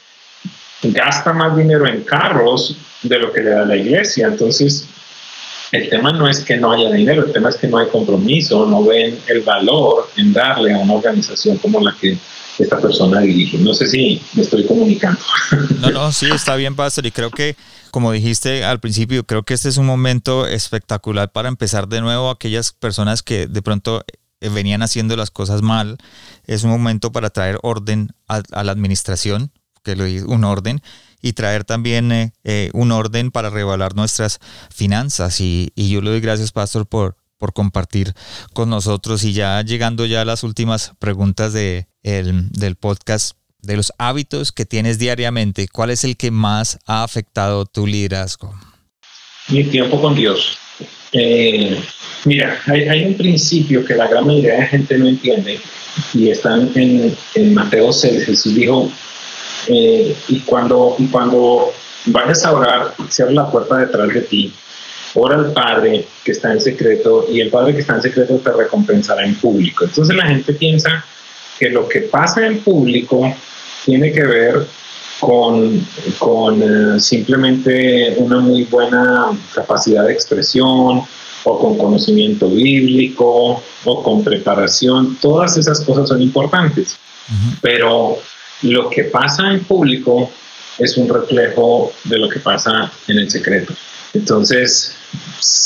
gasta 0.84 1.32
más 1.32 1.56
dinero 1.56 1.88
en 1.88 2.02
carros 2.02 2.78
de 3.04 3.20
lo 3.20 3.32
que 3.32 3.42
le 3.42 3.52
da 3.52 3.64
la 3.64 3.78
iglesia. 3.78 4.28
Entonces, 4.28 4.86
el 5.72 5.90
tema 5.90 6.12
no 6.12 6.28
es 6.28 6.44
que 6.44 6.58
no 6.58 6.72
haya 6.72 6.92
dinero, 6.92 7.26
el 7.26 7.34
tema 7.34 7.50
es 7.50 7.58
que 7.58 7.68
no 7.68 7.78
hay 7.78 7.88
compromiso, 7.88 8.66
no 8.66 8.84
ven 8.84 9.20
el 9.28 9.42
valor 9.42 10.10
en 10.16 10.34
darle 10.34 10.74
a 10.74 10.78
una 10.78 10.94
organización 10.94 11.58
como 11.58 11.82
la 11.82 11.96
que 12.00 12.18
esta 12.60 12.80
persona 12.80 13.22
dirige. 13.22 13.58
No 13.58 13.74
sé 13.74 13.88
si 13.88 14.22
me 14.34 14.42
estoy 14.42 14.66
comunicando. 14.66 15.20
No, 15.80 15.92
no, 15.92 16.12
sí, 16.12 16.28
está 16.34 16.56
bien, 16.56 16.76
Pastor. 16.76 17.06
Y 17.06 17.12
creo 17.12 17.30
que, 17.30 17.56
como 17.92 18.12
dijiste 18.12 18.64
al 18.64 18.80
principio, 18.80 19.24
creo 19.26 19.44
que 19.44 19.54
este 19.54 19.70
es 19.70 19.78
un 19.78 19.86
momento 19.86 20.48
espectacular 20.48 21.32
para 21.32 21.50
empezar 21.50 21.88
de 21.88 22.02
nuevo 22.02 22.30
aquellas 22.30 22.72
personas 22.72 23.22
que 23.22 23.48
de 23.48 23.62
pronto 23.62 24.04
eh, 24.42 24.50
venían 24.50 24.82
haciendo 24.82 25.16
las 25.16 25.30
cosas 25.30 25.62
mal. 25.62 25.98
Es 26.46 26.64
un 26.64 26.72
momento 26.72 27.12
para 27.12 27.30
traer 27.30 27.60
orden 27.62 28.10
a, 28.28 28.42
la 28.64 28.72
administración, 28.72 29.52
que 29.84 29.96
lo 29.96 30.06
un 30.06 30.44
orden 30.44 30.82
y 31.22 31.34
traer 31.34 31.64
también 31.64 32.12
eh, 32.12 32.34
eh, 32.44 32.70
un 32.74 32.92
orden 32.92 33.32
para 33.32 33.50
revalar 33.50 33.96
nuestras 33.96 34.40
finanzas. 34.74 35.40
Y, 35.42 35.72
yo 35.76 36.02
le 36.02 36.12
doy 36.12 36.20
gracias, 36.20 36.52
Pastor, 36.52 36.88
por, 36.88 37.16
compartir 37.54 38.14
con 38.54 38.70
nosotros. 38.70 39.24
Y 39.24 39.34
ya 39.34 39.62
llegando 39.62 40.06
ya 40.06 40.22
a 40.22 40.26
las 40.26 40.44
últimas 40.44 40.94
preguntas 41.00 41.54
de, 41.54 41.88
del 42.02 42.76
podcast, 42.76 43.38
de 43.62 43.78
los 43.78 43.94
hábitos 43.98 44.52
que 44.52 44.66
tienes 44.66 45.00
diariamente, 45.00 45.68
¿cuál 45.68 45.90
es 45.90 46.04
el 46.04 46.18
que 46.18 46.32
más 46.32 46.80
ha 46.86 47.04
afectado 47.04 47.66
tu 47.66 47.86
liderazgo? 47.86 48.54
Mi 49.50 49.64
tiempo 49.64 50.02
con 50.02 50.16
Dios. 50.16 50.58
Eh, 51.12 51.80
mira, 52.26 52.60
hay, 52.66 53.06
un 53.06 53.16
principio 53.16 53.84
que 53.86 53.96
la 53.96 54.08
gran 54.08 54.28
mayoría 54.28 54.56
de 54.56 54.66
gente 54.68 54.98
no 54.98 55.08
entiende 55.08 55.60
y 56.14 56.30
están 56.30 56.72
en, 56.76 57.16
en 57.36 57.54
Mateo 57.54 57.92
6. 57.92 58.26
Jesús 58.26 58.56
dijo, 58.56 58.92
eh, 59.68 60.16
y, 60.28 60.40
cuando, 60.42 60.96
y 60.98 61.08
cuando 61.08 61.72
vayas 62.06 62.46
a 62.46 62.54
orar, 62.54 62.94
cierra 63.10 63.32
la 63.32 63.52
puerta 63.52 63.78
detrás 63.78 64.14
de 64.14 64.22
ti, 64.22 64.54
ora 65.14 65.36
al 65.36 65.54
Padre 65.54 66.06
que 66.24 66.32
está 66.32 66.52
en 66.52 66.62
secreto 66.62 67.26
y 67.32 67.42
el 67.42 67.50
Padre 67.50 67.74
que 67.74 67.82
está 67.82 67.96
en 67.96 68.02
secreto 68.02 68.36
te 68.38 68.52
recompensará 68.52 69.26
en 69.26 69.36
público. 69.36 69.86
Entonces 69.86 70.16
la 70.16 70.28
gente 70.28 70.54
piensa 70.54 71.04
que 71.60 71.70
lo 71.70 71.88
que 71.88 72.02
pasa 72.02 72.46
en 72.46 72.60
público 72.60 73.34
tiene 73.86 74.12
que 74.12 74.24
ver 74.24 74.68
con, 75.20 75.86
con 76.20 76.62
eh, 76.62 77.00
simplemente 77.00 78.16
una 78.18 78.40
muy 78.40 78.66
buena 78.66 79.32
capacidad 79.54 80.06
de 80.06 80.14
expresión 80.14 81.02
o 81.44 81.60
con 81.60 81.78
conocimiento 81.78 82.50
bíblico 82.50 83.62
o 83.86 84.04
con 84.04 84.24
preparación. 84.24 85.18
Todas 85.22 85.58
esas 85.58 85.82
cosas 85.82 86.10
son 86.10 86.22
importantes. 86.22 86.98
Pero 87.62 88.20
lo 88.64 88.90
que 88.90 89.06
pasa 89.06 89.52
en 89.52 89.64
público 89.64 90.32
es 90.80 90.98
un 90.98 91.10
reflejo 91.10 91.92
de 92.04 92.18
lo 92.20 92.30
que 92.30 92.40
pasa 92.40 92.92
en 93.08 93.20
el 93.20 93.30
secreto. 93.30 93.74
Entonces, 94.14 94.96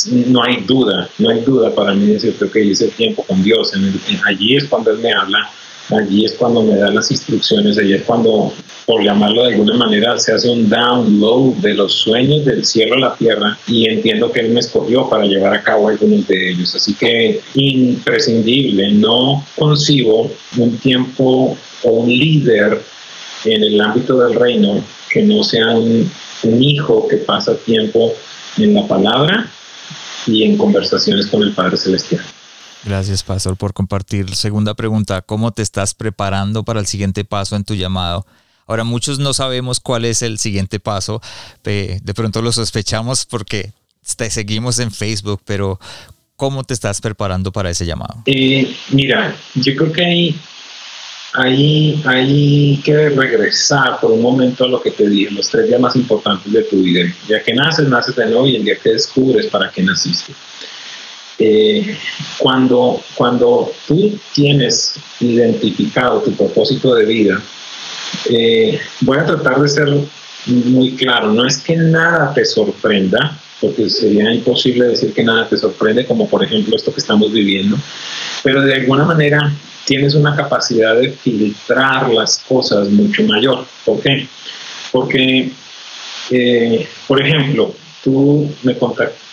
no 0.07 0.43
hay 0.43 0.57
duda, 0.65 1.09
no 1.19 1.29
hay 1.29 1.41
duda 1.41 1.73
para 1.73 1.93
mí 1.93 2.07
decirte 2.07 2.49
que 2.49 2.63
hice 2.63 2.87
tiempo 2.89 3.23
con 3.23 3.41
Dios. 3.43 3.71
allí 4.25 4.55
es 4.55 4.65
cuando 4.65 4.91
Él 4.91 4.99
me 4.99 5.11
habla, 5.11 5.49
allí 5.89 6.25
es 6.25 6.33
cuando 6.33 6.63
me 6.63 6.75
da 6.75 6.89
las 6.91 7.11
instrucciones, 7.11 7.77
allí 7.77 7.93
es 7.93 8.03
cuando, 8.03 8.53
por 8.85 9.03
llamarlo 9.03 9.43
de 9.43 9.53
alguna 9.53 9.75
manera, 9.75 10.17
se 10.17 10.33
hace 10.33 10.49
un 10.49 10.69
download 10.69 11.55
de 11.55 11.73
los 11.73 11.93
sueños 11.93 12.45
del 12.45 12.65
cielo 12.65 12.95
a 12.95 12.99
la 12.99 13.15
tierra 13.15 13.57
y 13.67 13.89
entiendo 13.89 14.31
que 14.31 14.41
Él 14.41 14.49
me 14.49 14.59
escogió 14.59 15.09
para 15.09 15.25
llevar 15.25 15.53
a 15.53 15.63
cabo 15.63 15.89
algunos 15.89 16.27
de 16.27 16.51
ellos. 16.51 16.75
Así 16.75 16.93
que 16.93 17.41
imprescindible, 17.55 18.91
no 18.93 19.45
concibo 19.55 20.31
un 20.57 20.77
tiempo 20.77 21.57
o 21.83 21.91
un 21.91 22.09
líder 22.09 22.81
en 23.45 23.63
el 23.63 23.81
ámbito 23.81 24.19
del 24.19 24.35
reino 24.35 24.83
que 25.09 25.23
no 25.23 25.43
sea 25.43 25.69
un, 25.71 26.09
hijo 26.43 27.07
que 27.07 27.17
pasa 27.17 27.55
tiempo 27.55 28.11
en 28.57 28.73
la 28.73 28.87
palabra 28.87 29.47
y 30.25 30.43
en 30.43 30.57
conversaciones 30.57 31.27
con 31.27 31.43
el 31.43 31.51
Padre 31.53 31.77
Celestial. 31.77 32.23
Gracias, 32.83 33.21
Pastor, 33.21 33.55
por 33.57 33.73
compartir. 33.73 34.33
Segunda 34.35 34.73
pregunta, 34.73 35.21
¿cómo 35.21 35.51
te 35.51 35.61
estás 35.61 35.93
preparando 35.93 36.63
para 36.63 36.79
el 36.79 36.87
siguiente 36.87 37.25
paso 37.25 37.55
en 37.55 37.63
tu 37.63 37.75
llamado? 37.75 38.25
Ahora, 38.65 38.83
muchos 38.83 39.19
no 39.19 39.33
sabemos 39.33 39.79
cuál 39.79 40.05
es 40.05 40.23
el 40.23 40.39
siguiente 40.39 40.79
paso. 40.79 41.21
De 41.63 42.13
pronto 42.15 42.41
lo 42.41 42.51
sospechamos 42.51 43.27
porque 43.27 43.71
te 44.15 44.29
seguimos 44.31 44.79
en 44.79 44.91
Facebook, 44.91 45.41
pero 45.45 45.79
¿cómo 46.35 46.63
te 46.63 46.73
estás 46.73 47.01
preparando 47.01 47.51
para 47.51 47.69
ese 47.69 47.85
llamado? 47.85 48.23
Eh, 48.25 48.75
mira, 48.89 49.35
yo 49.53 49.75
creo 49.75 49.91
que 49.91 50.03
hay 50.03 50.39
Ahí 51.33 52.01
hay 52.05 52.81
que 52.83 53.09
regresar 53.09 53.99
por 54.01 54.11
un 54.11 54.21
momento 54.21 54.65
a 54.65 54.67
lo 54.67 54.81
que 54.81 54.91
te 54.91 55.07
dije, 55.07 55.31
los 55.31 55.49
tres 55.49 55.67
días 55.67 55.79
más 55.79 55.95
importantes 55.95 56.51
de 56.51 56.63
tu 56.63 56.81
vida. 56.81 57.05
Ya 57.27 57.41
que 57.41 57.53
naces, 57.53 57.87
naces 57.87 58.15
de 58.15 58.25
nuevo 58.25 58.47
y 58.47 58.57
el 58.57 58.65
día 58.65 58.75
que 58.75 58.89
descubres 58.89 59.47
para 59.47 59.71
qué 59.71 59.81
naciste. 59.81 60.33
Eh, 61.39 61.97
cuando, 62.37 63.01
cuando 63.15 63.71
tú 63.87 64.19
tienes 64.33 64.93
identificado 65.21 66.21
tu 66.21 66.33
propósito 66.33 66.93
de 66.95 67.05
vida, 67.05 67.41
eh, 68.29 68.79
voy 68.99 69.17
a 69.17 69.25
tratar 69.25 69.59
de 69.61 69.69
ser 69.69 69.87
muy 70.45 70.95
claro, 70.95 71.31
no 71.31 71.45
es 71.45 71.57
que 71.57 71.75
nada 71.75 72.33
te 72.33 72.45
sorprenda, 72.45 73.39
porque 73.61 73.89
sería 73.89 74.33
imposible 74.33 74.87
decir 74.87 75.13
que 75.13 75.23
nada 75.23 75.47
te 75.47 75.55
sorprende, 75.55 76.05
como 76.05 76.27
por 76.27 76.43
ejemplo 76.43 76.75
esto 76.75 76.91
que 76.91 76.99
estamos 76.99 77.31
viviendo, 77.31 77.77
pero 78.43 78.61
de 78.63 78.73
alguna 78.73 79.05
manera 79.05 79.53
tienes 79.85 80.15
una 80.15 80.35
capacidad 80.35 80.95
de 80.95 81.11
filtrar 81.11 82.09
las 82.09 82.39
cosas 82.39 82.89
mucho 82.89 83.23
mayor. 83.23 83.65
¿Por 83.85 84.01
qué? 84.01 84.27
Porque, 84.91 85.51
eh, 86.31 86.87
por 87.07 87.21
ejemplo, 87.21 87.73
tú 88.03 88.49
me, 88.63 88.75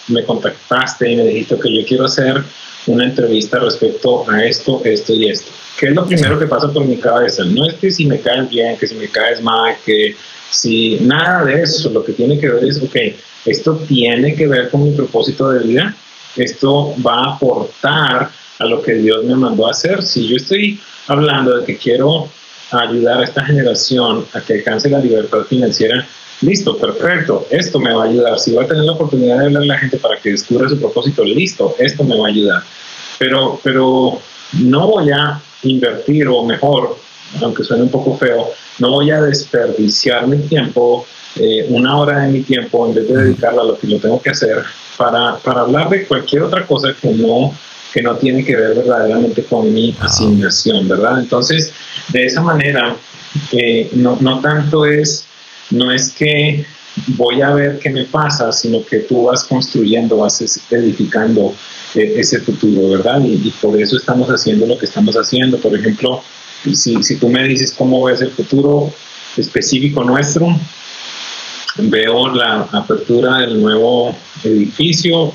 me 0.08 0.24
contactaste 0.24 1.10
y 1.10 1.16
me 1.16 1.24
dijiste 1.24 1.58
que 1.58 1.74
yo 1.74 1.86
quiero 1.86 2.04
hacer 2.04 2.42
una 2.86 3.04
entrevista 3.04 3.58
respecto 3.58 4.28
a 4.30 4.44
esto, 4.44 4.82
esto 4.84 5.14
y 5.14 5.28
esto. 5.28 5.50
¿Qué 5.78 5.86
es 5.86 5.94
lo 5.94 6.06
primero 6.06 6.38
que 6.38 6.46
pasa 6.46 6.72
por 6.72 6.84
mi 6.84 6.96
cabeza? 6.96 7.44
No 7.44 7.66
es 7.66 7.74
que 7.74 7.90
si 7.90 8.06
me 8.06 8.20
caes 8.20 8.48
bien, 8.48 8.76
que 8.76 8.86
si 8.86 8.94
me 8.94 9.08
caes 9.08 9.40
mal, 9.40 9.76
que 9.84 10.16
si 10.50 10.98
nada 11.00 11.44
de 11.44 11.62
eso, 11.62 11.90
lo 11.90 12.04
que 12.04 12.12
tiene 12.12 12.38
que 12.38 12.48
ver 12.48 12.64
es, 12.64 12.82
ok, 12.82 12.96
esto 13.44 13.76
tiene 13.88 14.34
que 14.34 14.46
ver 14.46 14.70
con 14.70 14.84
mi 14.84 14.92
propósito 14.92 15.50
de 15.50 15.66
vida, 15.66 15.94
esto 16.36 16.94
va 17.04 17.24
a 17.24 17.34
aportar 17.34 18.30
a 18.58 18.64
lo 18.64 18.82
que 18.82 18.94
Dios 18.94 19.24
me 19.24 19.34
mandó 19.34 19.66
a 19.66 19.70
hacer. 19.70 20.02
Si 20.02 20.26
yo 20.28 20.36
estoy 20.36 20.80
hablando 21.06 21.58
de 21.58 21.64
que 21.64 21.76
quiero 21.76 22.28
ayudar 22.70 23.20
a 23.20 23.24
esta 23.24 23.44
generación 23.44 24.26
a 24.34 24.40
que 24.40 24.54
alcance 24.54 24.90
la 24.90 24.98
libertad 24.98 25.42
financiera, 25.48 26.06
listo, 26.42 26.76
perfecto, 26.76 27.46
esto 27.50 27.78
me 27.78 27.94
va 27.94 28.04
a 28.04 28.08
ayudar. 28.08 28.38
Si 28.38 28.52
voy 28.52 28.64
a 28.64 28.68
tener 28.68 28.84
la 28.84 28.92
oportunidad 28.92 29.38
de 29.38 29.46
hablar 29.46 29.62
a 29.62 29.66
la 29.66 29.78
gente 29.78 29.96
para 29.96 30.18
que 30.20 30.30
descubra 30.30 30.68
su 30.68 30.78
propósito, 30.78 31.24
listo, 31.24 31.74
esto 31.78 32.04
me 32.04 32.18
va 32.18 32.26
a 32.26 32.30
ayudar. 32.30 32.62
Pero, 33.18 33.60
pero 33.62 34.20
no 34.52 34.86
voy 34.86 35.10
a 35.10 35.40
invertir, 35.62 36.28
o 36.28 36.44
mejor, 36.44 36.96
aunque 37.42 37.64
suene 37.64 37.84
un 37.84 37.90
poco 37.90 38.16
feo, 38.16 38.50
no 38.78 38.90
voy 38.90 39.10
a 39.10 39.20
desperdiciar 39.20 40.26
mi 40.26 40.38
tiempo, 40.38 41.06
eh, 41.36 41.66
una 41.68 41.96
hora 41.98 42.20
de 42.20 42.32
mi 42.32 42.42
tiempo, 42.42 42.86
en 42.86 42.94
vez 42.94 43.08
de 43.08 43.24
dedicarla 43.24 43.62
a 43.62 43.64
lo 43.64 43.78
que 43.78 43.86
lo 43.86 43.98
tengo 43.98 44.20
que 44.20 44.30
hacer, 44.30 44.62
para, 44.96 45.36
para 45.38 45.60
hablar 45.60 45.88
de 45.88 46.06
cualquier 46.06 46.42
otra 46.42 46.66
cosa 46.66 46.94
que 47.00 47.10
no 47.12 47.52
que 47.92 48.02
no 48.02 48.16
tiene 48.16 48.44
que 48.44 48.54
ver 48.54 48.74
verdaderamente 48.74 49.42
con 49.44 49.72
mi 49.72 49.96
asignación, 49.98 50.86
¿verdad? 50.86 51.20
Entonces, 51.20 51.72
de 52.08 52.26
esa 52.26 52.42
manera, 52.42 52.94
eh, 53.52 53.88
no, 53.94 54.18
no 54.20 54.40
tanto 54.40 54.84
es, 54.84 55.24
no 55.70 55.90
es 55.90 56.10
que 56.12 56.66
voy 57.08 57.40
a 57.40 57.50
ver 57.50 57.78
qué 57.78 57.90
me 57.90 58.04
pasa, 58.04 58.52
sino 58.52 58.84
que 58.84 59.00
tú 59.00 59.24
vas 59.24 59.44
construyendo, 59.44 60.18
vas 60.18 60.40
edificando 60.70 61.54
eh, 61.94 62.14
ese 62.16 62.40
futuro, 62.40 62.90
¿verdad? 62.90 63.20
Y, 63.24 63.50
por 63.60 63.80
eso 63.80 63.96
estamos 63.96 64.28
haciendo 64.28 64.66
lo 64.66 64.78
que 64.78 64.86
estamos 64.86 65.16
haciendo. 65.16 65.58
Por 65.58 65.74
ejemplo, 65.74 66.22
si, 66.74 67.02
si 67.02 67.16
tú 67.16 67.28
me 67.28 67.44
dices 67.44 67.72
cómo 67.76 68.04
ves 68.04 68.20
el 68.22 68.30
futuro 68.30 68.92
específico 69.36 70.04
nuestro, 70.04 70.48
veo 71.76 72.28
la 72.34 72.68
apertura 72.72 73.38
del 73.38 73.60
nuevo 73.60 74.14
edificio, 74.44 75.32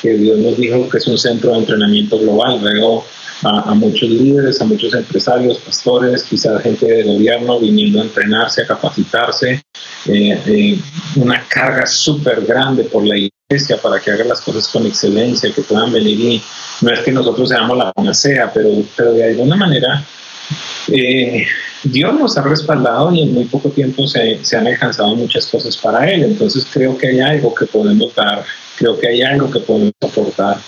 que 0.00 0.14
Dios 0.14 0.38
nos 0.38 0.56
dijo 0.56 0.88
que 0.88 0.98
es 0.98 1.06
un 1.06 1.18
centro 1.18 1.52
de 1.52 1.58
entrenamiento 1.58 2.18
global. 2.18 2.60
Veo 2.60 3.04
a, 3.44 3.74
muchos 3.74 4.08
líderes, 4.08 4.60
a 4.60 4.64
muchos 4.64 4.94
empresarios, 4.94 5.58
pastores, 5.58 6.22
quizás 6.24 6.62
gente 6.62 6.86
de 6.86 7.02
gobierno 7.02 7.58
viniendo 7.58 8.00
a 8.00 8.04
entrenarse, 8.04 8.62
a 8.62 8.66
capacitarse. 8.66 9.62
Eh, 10.06 10.42
eh, 10.46 10.78
una 11.16 11.44
carga 11.48 11.86
súper 11.86 12.44
grande 12.44 12.84
por 12.84 13.04
la 13.04 13.16
iglesia 13.16 13.76
para 13.80 14.00
que 14.00 14.10
hagan 14.10 14.28
las 14.28 14.40
cosas 14.40 14.66
con 14.68 14.86
excelencia, 14.86 15.52
que 15.52 15.62
puedan 15.62 15.92
venir 15.92 16.18
y 16.20 16.42
no 16.80 16.92
es 16.92 17.00
que 17.00 17.12
nosotros 17.12 17.48
seamos 17.48 17.76
la 17.76 17.92
panacea, 17.92 18.50
pero, 18.52 18.70
pero 18.96 19.12
de 19.12 19.24
alguna 19.24 19.56
manera 19.56 20.04
eh, 20.88 21.46
Dios 21.84 22.14
nos 22.18 22.36
ha 22.36 22.42
respaldado 22.42 23.12
y 23.12 23.22
en 23.22 23.34
muy 23.34 23.44
poco 23.44 23.70
tiempo 23.70 24.06
se, 24.06 24.44
se, 24.44 24.56
han 24.56 24.66
alcanzado 24.66 25.14
muchas 25.16 25.46
cosas 25.46 25.76
para 25.76 26.10
Él. 26.10 26.24
Entonces 26.24 26.66
creo 26.72 26.96
que 26.96 27.08
hay 27.08 27.20
algo 27.20 27.54
que 27.54 27.66
podemos 27.66 28.14
dar, 28.14 28.44
creo 28.76 28.98
que 28.98 29.08
hay 29.08 29.22
algo 29.22 29.50
que 29.50 29.60
podemos 29.60 29.92
aportar. 30.00 30.58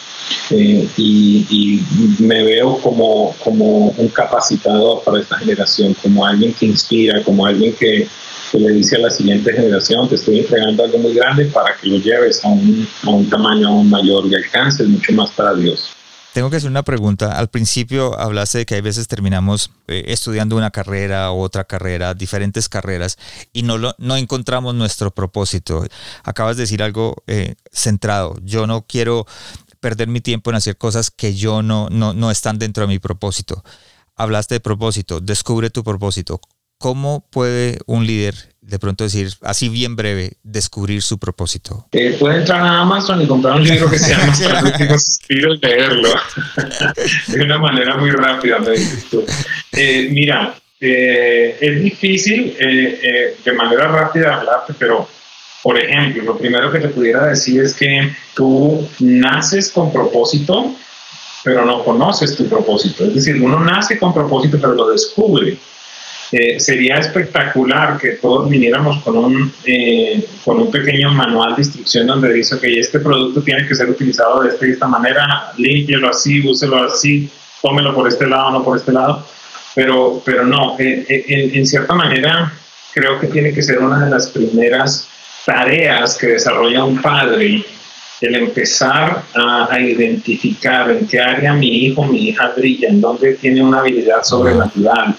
Eh, 0.51 0.89
y, 0.97 1.81
me 2.19 2.43
veo 2.43 2.79
como, 2.79 3.35
como 3.43 3.89
un 3.89 4.09
capacitador 4.09 5.03
para 5.05 5.21
esta 5.21 5.39
generación, 5.39 5.95
como 5.95 6.25
alguien 6.25 6.53
que 6.55 6.67
inspira, 6.67 7.23
como 7.23 7.47
alguien 7.47 7.75
que, 7.75 8.07
le 8.53 8.71
dice 8.71 8.95
a 8.95 9.01
la 9.01 9.11
siguiente 9.11 9.53
generación, 9.53 10.09
te 10.09 10.15
estoy 10.15 10.39
entregando 10.39 10.85
algo 10.85 10.99
muy 10.99 11.13
grande 11.13 11.47
para 11.47 11.75
que 11.77 11.89
lo 11.89 11.97
lleves 11.99 12.45
a 12.45 12.49
un, 12.49 12.87
a 13.03 13.11
un 13.11 13.29
tamaño 13.29 13.67
aún 13.67 13.91
mayor 13.91 14.27
y 14.27 14.35
alcances 14.37 14.87
mucho 14.87 15.13
más 15.13 15.31
para 15.33 15.55
Dios. 15.55 15.94
Tengo 16.35 16.51
que 16.51 16.57
hacer 16.57 16.69
una 16.69 16.83
pregunta. 16.83 17.39
Al 17.39 17.49
principio 17.49 18.19
hablaste 18.19 18.59
de 18.59 18.67
que 18.67 18.75
hay 18.75 18.81
veces 18.81 19.07
terminamos 19.07 19.71
eh, 19.87 20.03
estudiando 20.09 20.57
una 20.57 20.73
carrera 20.73 21.31
otra 21.31 21.63
carrera, 21.63 22.13
diferentes 22.13 22.69
carreras, 22.69 23.19
y 23.53 23.63
no, 23.63 23.79
lo, 23.79 23.95
no 23.99 24.17
encontramos 24.17 24.75
nuestro 24.75 25.13
propósito. 25.13 25.87
Acabas 26.25 26.57
de 26.57 26.65
decir 26.65 26.83
algo 26.83 27.23
eh, 27.29 27.55
centrado. 27.71 28.35
Yo 28.43 28.67
no 28.67 28.85
quiero 28.85 29.29
perder 29.79 30.09
mi 30.09 30.21
tiempo 30.21 30.51
en 30.51 30.57
hacer 30.57 30.77
cosas 30.77 31.13
que 31.13 31.37
yo 31.37 31.63
no, 31.63 31.89
no, 31.89 32.15
no 32.15 32.33
están 32.33 32.59
dentro 32.59 32.83
de 32.83 32.89
mi 32.89 32.99
propósito. 32.99 33.63
Hablaste 34.17 34.57
de 34.57 34.61
propósito, 34.61 35.21
descubre 35.21 35.71
tu 35.71 35.85
propósito. 35.85 36.41
¿Cómo 36.79 37.29
puede 37.31 37.79
un 37.87 38.09
líder, 38.09 38.54
de 38.67 38.79
pronto 38.79 39.05
decir, 39.05 39.31
así 39.43 39.69
bien 39.69 39.95
breve, 39.95 40.39
descubrir 40.43 41.03
su 41.03 41.19
propósito? 41.19 41.87
Eh, 41.93 42.17
puede 42.19 42.39
entrar 42.39 42.61
a 42.63 42.81
Amazon 42.81 43.21
y 43.21 43.27
comprar 43.27 43.57
un 43.57 43.65
libro 43.65 43.91
que 43.91 43.99
se 43.99 44.11
llama 44.15 44.35
suspiros 44.99 45.59
y 45.61 45.67
leerlo 45.67 46.09
de 47.29 47.45
una 47.45 47.59
manera 47.59 47.97
muy 47.97 48.11
rápida, 48.11 48.59
me 48.61 48.71
dices 48.71 49.07
tú. 49.11 49.25
Eh, 49.73 50.09
mira, 50.11 50.55
eh, 50.81 51.57
es 51.61 51.83
difícil 51.83 52.57
de 52.57 53.53
manera 53.53 53.89
rápida 53.89 54.37
hablarte, 54.37 54.75
pero 54.79 55.09
por 55.63 55.79
ejemplo, 55.79 56.23
lo 56.25 56.39
primero 56.39 56.71
que 56.71 56.79
te 56.79 56.89
pudiera 56.89 57.27
decir 57.27 57.63
es 57.63 57.75
que 57.75 58.15
tú 58.35 58.87
naces 59.01 59.71
con 59.71 59.93
propósito, 59.93 60.75
pero 61.43 61.65
no 61.65 61.85
conoces 61.85 62.37
tu 62.37 62.47
propósito. 62.49 63.05
Es 63.05 63.15
decir, 63.15 63.41
uno 63.41 63.61
nace 63.61 63.99
con 63.99 64.13
propósito, 64.13 64.59
pero 64.61 64.75
lo 64.75 64.91
descubre. 64.91 65.57
Eh, 66.37 66.59
sería 66.59 66.97
espectacular 66.97 67.97
que 67.97 68.15
todos 68.15 68.51
viniéramos 68.51 69.01
con 69.05 69.17
un, 69.17 69.53
eh, 69.65 70.27
con 70.45 70.59
un 70.59 70.69
pequeño 70.69 71.13
manual 71.13 71.55
de 71.55 71.63
instrucción 71.63 72.09
donde 72.09 72.33
dice 72.33 72.59
que 72.59 72.81
este 72.81 72.99
producto 72.99 73.41
tiene 73.41 73.65
que 73.69 73.75
ser 73.77 73.89
utilizado 73.89 74.43
de 74.43 74.49
esta 74.49 74.67
y 74.67 74.71
esta 74.71 74.89
manera, 74.89 75.53
límpielo 75.57 76.09
así, 76.09 76.45
úselo 76.45 76.83
así, 76.83 77.31
tómelo 77.63 77.95
por 77.95 78.09
este 78.09 78.27
lado, 78.27 78.51
no 78.51 78.65
por 78.65 78.77
este 78.77 78.91
lado. 78.91 79.25
Pero, 79.77 80.21
pero 80.25 80.45
no, 80.45 80.75
eh, 80.81 81.07
en 81.55 81.65
cierta 81.69 81.95
manera 81.95 82.53
creo 82.93 83.21
que 83.21 83.29
tiene 83.29 83.53
que 83.53 83.63
ser 83.63 83.79
una 83.79 84.05
de 84.05 84.11
las 84.11 84.27
primeras 84.31 85.09
tareas 85.47 86.19
que 86.19 86.27
desarrolla 86.27 86.83
un 86.83 87.01
padre 87.01 87.65
el 88.21 88.35
empezar 88.35 89.23
a, 89.35 89.79
identificar 89.79 90.91
en 90.91 91.07
qué 91.07 91.21
área 91.21 91.53
mi 91.53 91.85
hijo, 91.85 92.05
mi 92.05 92.29
hija 92.29 92.53
brilla, 92.57 92.89
en 92.89 93.01
dónde 93.01 93.35
tiene 93.35 93.63
una 93.63 93.81
habilidad 93.81 94.23
sobrenatural, 94.23 95.15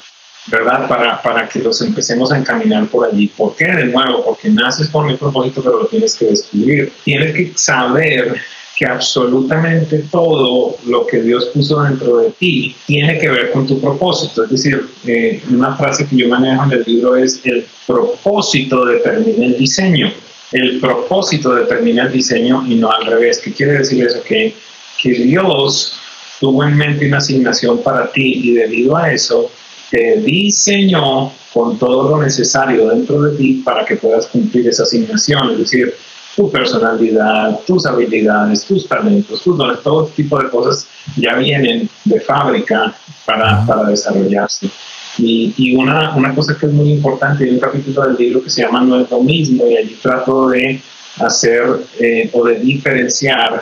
¿verdad? 0.48 0.88
Para, 0.88 1.22
para 1.22 1.48
que 1.50 1.60
los 1.60 1.82
empecemos 1.82 2.32
a 2.32 2.38
encaminar 2.38 2.88
por 2.88 3.08
allí. 3.08 3.28
¿Por 3.28 3.56
qué? 3.56 3.66
De 3.66 3.86
nuevo, 3.86 4.24
porque 4.24 4.50
naces 4.50 4.90
con 4.90 5.10
el 5.10 5.18
propósito, 5.18 5.62
pero 5.64 5.80
lo 5.80 5.88
tienes 5.88 6.16
que 6.16 6.26
descubrir. 6.26 6.92
Tienes 7.04 7.34
que 7.36 7.52
saber 7.56 8.36
que 8.76 8.86
absolutamente 8.86 10.00
todo 10.12 10.76
lo 10.86 11.08
que 11.08 11.22
Dios 11.22 11.46
puso 11.54 11.82
dentro 11.82 12.18
de 12.18 12.32
ti 12.32 12.76
tiene 12.86 13.18
que 13.20 13.30
ver 13.30 13.52
con 13.52 13.66
tu 13.66 13.80
propósito. 13.80 14.44
Es 14.44 14.50
decir, 14.50 14.86
eh, 15.06 15.42
una 15.50 15.76
frase 15.78 16.06
que 16.06 16.18
yo 16.18 16.28
manejo 16.28 16.66
en 16.66 16.72
el 16.74 16.84
libro 16.86 17.16
es 17.16 17.40
el 17.46 17.66
propósito 17.88 18.86
determina 18.86 19.46
el 19.46 19.58
diseño. 19.58 20.12
El 20.52 20.80
propósito 20.80 21.56
determina 21.56 22.04
el 22.04 22.12
diseño 22.12 22.66
y 22.68 22.76
no 22.76 22.92
al 22.92 23.06
revés. 23.06 23.40
¿Qué 23.40 23.54
quiere 23.54 23.74
decir 23.80 24.06
eso? 24.06 24.22
Que, 24.24 24.54
que 25.02 25.10
Dios 25.12 25.98
tuvo 26.40 26.64
en 26.66 26.76
mente 26.76 27.08
una 27.08 27.18
asignación 27.18 27.82
para 27.82 28.12
ti 28.12 28.42
y 28.44 28.54
debido 28.54 28.98
a 28.98 29.12
eso 29.12 29.50
te 29.90 30.18
diseñó 30.18 31.32
con 31.54 31.78
todo 31.78 32.10
lo 32.10 32.24
necesario 32.24 32.90
dentro 32.90 33.22
de 33.22 33.38
ti 33.38 33.62
para 33.64 33.86
que 33.86 33.96
puedas 33.96 34.28
cumplir 34.28 34.68
esa 34.68 34.84
asignación. 34.84 35.52
Es 35.52 35.60
decir, 35.60 35.94
tu 36.36 36.52
personalidad, 36.52 37.60
tus 37.66 37.86
habilidades, 37.86 38.66
tus 38.66 38.88
talentos, 38.88 39.42
tus 39.42 39.58
dones, 39.58 39.82
todo 39.82 40.08
tipo 40.08 40.38
de 40.42 40.50
cosas 40.50 40.88
ya 41.16 41.36
vienen 41.36 41.90
de 42.04 42.20
fábrica 42.20 42.94
para, 43.26 43.66
para 43.66 43.90
desarrollarse. 43.90 44.70
Y, 45.18 45.54
y, 45.56 45.76
una, 45.76 46.14
una 46.16 46.36
cosa 46.36 46.58
que 46.58 46.66
es 46.66 46.74
muy 46.74 46.92
importante, 46.92 47.46
hay 47.46 47.52
un 47.52 47.60
capítulo 47.60 48.02
del 48.08 48.18
libro 48.18 48.44
que 48.44 48.50
se 48.50 48.64
llama 48.64 48.82
No 48.82 49.00
es 49.00 49.10
lo 49.10 49.22
mismo, 49.22 49.66
y 49.66 49.78
allí 49.78 49.98
trato 50.02 50.50
de 50.50 50.82
hacer 51.20 51.64
eh, 52.00 52.30
o 52.34 52.44
de 52.44 52.60
diferenciar 52.60 53.62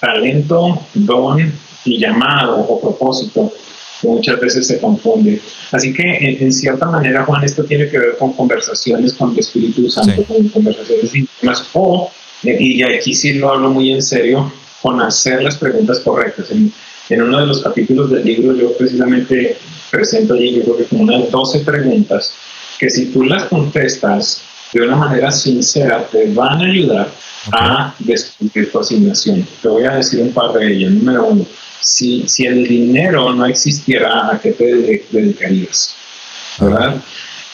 talento, 0.00 0.80
don 0.94 1.52
y 1.84 1.98
llamado 1.98 2.56
o 2.56 2.80
propósito, 2.80 3.52
muchas 4.02 4.40
veces 4.40 4.66
se 4.66 4.80
confunde. 4.80 5.40
Así 5.72 5.92
que, 5.92 6.02
en, 6.40 6.52
cierta 6.52 6.86
manera, 6.86 7.24
Juan, 7.24 7.44
esto 7.44 7.64
tiene 7.64 7.88
que 7.88 7.98
ver 7.98 8.16
con 8.18 8.32
conversaciones 8.32 9.14
con 9.14 9.32
el 9.32 9.38
Espíritu 9.38 9.88
Santo, 9.90 10.24
con 10.24 10.48
conversaciones 10.48 11.14
íntimas, 11.14 11.64
o, 11.72 12.10
eh, 12.44 12.56
y 12.58 12.82
aquí 12.82 13.14
sí 13.14 13.34
lo 13.34 13.52
hablo 13.52 13.70
muy 13.70 13.92
en 13.92 14.02
serio, 14.02 14.52
con 14.82 15.00
hacer 15.00 15.42
las 15.42 15.56
preguntas 15.56 16.00
correctas. 16.00 16.50
En, 16.50 16.72
en 17.08 17.22
uno 17.22 17.40
de 17.40 17.46
los 17.46 17.62
capítulos 17.62 18.10
del 18.10 18.24
libro 18.24 18.56
yo 18.56 18.76
precisamente 18.76 19.56
presento 19.90 20.34
allí, 20.34 20.56
yo 20.56 20.62
creo 20.62 20.76
que 20.78 20.84
como 20.84 21.04
unas 21.04 21.30
12 21.30 21.60
preguntas, 21.60 22.34
que 22.78 22.90
si 22.90 23.06
tú 23.06 23.24
las 23.24 23.44
contestas 23.44 24.42
de 24.72 24.82
una 24.82 24.96
manera 24.96 25.30
sincera, 25.30 26.06
te 26.10 26.32
van 26.32 26.60
a 26.60 26.66
ayudar 26.66 27.08
a 27.52 27.94
descubrir 28.00 28.70
tu 28.70 28.80
asignación. 28.80 29.46
Te 29.62 29.68
voy 29.68 29.84
a 29.84 29.92
decir 29.92 30.20
un 30.20 30.32
par 30.32 30.52
de 30.52 30.72
ellas. 30.72 30.92
Número 30.92 31.26
uno, 31.26 31.46
si, 31.80 32.28
si 32.28 32.46
el 32.46 32.66
dinero 32.66 33.32
no 33.32 33.46
existiera, 33.46 34.32
¿a 34.32 34.40
qué 34.40 34.52
te 34.52 35.00
dedicarías? 35.10 35.94
¿Verdad? 36.58 36.96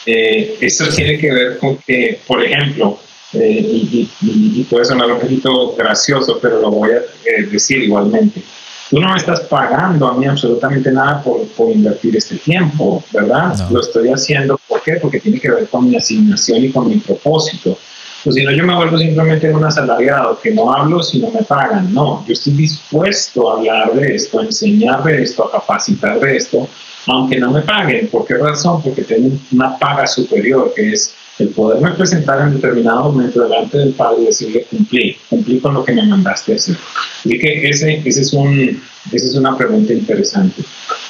Eh, 0.05 0.57
esto 0.61 0.89
tiene 0.89 1.17
que 1.17 1.31
ver 1.31 1.57
con 1.59 1.77
que, 1.77 2.19
por 2.27 2.43
ejemplo, 2.43 2.99
eh, 3.33 4.07
y, 4.21 4.63
puede 4.69 4.85
sonar 4.85 5.11
un 5.11 5.19
poquito 5.19 5.75
gracioso, 5.75 6.39
pero 6.41 6.61
lo 6.61 6.71
voy 6.71 6.91
a 6.91 6.97
eh, 6.97 7.43
decir 7.51 7.81
igualmente. 7.83 8.41
Tú 8.89 8.99
no 8.99 9.09
me 9.09 9.17
estás 9.17 9.41
pagando 9.41 10.07
a 10.07 10.17
mí 10.17 10.27
absolutamente 10.27 10.91
nada 10.91 11.23
por, 11.23 11.47
por 11.47 11.71
invertir 11.71 12.15
este 12.15 12.35
tiempo, 12.35 13.03
¿verdad? 13.11 13.55
Lo 13.71 13.79
estoy 13.79 14.09
haciendo, 14.09 14.59
¿por 14.67 14.83
qué? 14.83 14.93
Porque 15.01 15.19
tiene 15.19 15.39
que 15.39 15.49
ver 15.49 15.67
con 15.67 15.89
mi 15.89 15.95
asignación 15.95 16.63
y 16.63 16.71
con 16.71 16.87
mi 16.87 16.97
propósito. 16.97 17.77
Pues 18.23 18.35
si 18.35 18.43
no, 18.43 18.51
yo 18.51 18.63
me 18.65 18.75
vuelvo 18.75 18.97
simplemente 18.97 19.53
un 19.53 19.65
asalariado, 19.65 20.39
que 20.41 20.51
no 20.51 20.73
hablo 20.73 21.03
si 21.03 21.19
no 21.19 21.29
me 21.29 21.43
pagan. 21.43 21.93
No, 21.93 22.25
yo 22.25 22.33
estoy 22.33 22.53
dispuesto 22.53 23.51
a 23.51 23.57
hablar 23.57 23.93
de 23.93 24.15
esto, 24.15 24.39
a 24.39 24.43
enseñar 24.43 25.03
de 25.03 25.23
esto, 25.23 25.45
a 25.45 25.51
capacitar 25.51 26.19
de 26.21 26.37
esto, 26.37 26.67
aunque 27.07 27.37
no 27.37 27.51
me 27.51 27.61
paguen. 27.61 28.07
¿Por 28.07 28.25
qué 28.25 28.35
razón? 28.35 28.81
Porque 28.81 29.03
tengo 29.03 29.35
una 29.51 29.77
paga 29.77 30.07
superior, 30.07 30.71
que 30.73 30.93
es 30.93 31.13
el 31.39 31.49
poderme 31.49 31.91
presentar 31.91 32.47
en 32.47 32.55
determinado 32.55 33.11
momento 33.11 33.41
delante 33.41 33.77
del 33.77 33.93
Padre 33.93 34.23
y 34.23 34.25
decirle 34.25 34.65
cumplí, 34.69 35.17
cumplí 35.29 35.59
con 35.59 35.73
lo 35.73 35.83
que 35.83 35.93
me 35.93 36.05
mandaste 36.05 36.55
hacer. 36.55 36.77
Así 37.19 37.39
que 37.39 37.69
ese, 37.69 38.01
ese 38.05 38.21
es 38.21 38.33
un, 38.33 38.81
esa 39.11 39.27
es 39.27 39.35
una 39.35 39.57
pregunta 39.57 39.93
interesante. 39.93 40.61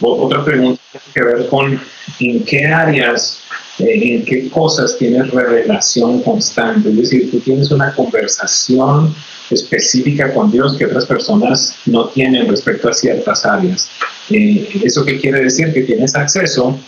otra 0.01 0.43
pregunta 0.45 0.81
tiene 0.91 1.05
que 1.13 1.23
ver 1.23 1.47
con 1.49 1.81
en 2.19 2.43
qué 2.45 2.65
áreas, 2.67 3.41
eh, 3.79 4.15
en 4.15 4.25
qué 4.25 4.49
cosas 4.49 4.97
tienes 4.97 5.29
revelación 5.31 6.21
constante. 6.21 6.89
Es 6.89 6.97
decir, 6.97 7.31
tú 7.31 7.39
tienes 7.39 7.71
una 7.71 7.93
conversación 7.93 9.13
específica 9.49 10.33
con 10.33 10.51
Dios 10.51 10.77
que 10.77 10.85
otras 10.85 11.05
personas 11.05 11.75
no 11.85 12.07
tienen 12.07 12.47
respecto 12.47 12.89
a 12.89 12.93
ciertas 12.93 13.45
áreas. 13.45 13.89
Eh, 14.29 14.81
¿Eso 14.83 15.03
qué 15.03 15.19
quiere 15.19 15.41
decir? 15.41 15.73
Que 15.73 15.81
tienes 15.81 16.15
acceso 16.15 16.79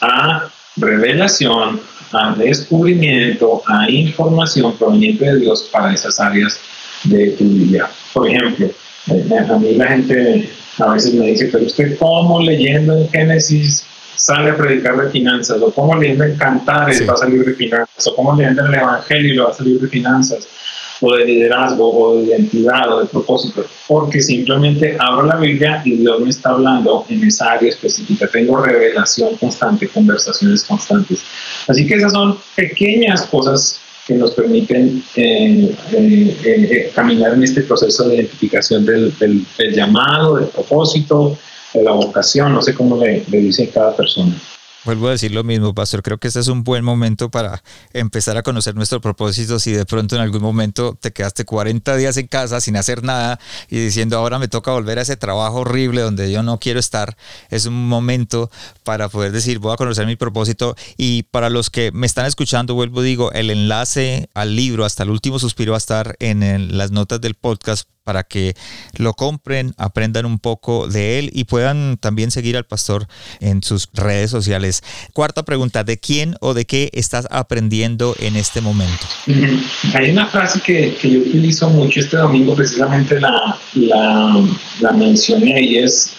a 0.00 0.50
revelación, 0.76 1.80
a 2.16 2.34
descubrimiento, 2.34 3.62
a 3.66 3.90
información 3.90 4.76
proveniente 4.76 5.24
de 5.24 5.40
Dios 5.40 5.68
para 5.72 5.92
esas 5.92 6.18
áreas 6.20 6.58
de 7.04 7.30
tu 7.32 7.44
vida. 7.44 7.90
Por 8.12 8.28
ejemplo, 8.28 8.70
eh, 9.08 9.46
a 9.48 9.58
mí 9.58 9.74
la 9.74 9.88
gente 9.88 10.48
a 10.78 10.92
veces 10.92 11.14
me 11.14 11.26
dice, 11.26 11.48
pero 11.52 11.64
usted 11.64 11.96
cómo 11.98 12.40
leyendo 12.40 12.96
en 12.96 13.08
Génesis 13.08 13.86
sale 14.14 14.50
a 14.50 14.56
predicar 14.56 14.96
de 14.96 15.10
finanzas, 15.10 15.60
o 15.60 15.70
cómo 15.72 15.94
leyendo 15.94 16.24
en 16.24 16.36
Cantares 16.36 17.06
va 17.08 17.14
a 17.14 17.16
salir 17.16 17.44
de 17.44 17.54
finanzas, 17.54 18.06
o 18.06 18.16
cómo 18.16 18.34
leyendo 18.34 18.62
en 18.62 18.74
el 18.74 18.80
Evangelio 18.80 19.44
va 19.44 19.50
a 19.50 19.54
salir 19.54 19.80
de 19.80 19.88
finanzas, 19.88 20.48
o 21.00 21.14
de 21.14 21.24
liderazgo, 21.24 21.90
o 21.90 22.16
de 22.16 22.24
identidad, 22.24 22.92
o 22.92 23.00
de 23.00 23.06
propósito, 23.06 23.64
porque 23.86 24.20
simplemente 24.20 24.96
abro 24.98 25.26
la 25.26 25.36
Biblia 25.36 25.82
y 25.84 25.96
Dios 25.96 26.20
me 26.20 26.30
está 26.30 26.50
hablando 26.50 27.04
en 27.08 27.24
esa 27.24 27.52
área 27.52 27.68
específica. 27.68 28.28
Tengo 28.28 28.56
revelación 28.62 29.36
constante, 29.36 29.88
conversaciones 29.88 30.64
constantes. 30.64 31.22
Así 31.68 31.86
que 31.86 31.94
esas 31.94 32.12
son 32.12 32.38
pequeñas 32.54 33.26
cosas 33.26 33.80
que 34.06 34.14
nos 34.14 34.32
permiten 34.32 35.02
eh, 35.16 35.74
eh, 35.92 36.36
eh, 36.44 36.92
caminar 36.94 37.34
en 37.34 37.42
este 37.42 37.62
proceso 37.62 38.08
de 38.08 38.16
identificación 38.16 38.86
del, 38.86 39.12
llamado, 39.72 40.36
del 40.36 40.46
propósito, 40.46 41.36
de 41.74 41.82
la 41.82 41.90
vocación, 41.90 42.54
no 42.54 42.62
sé 42.62 42.72
cómo 42.72 42.96
le, 43.02 43.24
le 43.28 43.38
dice 43.38 43.68
cada 43.68 43.96
persona. 43.96 44.32
Vuelvo 44.86 45.08
a 45.08 45.10
decir 45.10 45.32
lo 45.32 45.42
mismo, 45.42 45.74
Pastor. 45.74 46.00
Creo 46.00 46.18
que 46.18 46.28
este 46.28 46.38
es 46.38 46.46
un 46.46 46.62
buen 46.62 46.84
momento 46.84 47.28
para 47.28 47.60
empezar 47.92 48.36
a 48.36 48.44
conocer 48.44 48.76
nuestro 48.76 49.00
propósito. 49.00 49.58
Si 49.58 49.72
de 49.72 49.84
pronto 49.84 50.14
en 50.14 50.22
algún 50.22 50.40
momento 50.40 50.96
te 51.00 51.12
quedaste 51.12 51.44
40 51.44 51.96
días 51.96 52.16
en 52.18 52.28
casa 52.28 52.60
sin 52.60 52.76
hacer 52.76 53.02
nada 53.02 53.40
y 53.68 53.80
diciendo 53.80 54.16
ahora 54.16 54.38
me 54.38 54.46
toca 54.46 54.70
volver 54.70 55.00
a 55.00 55.02
ese 55.02 55.16
trabajo 55.16 55.62
horrible 55.62 56.02
donde 56.02 56.30
yo 56.30 56.44
no 56.44 56.60
quiero 56.60 56.78
estar, 56.78 57.16
es 57.50 57.66
un 57.66 57.88
momento 57.88 58.48
para 58.84 59.08
poder 59.08 59.32
decir 59.32 59.58
voy 59.58 59.72
a 59.72 59.76
conocer 59.76 60.06
mi 60.06 60.14
propósito. 60.14 60.76
Y 60.96 61.24
para 61.24 61.50
los 61.50 61.68
que 61.68 61.90
me 61.90 62.06
están 62.06 62.26
escuchando, 62.26 62.74
vuelvo 62.74 63.02
digo, 63.02 63.32
el 63.32 63.50
enlace 63.50 64.30
al 64.34 64.54
libro 64.54 64.84
hasta 64.84 65.02
el 65.02 65.10
último 65.10 65.40
suspiro 65.40 65.72
va 65.72 65.78
a 65.78 65.78
estar 65.78 66.14
en 66.20 66.78
las 66.78 66.92
notas 66.92 67.20
del 67.20 67.34
podcast 67.34 67.88
para 68.06 68.22
que 68.22 68.54
lo 68.96 69.14
compren, 69.14 69.74
aprendan 69.78 70.26
un 70.26 70.38
poco 70.38 70.86
de 70.86 71.18
él 71.18 71.30
y 71.34 71.42
puedan 71.42 71.96
también 71.96 72.30
seguir 72.30 72.56
al 72.56 72.64
pastor 72.64 73.08
en 73.40 73.64
sus 73.64 73.88
redes 73.92 74.30
sociales. 74.30 74.84
Cuarta 75.12 75.44
pregunta, 75.44 75.82
¿de 75.82 75.98
quién 75.98 76.36
o 76.40 76.54
de 76.54 76.66
qué 76.66 76.88
estás 76.92 77.26
aprendiendo 77.32 78.14
en 78.20 78.36
este 78.36 78.60
momento? 78.60 79.08
Hay 79.92 80.10
una 80.10 80.26
frase 80.28 80.60
que, 80.60 80.96
yo 81.02 81.18
utilizo 81.18 81.68
mucho 81.68 81.98
este 81.98 82.16
domingo, 82.16 82.54
precisamente 82.54 83.20
la, 83.20 83.58
la, 83.74 84.92
mencioné 84.92 85.60
y 85.62 85.78
es, 85.78 86.12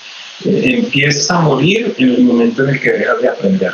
eh, 0.43 0.79
empiezas 0.83 1.31
a 1.31 1.39
morir 1.39 1.95
en 1.97 2.09
el 2.09 2.23
momento 2.25 2.65
en 2.65 2.71
el 2.71 2.81
que 2.81 2.91
dejas 2.91 3.21
de 3.21 3.29
aprender. 3.29 3.71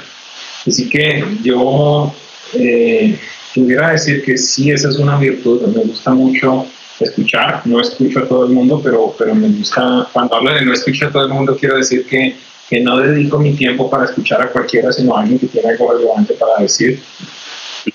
Así 0.67 0.87
que 0.87 1.25
yo 1.41 2.13
eh, 2.53 3.17
pudiera 3.55 3.89
decir 3.89 4.23
que 4.23 4.37
sí, 4.37 4.69
esa 4.69 4.89
es 4.89 4.97
una 4.97 5.17
virtud, 5.17 5.63
me 5.75 5.81
gusta 5.81 6.13
mucho 6.13 6.67
escuchar, 6.99 7.61
no 7.65 7.79
escucho 7.79 8.19
a 8.19 8.27
todo 8.27 8.45
el 8.45 8.51
mundo, 8.51 8.79
pero, 8.83 9.15
pero 9.17 9.33
me 9.35 9.49
gusta, 9.49 10.07
cuando 10.13 10.35
hablo 10.35 10.53
de 10.53 10.65
no 10.65 10.73
escucho 10.73 11.07
a 11.07 11.11
todo 11.11 11.23
el 11.23 11.33
mundo, 11.33 11.57
quiero 11.59 11.77
decir 11.77 12.05
que, 12.05 12.35
que 12.69 12.79
no 12.81 12.97
dedico 12.97 13.39
mi 13.39 13.53
tiempo 13.53 13.89
para 13.89 14.05
escuchar 14.05 14.41
a 14.41 14.49
cualquiera, 14.49 14.91
sino 14.91 15.15
a 15.15 15.21
alguien 15.21 15.39
que 15.39 15.47
tiene 15.47 15.69
algo 15.69 15.91
relevante 15.91 16.33
para 16.33 16.61
decir. 16.61 17.01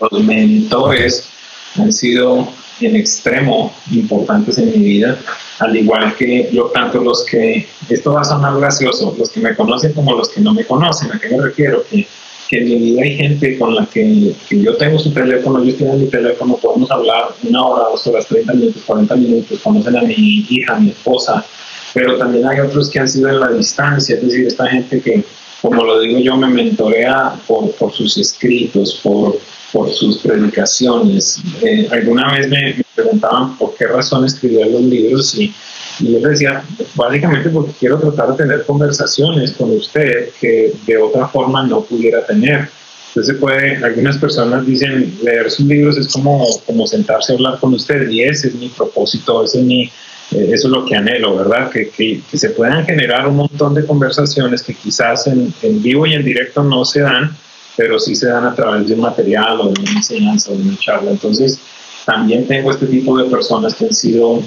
Los 0.01 0.23
mentores 0.23 1.29
han 1.77 1.93
sido 1.93 2.49
en 2.81 2.97
extremo 2.97 3.73
importantes 3.91 4.59
en 4.59 4.71
mi 4.71 4.79
vida, 4.79 5.19
al 5.59 5.77
igual 5.77 6.15
que 6.15 6.49
yo 6.53 6.67
tanto 6.67 7.01
los 7.01 7.25
que, 7.25 7.67
esto 7.89 8.13
va 8.13 8.21
a 8.21 8.25
sonar 8.25 8.59
gracioso, 8.59 9.15
los 9.19 9.31
que 9.31 9.41
me 9.41 9.55
conocen 9.57 9.93
como 9.93 10.15
los 10.15 10.29
que 10.29 10.41
no 10.41 10.55
me 10.55 10.65
conocen, 10.65 11.13
¿a 11.13 11.19
qué 11.19 11.29
me 11.29 11.43
refiero? 11.43 11.83
Que 11.91 12.07
que 12.49 12.59
hay 13.03 13.17
gente 13.17 13.59
con 13.59 13.75
la 13.75 13.85
que, 13.87 14.35
yo 14.51 14.77
tengo 14.77 14.99
su 14.99 15.13
teléfono, 15.13 15.63
ellos 15.63 15.77
tienen 15.77 16.01
mi 16.01 16.07
teléfono, 16.07 16.57
podemos 16.57 16.91
hablar 16.91 17.29
una 17.47 17.63
hora, 17.63 17.91
dos 17.91 18.07
horas, 18.07 18.27
30 18.27 18.55
minutos, 18.55 18.83
40 18.87 19.17
minutos, 19.17 19.59
conocen 19.61 19.97
a 19.97 20.03
mi 20.03 20.15
hija, 20.49 20.77
a 20.77 20.81
mi 20.81 20.91
esposa, 20.91 21.45
pero 21.93 22.17
también 22.17 22.47
hay 22.47 22.61
otros 22.61 22.89
que 22.89 23.01
han 23.01 23.09
sido 23.09 23.29
en 23.29 23.41
la 23.41 23.49
distancia, 23.49 24.17
es 24.17 24.23
decir, 24.23 24.47
esta 24.47 24.67
gente 24.67 25.01
que, 25.01 25.23
como 25.61 25.85
lo 25.85 26.01
digo 26.01 26.21
yo, 26.21 26.37
me 26.37 26.49
mentorea 26.49 27.35
por, 27.47 27.71
por 27.73 27.93
sus 27.93 28.17
escritos, 28.17 28.99
por, 29.03 29.39
por 29.73 29.91
sus 29.93 30.19
predicaciones. 30.19 31.43
Eh, 31.63 31.87
alguna 31.91 32.33
vez 32.33 32.49
me, 32.49 32.75
me, 32.75 32.85
preguntaban 32.95 33.59
por 33.59 33.75
qué 33.75 33.87
razón 33.87 34.25
escribía 34.25 34.67
los 34.67 34.83
libros 34.83 35.35
y 35.35 35.53
y 36.01 36.13
yo 36.13 36.21
decía, 36.21 36.63
básicamente 36.95 37.49
porque 37.51 37.73
quiero 37.79 37.99
tratar 37.99 38.31
de 38.31 38.37
tener 38.37 38.65
conversaciones 38.65 39.53
con 39.53 39.71
usted 39.71 40.31
que 40.41 40.73
de 40.87 40.97
otra 40.97 41.29
forma 41.29 41.67
no 41.67 41.83
pudiera 41.83 42.25
tener. 42.25 42.69
Entonces 43.09 43.37
puede, 43.39 43.77
algunas 43.85 44.19
personas 44.19 44.65
dicen, 44.67 45.19
leer 45.23 45.51
sus 45.51 45.67
libros 45.67 45.97
es 45.97 46.13
como, 46.13 46.47
como 46.67 46.87
sentarse 46.87 47.33
a 47.33 47.37
hablar 47.37 47.59
con 47.59 47.75
usted 47.75 48.09
y 48.11 48.23
ese 48.23 48.49
es 48.49 48.55
mi 48.55 48.69
propósito, 48.69 49.43
ese 49.43 49.61
es 49.61 49.65
mi, 49.65 49.83
eh, 49.85 50.51
eso 50.53 50.69
es 50.69 50.73
lo 50.73 50.85
que 50.85 50.95
anhelo, 50.95 51.37
¿verdad? 51.37 51.71
Que, 51.71 51.89
que, 51.89 52.21
que, 52.31 52.39
se 52.39 52.51
puedan 52.51 52.85
generar 52.85 53.27
un 53.27 53.37
montón 53.37 53.75
de 53.75 53.85
conversaciones 53.85 54.63
que 54.63 54.75
quizás 54.75 55.27
en, 55.27 55.53
en, 55.63 55.83
vivo 55.83 56.07
y 56.07 56.15
en 56.15 56.25
directo 56.25 56.63
no 56.63 56.85
se 56.85 57.01
dan, 57.01 57.35
pero 57.77 57.99
sí 57.99 58.15
se 58.15 58.29
dan 58.29 58.45
a 58.45 58.55
través 58.55 58.87
de 58.87 58.95
un 58.95 59.01
material 59.01 59.61
o 59.61 59.73
de 59.73 59.81
una 59.81 59.93
enseñanza 59.93 60.53
o 60.53 60.55
de 60.55 60.63
una 60.63 60.77
charla. 60.79 61.11
Entonces, 61.11 61.59
también 62.05 62.47
tengo 62.47 62.71
este 62.71 62.87
tipo 62.87 63.19
de 63.19 63.25
personas 63.29 63.75
que 63.75 63.87
han 63.87 63.95
sido... 63.95 64.43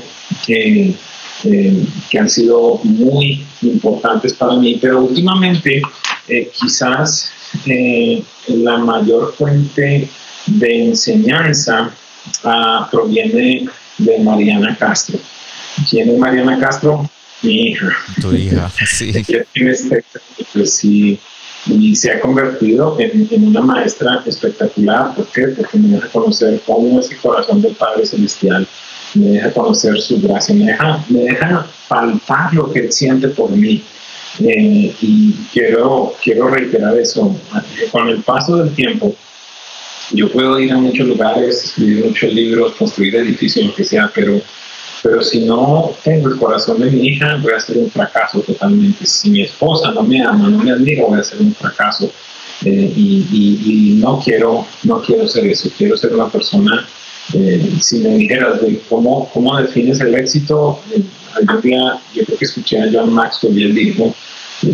Eh, 0.47 0.95
eh, 1.43 1.85
que 2.09 2.19
han 2.19 2.29
sido 2.29 2.79
muy 2.83 3.45
importantes 3.61 4.33
para 4.33 4.55
mí, 4.55 4.77
pero 4.81 5.01
últimamente 5.01 5.81
eh, 6.27 6.51
quizás 6.53 7.31
eh, 7.65 8.23
la 8.47 8.77
mayor 8.77 9.33
fuente 9.33 10.07
de 10.45 10.85
enseñanza 10.85 11.91
ah, 12.43 12.87
proviene 12.91 13.65
de 13.97 14.19
Mariana 14.19 14.75
Castro. 14.77 15.19
¿Quién 15.89 16.09
es 16.09 16.17
Mariana 16.19 16.59
Castro? 16.59 17.09
Mi 17.41 17.69
hija. 17.69 17.89
Tu 18.21 18.35
hija, 18.35 18.71
sí. 18.85 19.13
sí 20.65 21.19
y 21.67 21.95
se 21.95 22.11
ha 22.11 22.19
convertido 22.19 22.99
en, 22.99 23.27
en, 23.31 23.47
una 23.47 23.61
maestra 23.61 24.23
espectacular. 24.25 25.13
¿Por 25.15 25.27
qué? 25.27 25.47
Porque 25.49 25.77
me 25.77 25.95
deja 25.95 26.07
conocer 26.09 26.59
cómo 26.65 26.99
es 26.99 27.11
el 27.11 27.17
corazón 27.17 27.61
del 27.61 27.75
Padre 27.75 28.05
Celestial 28.05 28.67
me 29.15 29.31
deja 29.31 29.51
conocer 29.51 29.99
su 29.99 30.21
gracia, 30.21 30.55
me 30.55 30.65
deja, 30.65 31.03
me 31.09 31.19
deja 31.21 31.67
palpar 31.87 32.53
lo 32.53 32.71
que 32.71 32.79
él 32.79 32.91
siente 32.91 33.27
por 33.29 33.51
mí. 33.51 33.83
Eh, 34.39 34.95
y 35.01 35.33
quiero, 35.51 36.13
quiero 36.23 36.47
reiterar 36.47 36.97
eso. 36.97 37.35
Con 37.91 38.07
el 38.09 38.21
paso 38.23 38.57
del 38.57 38.73
tiempo, 38.73 39.13
yo 40.11 40.31
puedo 40.31 40.59
ir 40.59 40.71
a 40.71 40.77
muchos 40.77 41.07
lugares, 41.07 41.63
escribir 41.65 42.05
muchos 42.05 42.33
libros, 42.33 42.73
construir 42.73 43.15
edificios, 43.15 43.65
lo 43.65 43.75
que 43.75 43.83
sea, 43.83 44.11
pero, 44.13 44.41
pero 45.03 45.21
si 45.21 45.45
no 45.45 45.91
tengo 46.03 46.29
el 46.29 46.37
corazón 46.37 46.79
de 46.79 46.91
mi 46.91 47.07
hija, 47.07 47.37
voy 47.41 47.53
a 47.53 47.59
ser 47.59 47.77
un 47.77 47.91
fracaso 47.91 48.39
totalmente. 48.41 49.05
Si 49.05 49.29
mi 49.29 49.43
esposa 49.43 49.91
no 49.91 50.03
me 50.03 50.21
ama, 50.21 50.49
no 50.49 50.63
me 50.63 50.71
admira, 50.71 51.05
voy 51.05 51.19
a 51.19 51.23
ser 51.23 51.41
un 51.41 51.53
fracaso. 51.53 52.11
Eh, 52.63 52.93
y, 52.95 53.27
y, 53.31 53.61
y, 53.65 53.93
no 53.95 54.19
quiero 54.23 54.67
no 54.83 55.01
quiero 55.01 55.27
ser 55.27 55.47
eso 55.47 55.67
quiero 55.75 55.97
ser 55.97 56.13
una 56.13 56.29
persona 56.29 56.87
eh, 57.33 57.77
si 57.79 57.99
me 57.99 58.15
dijeras 58.15 58.61
de 58.61 58.79
cómo, 58.89 59.29
cómo 59.33 59.57
defines 59.57 59.99
el 60.01 60.15
éxito, 60.15 60.79
eh, 60.93 61.01
algún 61.35 61.61
día 61.61 62.01
yo 62.13 62.25
creo 62.25 62.37
que 62.37 62.45
escuché 62.45 62.81
a 62.81 62.89
John 62.91 63.13
Maxwell 63.13 63.57
y 63.57 63.63
él 63.63 63.75
dijo, 63.75 64.13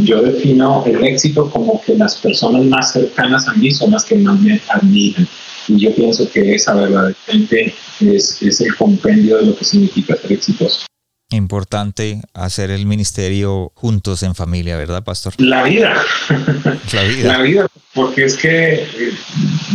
yo 0.03 0.21
defino 0.21 0.83
el 0.85 1.03
éxito 1.05 1.49
como 1.49 1.81
que 1.81 1.95
las 1.95 2.15
personas 2.17 2.65
más 2.65 2.93
cercanas 2.93 3.47
a 3.47 3.53
mí 3.53 3.71
son 3.71 3.91
las 3.91 4.05
que 4.05 4.15
más 4.15 4.39
me 4.39 4.59
admiran. 4.69 5.27
Y 5.67 5.79
yo 5.79 5.93
pienso 5.93 6.29
que 6.29 6.55
esa 6.55 6.73
verdaderamente 6.73 7.73
es, 7.99 8.41
es 8.41 8.61
el 8.61 8.75
compendio 8.75 9.37
de 9.37 9.47
lo 9.47 9.55
que 9.55 9.65
significa 9.65 10.15
ser 10.15 10.31
exitoso 10.33 10.87
importante 11.29 12.21
hacer 12.33 12.71
el 12.71 12.85
ministerio 12.85 13.71
juntos 13.75 14.23
en 14.23 14.33
familia, 14.33 14.77
¿verdad, 14.77 15.03
pastor? 15.03 15.33
La 15.37 15.63
vida. 15.63 15.93
La 16.93 17.03
vida. 17.03 17.37
La 17.37 17.41
vida, 17.41 17.67
porque 17.93 18.25
es 18.25 18.37
que 18.37 18.87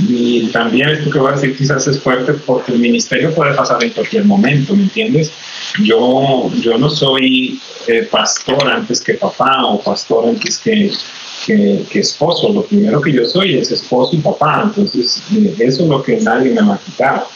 y 0.09 0.49
también 0.49 0.89
esto 0.89 1.11
que 1.11 1.19
voy 1.19 1.31
a 1.31 1.35
decir 1.35 1.57
quizás 1.57 1.87
es 1.87 2.01
fuerte 2.01 2.33
porque 2.33 2.73
el 2.73 2.79
ministerio 2.79 3.35
puede 3.35 3.55
pasar 3.55 3.83
en 3.83 3.91
cualquier 3.91 4.25
momento, 4.25 4.75
¿me 4.75 4.85
entiendes? 4.85 5.33
Yo, 5.83 6.51
yo 6.61 6.79
no 6.79 6.91
soy 6.91 7.61
eh, 7.87 8.09
pastor 8.11 8.69
antes 8.69 9.01
que 9.01 9.15
papá 9.15 9.65
o 9.67 9.81
pastor 9.81 10.29
antes 10.29 10.59
que, 10.59 10.91
que, 11.47 11.99
esposo. 11.99 12.53
Lo 12.53 12.63
primero 12.63 13.01
que 13.01 13.13
yo 13.13 13.25
soy 13.25 13.59
es 13.59 13.71
esposo 13.71 14.17
y 14.17 14.19
papá, 14.19 14.63
entonces 14.65 15.23
eh, 15.35 15.55
eso 15.59 15.85
es 15.85 15.89
lo 15.89 16.03
que 16.03 16.19
nadie 16.19 16.51
me 16.51 16.63
va 16.63 16.75
a 16.75 16.79
quitar. 16.79 17.27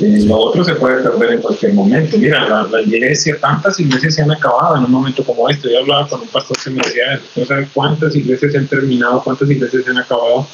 Eh, 0.00 0.24
lo 0.24 0.38
otro 0.38 0.64
se 0.64 0.74
puede 0.76 1.02
perder 1.02 1.34
en 1.34 1.42
cualquier 1.42 1.74
momento. 1.74 2.16
Mira, 2.16 2.66
la, 2.66 2.80
iglesia, 2.80 3.36
tantas 3.40 3.78
iglesias 3.78 4.14
se 4.14 4.22
han 4.22 4.30
acabado 4.30 4.76
en 4.76 4.84
un 4.84 4.90
momento 4.90 5.22
como 5.22 5.48
este. 5.50 5.70
Yo 5.70 5.80
hablaba 5.80 6.08
con 6.08 6.22
un 6.22 6.28
pastor 6.28 6.56
que 6.62 6.70
me 6.70 6.82
decía, 6.82 7.20
no 7.36 7.44
cuántas 7.74 8.16
iglesias 8.16 8.52
se 8.52 8.58
han 8.58 8.66
terminado, 8.68 9.22
cuántas 9.22 9.50
iglesias 9.50 9.84
se 9.84 9.90
han 9.90 9.98
acabado. 9.98 10.46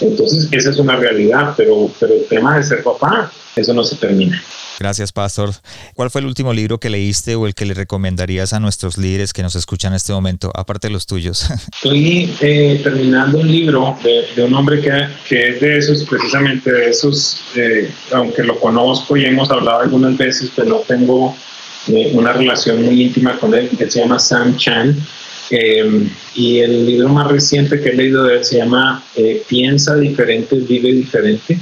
Entonces, 0.00 0.48
esa 0.50 0.70
es 0.70 0.78
una 0.78 0.96
realidad, 0.96 1.54
pero, 1.56 1.90
pero 2.00 2.14
el 2.14 2.26
tema 2.26 2.56
de 2.56 2.62
ser 2.62 2.82
papá, 2.82 3.30
eso 3.56 3.72
no 3.74 3.84
se 3.84 3.96
termina. 3.96 4.42
Gracias, 4.78 5.12
Pastor. 5.12 5.50
¿Cuál 5.94 6.10
fue 6.10 6.22
el 6.22 6.26
último 6.26 6.52
libro 6.52 6.80
que 6.80 6.90
leíste 6.90 7.36
o 7.36 7.46
el 7.46 7.54
que 7.54 7.66
le 7.66 7.74
recomendarías 7.74 8.52
a 8.52 8.60
nuestros 8.60 8.98
líderes 8.98 9.32
que 9.32 9.42
nos 9.42 9.54
escuchan 9.54 9.92
en 9.92 9.96
este 9.96 10.12
momento, 10.12 10.50
aparte 10.54 10.88
de 10.88 10.92
los 10.92 11.06
tuyos? 11.06 11.48
Estoy 11.74 12.34
eh, 12.40 12.80
terminando 12.82 13.38
un 13.38 13.48
libro 13.48 13.96
de, 14.02 14.42
un 14.42 14.54
hombre 14.54 14.80
que, 14.80 14.90
que, 15.28 15.50
es 15.50 15.60
de 15.60 15.78
esos, 15.78 16.04
precisamente 16.04 16.72
de 16.72 16.90
esos, 16.90 17.42
eh, 17.54 17.92
aunque 18.12 18.42
lo 18.42 18.58
conozco 18.58 19.16
y 19.16 19.24
hemos 19.24 19.50
hablado 19.50 19.82
algunas 19.82 20.16
veces, 20.16 20.50
pero 20.56 20.68
no 20.68 20.76
tengo 20.78 21.36
eh, 21.88 22.10
una 22.14 22.32
relación 22.32 22.82
muy 22.82 23.02
íntima 23.02 23.38
con 23.38 23.54
él, 23.54 23.68
que 23.76 23.90
se 23.90 24.00
llama 24.00 24.18
Sam 24.18 24.56
Chan. 24.56 24.96
Y 25.50 26.58
el 26.60 26.86
libro 26.86 27.08
más 27.08 27.30
reciente 27.30 27.80
que 27.80 27.90
he 27.90 27.94
leído 27.94 28.24
de 28.24 28.36
él 28.36 28.44
se 28.44 28.58
llama 28.58 29.04
Piensa 29.48 29.96
diferente, 29.96 30.56
vive 30.56 30.92
diferente. 30.92 31.58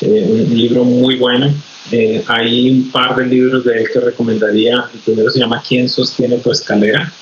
un 0.00 0.56
libro 0.56 0.84
muy 0.84 1.16
bueno 1.16 1.52
eh, 1.92 2.24
hay 2.26 2.70
un 2.70 2.90
par 2.90 3.16
de 3.16 3.26
libros 3.26 3.64
de 3.64 3.78
él 3.78 3.88
que 3.92 4.00
recomendaría. 4.00 4.84
El 4.92 5.00
primero 5.00 5.30
se 5.30 5.40
llama 5.40 5.62
¿Quién 5.66 5.88
sostiene 5.88 6.38
tu 6.38 6.50
escalera? 6.50 7.12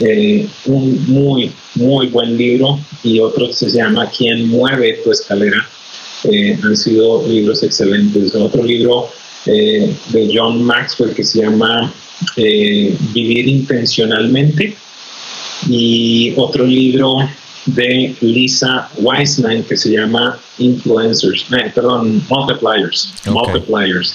Eh, 0.00 0.46
un 0.66 1.04
muy, 1.08 1.52
muy 1.74 2.06
buen 2.06 2.36
libro 2.36 2.78
y 3.02 3.18
otro 3.18 3.52
se 3.52 3.68
llama 3.70 4.08
¿Quién 4.16 4.48
mueve 4.48 5.00
tu 5.02 5.10
escalera? 5.10 5.68
Eh, 6.24 6.58
han 6.62 6.76
sido 6.76 7.26
libros 7.26 7.62
excelentes. 7.62 8.34
Otro 8.34 8.62
libro 8.62 9.08
de 9.44 10.30
John 10.34 10.62
Maxwell 10.62 11.14
que 11.14 11.24
se 11.24 11.40
llama 11.40 11.90
Vivir 12.36 13.48
intencionalmente 13.48 14.76
y 15.68 16.32
otro 16.36 16.64
libro 16.64 17.18
de 17.66 18.16
Lisa 18.20 18.88
Wiseman 18.96 19.62
que 19.64 19.76
se 19.76 19.90
llama 19.90 20.38
Influencers, 20.58 21.46
eh, 21.52 21.70
perdón, 21.74 22.22
Multipliers, 22.28 23.12
Multipliers, 23.26 24.14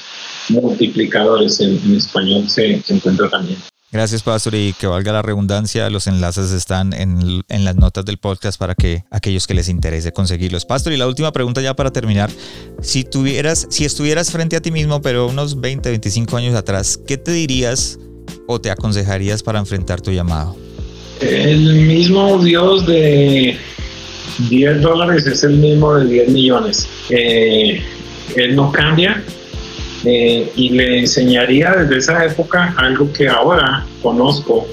multiplicadores 0.50 1.60
en, 1.60 1.96
español 1.96 2.50
se, 2.50 2.82
encuentra 2.88 3.30
también. 3.30 3.60
Gracias, 3.92 4.24
Pastor, 4.24 4.56
y 4.56 4.74
que 4.74 4.88
valga 4.88 5.14
la 5.14 5.22
redundancia, 5.22 5.88
los 5.92 6.08
enlaces 6.08 6.52
están 6.52 6.94
en, 6.94 7.44
en, 7.48 7.64
las 7.64 7.76
notas 7.76 8.04
del 8.06 8.18
podcast 8.18 8.58
para 8.58 8.74
que 8.74 9.04
aquellos 9.12 9.46
que 9.46 9.54
les 9.54 9.70
interese 9.70 10.12
conseguirlos. 10.12 10.66
Pastor, 10.66 10.94
y 10.94 10.98
la 10.98 11.06
última 11.06 11.32
pregunta 11.32 11.62
ya 11.62 11.76
para 11.76 11.92
terminar, 11.92 12.32
si 12.82 13.04
tuvieras, 13.04 13.68
si 13.70 13.86
estuvieras 13.86 14.32
frente 14.32 14.56
a 14.56 14.62
ti 14.62 14.72
mismo, 14.72 15.00
pero 15.04 15.28
unos 15.28 15.62
20, 15.62 15.90
25 15.90 16.38
años 16.38 16.56
atrás, 16.56 17.00
¿qué 17.06 17.18
te 17.18 17.32
dirías 17.34 18.00
o 18.48 18.60
te 18.60 18.72
aconsejarías 18.72 19.44
para 19.44 19.60
enfrentar 19.60 20.02
tu 20.02 20.10
llamado? 20.12 20.56
El 21.22 21.76
mismo 21.86 22.38
Dios 22.44 22.86
de 22.86 23.58
10 24.50 24.82
dólares 24.82 25.26
es 25.26 25.44
el 25.44 25.58
mismo 25.58 25.96
de 25.96 26.06
10 26.06 26.30
millones. 26.30 26.88
Eh, 27.10 27.82
él 28.36 28.56
no 28.56 28.72
cambia 28.72 29.24
eh, 30.06 30.52
y 30.56 30.70
le 30.70 31.00
enseñaría 31.00 31.72
desde 31.72 31.98
esa 31.98 32.26
época 32.26 32.74
algo 32.78 33.12
que 33.14 33.28
ahora 33.28 33.86
conozco 34.02 34.68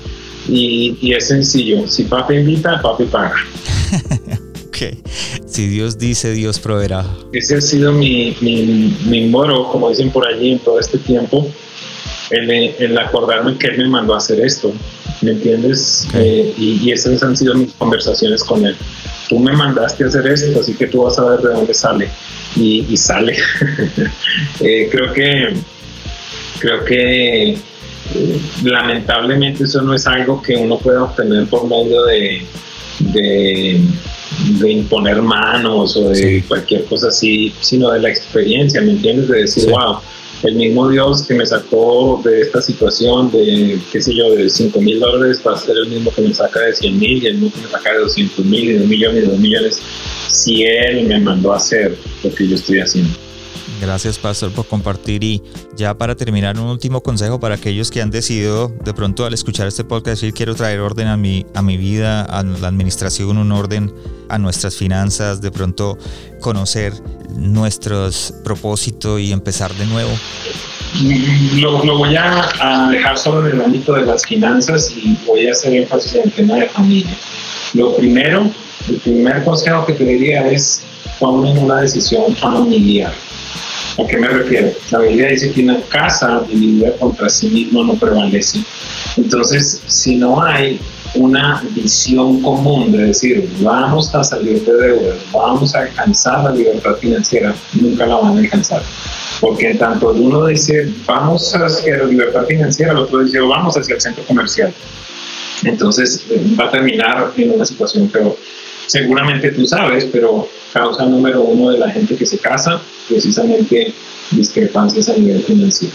y, 0.49 1.13
es 1.13 1.29
sencillo. 1.29 1.87
Si 1.87 2.05
papi 2.05 2.35
invita, 2.35 2.81
papi 2.83 3.05
paga. 3.05 3.35
ok. 4.67 4.77
Si 5.47 5.69
Dios 5.69 5.99
dice, 5.99 6.33
Dios 6.33 6.59
proveerá. 6.59 7.05
Ese 7.33 7.57
ha 7.57 7.61
sido 7.61 7.93
mi, 7.93 8.37
mi, 8.41 9.29
moro, 9.29 9.69
como 9.71 9.91
dicen 9.91 10.11
por 10.11 10.27
allí 10.27 10.53
en 10.53 10.59
todo 10.61 10.81
este 10.81 10.99
tiempo, 10.99 11.47
el, 12.31 12.51
el 12.51 12.99
acordarme 12.99 13.57
que 13.59 13.69
Él 13.69 13.79
me 13.79 13.89
mandó 13.89 14.15
a 14.15 14.19
hacer 14.19 14.41
esto. 14.41 14.73
¿Me 15.23 15.33
entiendes? 15.33 16.07
Eh, 16.15 16.55
y, 16.57 16.91
esas 16.91 17.23
han 17.23 17.37
sido 17.37 17.55
mis 17.55 17.73
conversaciones 17.75 18.43
con 18.45 18.65
él. 18.65 18.77
Tú 19.29 19.39
me 19.39 19.53
mandaste 19.53 20.05
a 20.05 20.07
hacer 20.09 20.27
esto, 20.27 20.61
así 20.61 20.75
que 20.75 20.87
tú 20.87 21.03
vas 21.03 21.19
a 21.19 21.25
ver 21.25 21.41
de 21.41 21.53
dónde 21.53 21.75
sale. 21.75 22.09
Y, 22.57 22.97
sale. 22.97 23.37
Eh, 24.61 24.89
creo 24.91 25.13
que, 25.13 25.55
creo 26.61 26.85
que 26.85 27.51
eh, 27.53 28.41
lamentablemente 28.63 29.65
eso 29.65 29.83
no 29.83 29.95
es 29.95 30.07
algo 30.07 30.41
que 30.41 30.55
uno 30.55 30.79
pueda 30.79 31.05
obtener 31.05 31.47
por 31.47 31.67
medio 31.67 32.05
de, 32.05 32.47
de, 33.01 33.81
imponer 34.71 35.23
manos 35.23 35.97
o 35.97 36.11
de 36.11 36.45
cualquier 36.47 36.85
cosa 36.85 37.09
así, 37.09 37.53
sino 37.61 37.91
de 37.91 38.01
la 38.01 38.11
experiencia, 38.11 38.81
¿me 38.83 38.93
entiendes? 38.93 39.29
De 39.29 39.41
decir, 39.41 39.71
wow 39.71 39.99
el 40.43 40.55
mismo 40.55 40.89
Dios 40.89 41.23
que 41.23 41.35
me 41.35 41.45
sacó 41.45 42.21
de 42.25 42.41
esta 42.41 42.63
situación 42.63 43.31
de, 43.31 43.79
qué 43.93 44.01
sé 44.01 44.15
yo, 44.15 44.35
de 44.35 44.49
5 44.49 44.81
mil 44.81 45.01
dólares 45.01 45.43
va 45.47 45.55
a 45.55 45.57
ser 45.57 45.77
el 45.77 45.89
mismo 45.89 46.13
que 46.13 46.23
me 46.23 46.35
saca 46.35 46.61
de 46.61 46.75
100 46.75 46.99
mil 46.99 47.23
y 47.23 47.27
el 47.27 47.35
mismo 47.39 47.53
que 47.53 47.67
me 47.67 47.69
saca 47.69 47.93
de 47.93 47.99
200 48.01 48.45
mil 48.47 48.65
y 48.65 48.73
de 48.75 48.83
un 48.83 48.89
millón 48.89 49.17
y 49.17 49.21
de 49.21 49.27
dos 49.27 49.39
millones 49.39 49.83
si 50.29 50.63
Él 50.65 51.07
me 51.07 51.21
mandó 51.21 51.53
a 51.53 51.57
hacer 51.57 51.97
lo 52.23 52.35
que 52.35 52.49
yo 52.49 52.55
estoy 52.55 52.81
haciendo. 52.81 53.30
Gracias, 53.81 54.19
Pastor, 54.19 54.53
por 54.53 54.67
compartir. 54.67 55.25
Y 55.25 55.43
ya 55.75 55.97
para 55.97 56.15
terminar, 56.15 56.59
un 56.59 56.67
último 56.67 57.03
consejo 57.03 57.41
para 57.41 57.55
aquellos 57.55 57.91
que 57.91 58.03
han 58.03 58.11
decidido 58.11 58.69
de 58.85 58.93
pronto 58.93 59.25
al 59.25 59.33
escuchar 59.33 59.67
este 59.67 59.85
podcast 59.85 60.21
decir 60.21 60.35
quiero 60.35 60.55
traer 60.55 60.81
orden 60.81 61.09
a 61.09 61.17
mi, 61.17 61.47
a 61.55 61.63
mi 61.63 61.79
vida, 61.79 62.23
a 62.23 62.43
la 62.43 62.69
administración, 62.69 63.39
un 63.39 63.53
orden 63.53 63.93
a 64.29 64.39
nuestras 64.39 64.77
finanzas, 64.77 65.41
de 65.41 65.51
pronto 65.51 65.97
conocer 66.41 66.93
nuestros 67.35 68.35
propósitos 68.45 69.19
y 69.19 69.33
empezar 69.33 69.73
de 69.75 69.87
nuevo. 69.87 70.11
Lo, 71.55 71.83
lo 71.85 71.99
voy 71.99 72.17
a, 72.17 72.89
dejar 72.91 73.17
solo 73.17 73.47
en 73.49 73.57
el 73.57 73.65
ámbito 73.65 73.95
de 73.95 74.05
las 74.05 74.27
finanzas 74.27 74.91
y 74.91 75.17
voy 75.27 75.47
a 75.47 75.53
hacer 75.53 75.73
énfasis 75.73 76.17
en 76.17 76.23
el 76.25 76.33
tema 76.33 76.57
de 76.57 76.69
familia. 76.69 77.17
Lo 77.75 77.97
primero, 77.97 78.51
el 78.89 78.97
primer 78.97 79.43
consejo 79.45 79.87
que 79.87 79.95
te 79.95 80.05
diría 80.05 80.49
es 80.51 80.83
tomen 81.19 81.57
una 81.59 81.81
decisión 81.81 82.35
familiar 82.37 83.13
¿A 84.03 84.07
qué 84.07 84.17
me 84.17 84.29
refiero? 84.29 84.73
La 84.91 85.01
Biblia 85.01 85.29
dice 85.29 85.53
que 85.53 85.63
una 85.63 85.81
casa 85.83 86.43
dividida 86.49 86.93
contra 86.97 87.29
sí 87.29 87.49
mismo 87.49 87.85
no 87.85 87.95
prevalece. 87.95 88.61
Entonces, 89.17 89.83
si 89.87 90.17
no 90.17 90.43
hay 90.43 90.81
una 91.15 91.63
visión 91.75 92.41
común 92.41 92.93
de 92.93 93.07
decir, 93.07 93.49
vamos 93.61 94.15
a 94.15 94.23
salir 94.23 94.65
de 94.65 94.73
deuda, 94.73 95.15
vamos 95.33 95.75
a 95.75 95.81
alcanzar 95.81 96.45
la 96.45 96.53
libertad 96.53 96.95
financiera, 96.97 97.55
nunca 97.75 98.07
la 98.07 98.17
van 98.17 98.37
a 98.37 98.41
alcanzar. 98.41 98.83
Porque 99.41 99.75
tanto 99.75 100.11
uno 100.11 100.47
dice, 100.47 100.93
vamos 101.07 101.53
hacia 101.55 101.99
la 101.99 102.05
libertad 102.05 102.47
financiera, 102.47 102.93
el 102.93 102.99
otro 102.99 103.25
dice, 103.25 103.41
vamos 103.41 103.77
hacia 103.77 103.97
el 103.97 104.01
centro 104.01 104.25
comercial. 104.25 104.73
Entonces 105.65 106.25
va 106.59 106.67
a 106.67 106.71
terminar 106.71 107.33
en 107.37 107.51
una 107.51 107.65
situación 107.65 108.09
peor. 108.09 108.37
Seguramente 108.91 109.53
tú 109.53 109.65
sabes, 109.69 110.05
pero 110.07 110.49
causa 110.73 111.07
número 111.07 111.43
uno 111.43 111.71
de 111.71 111.79
la 111.79 111.89
gente 111.91 112.17
que 112.17 112.27
se 112.27 112.39
casa, 112.39 112.83
precisamente 113.09 113.95
discrepancias 114.33 115.09
a 115.09 115.17
nivel 115.17 115.45
financiero. 115.45 115.95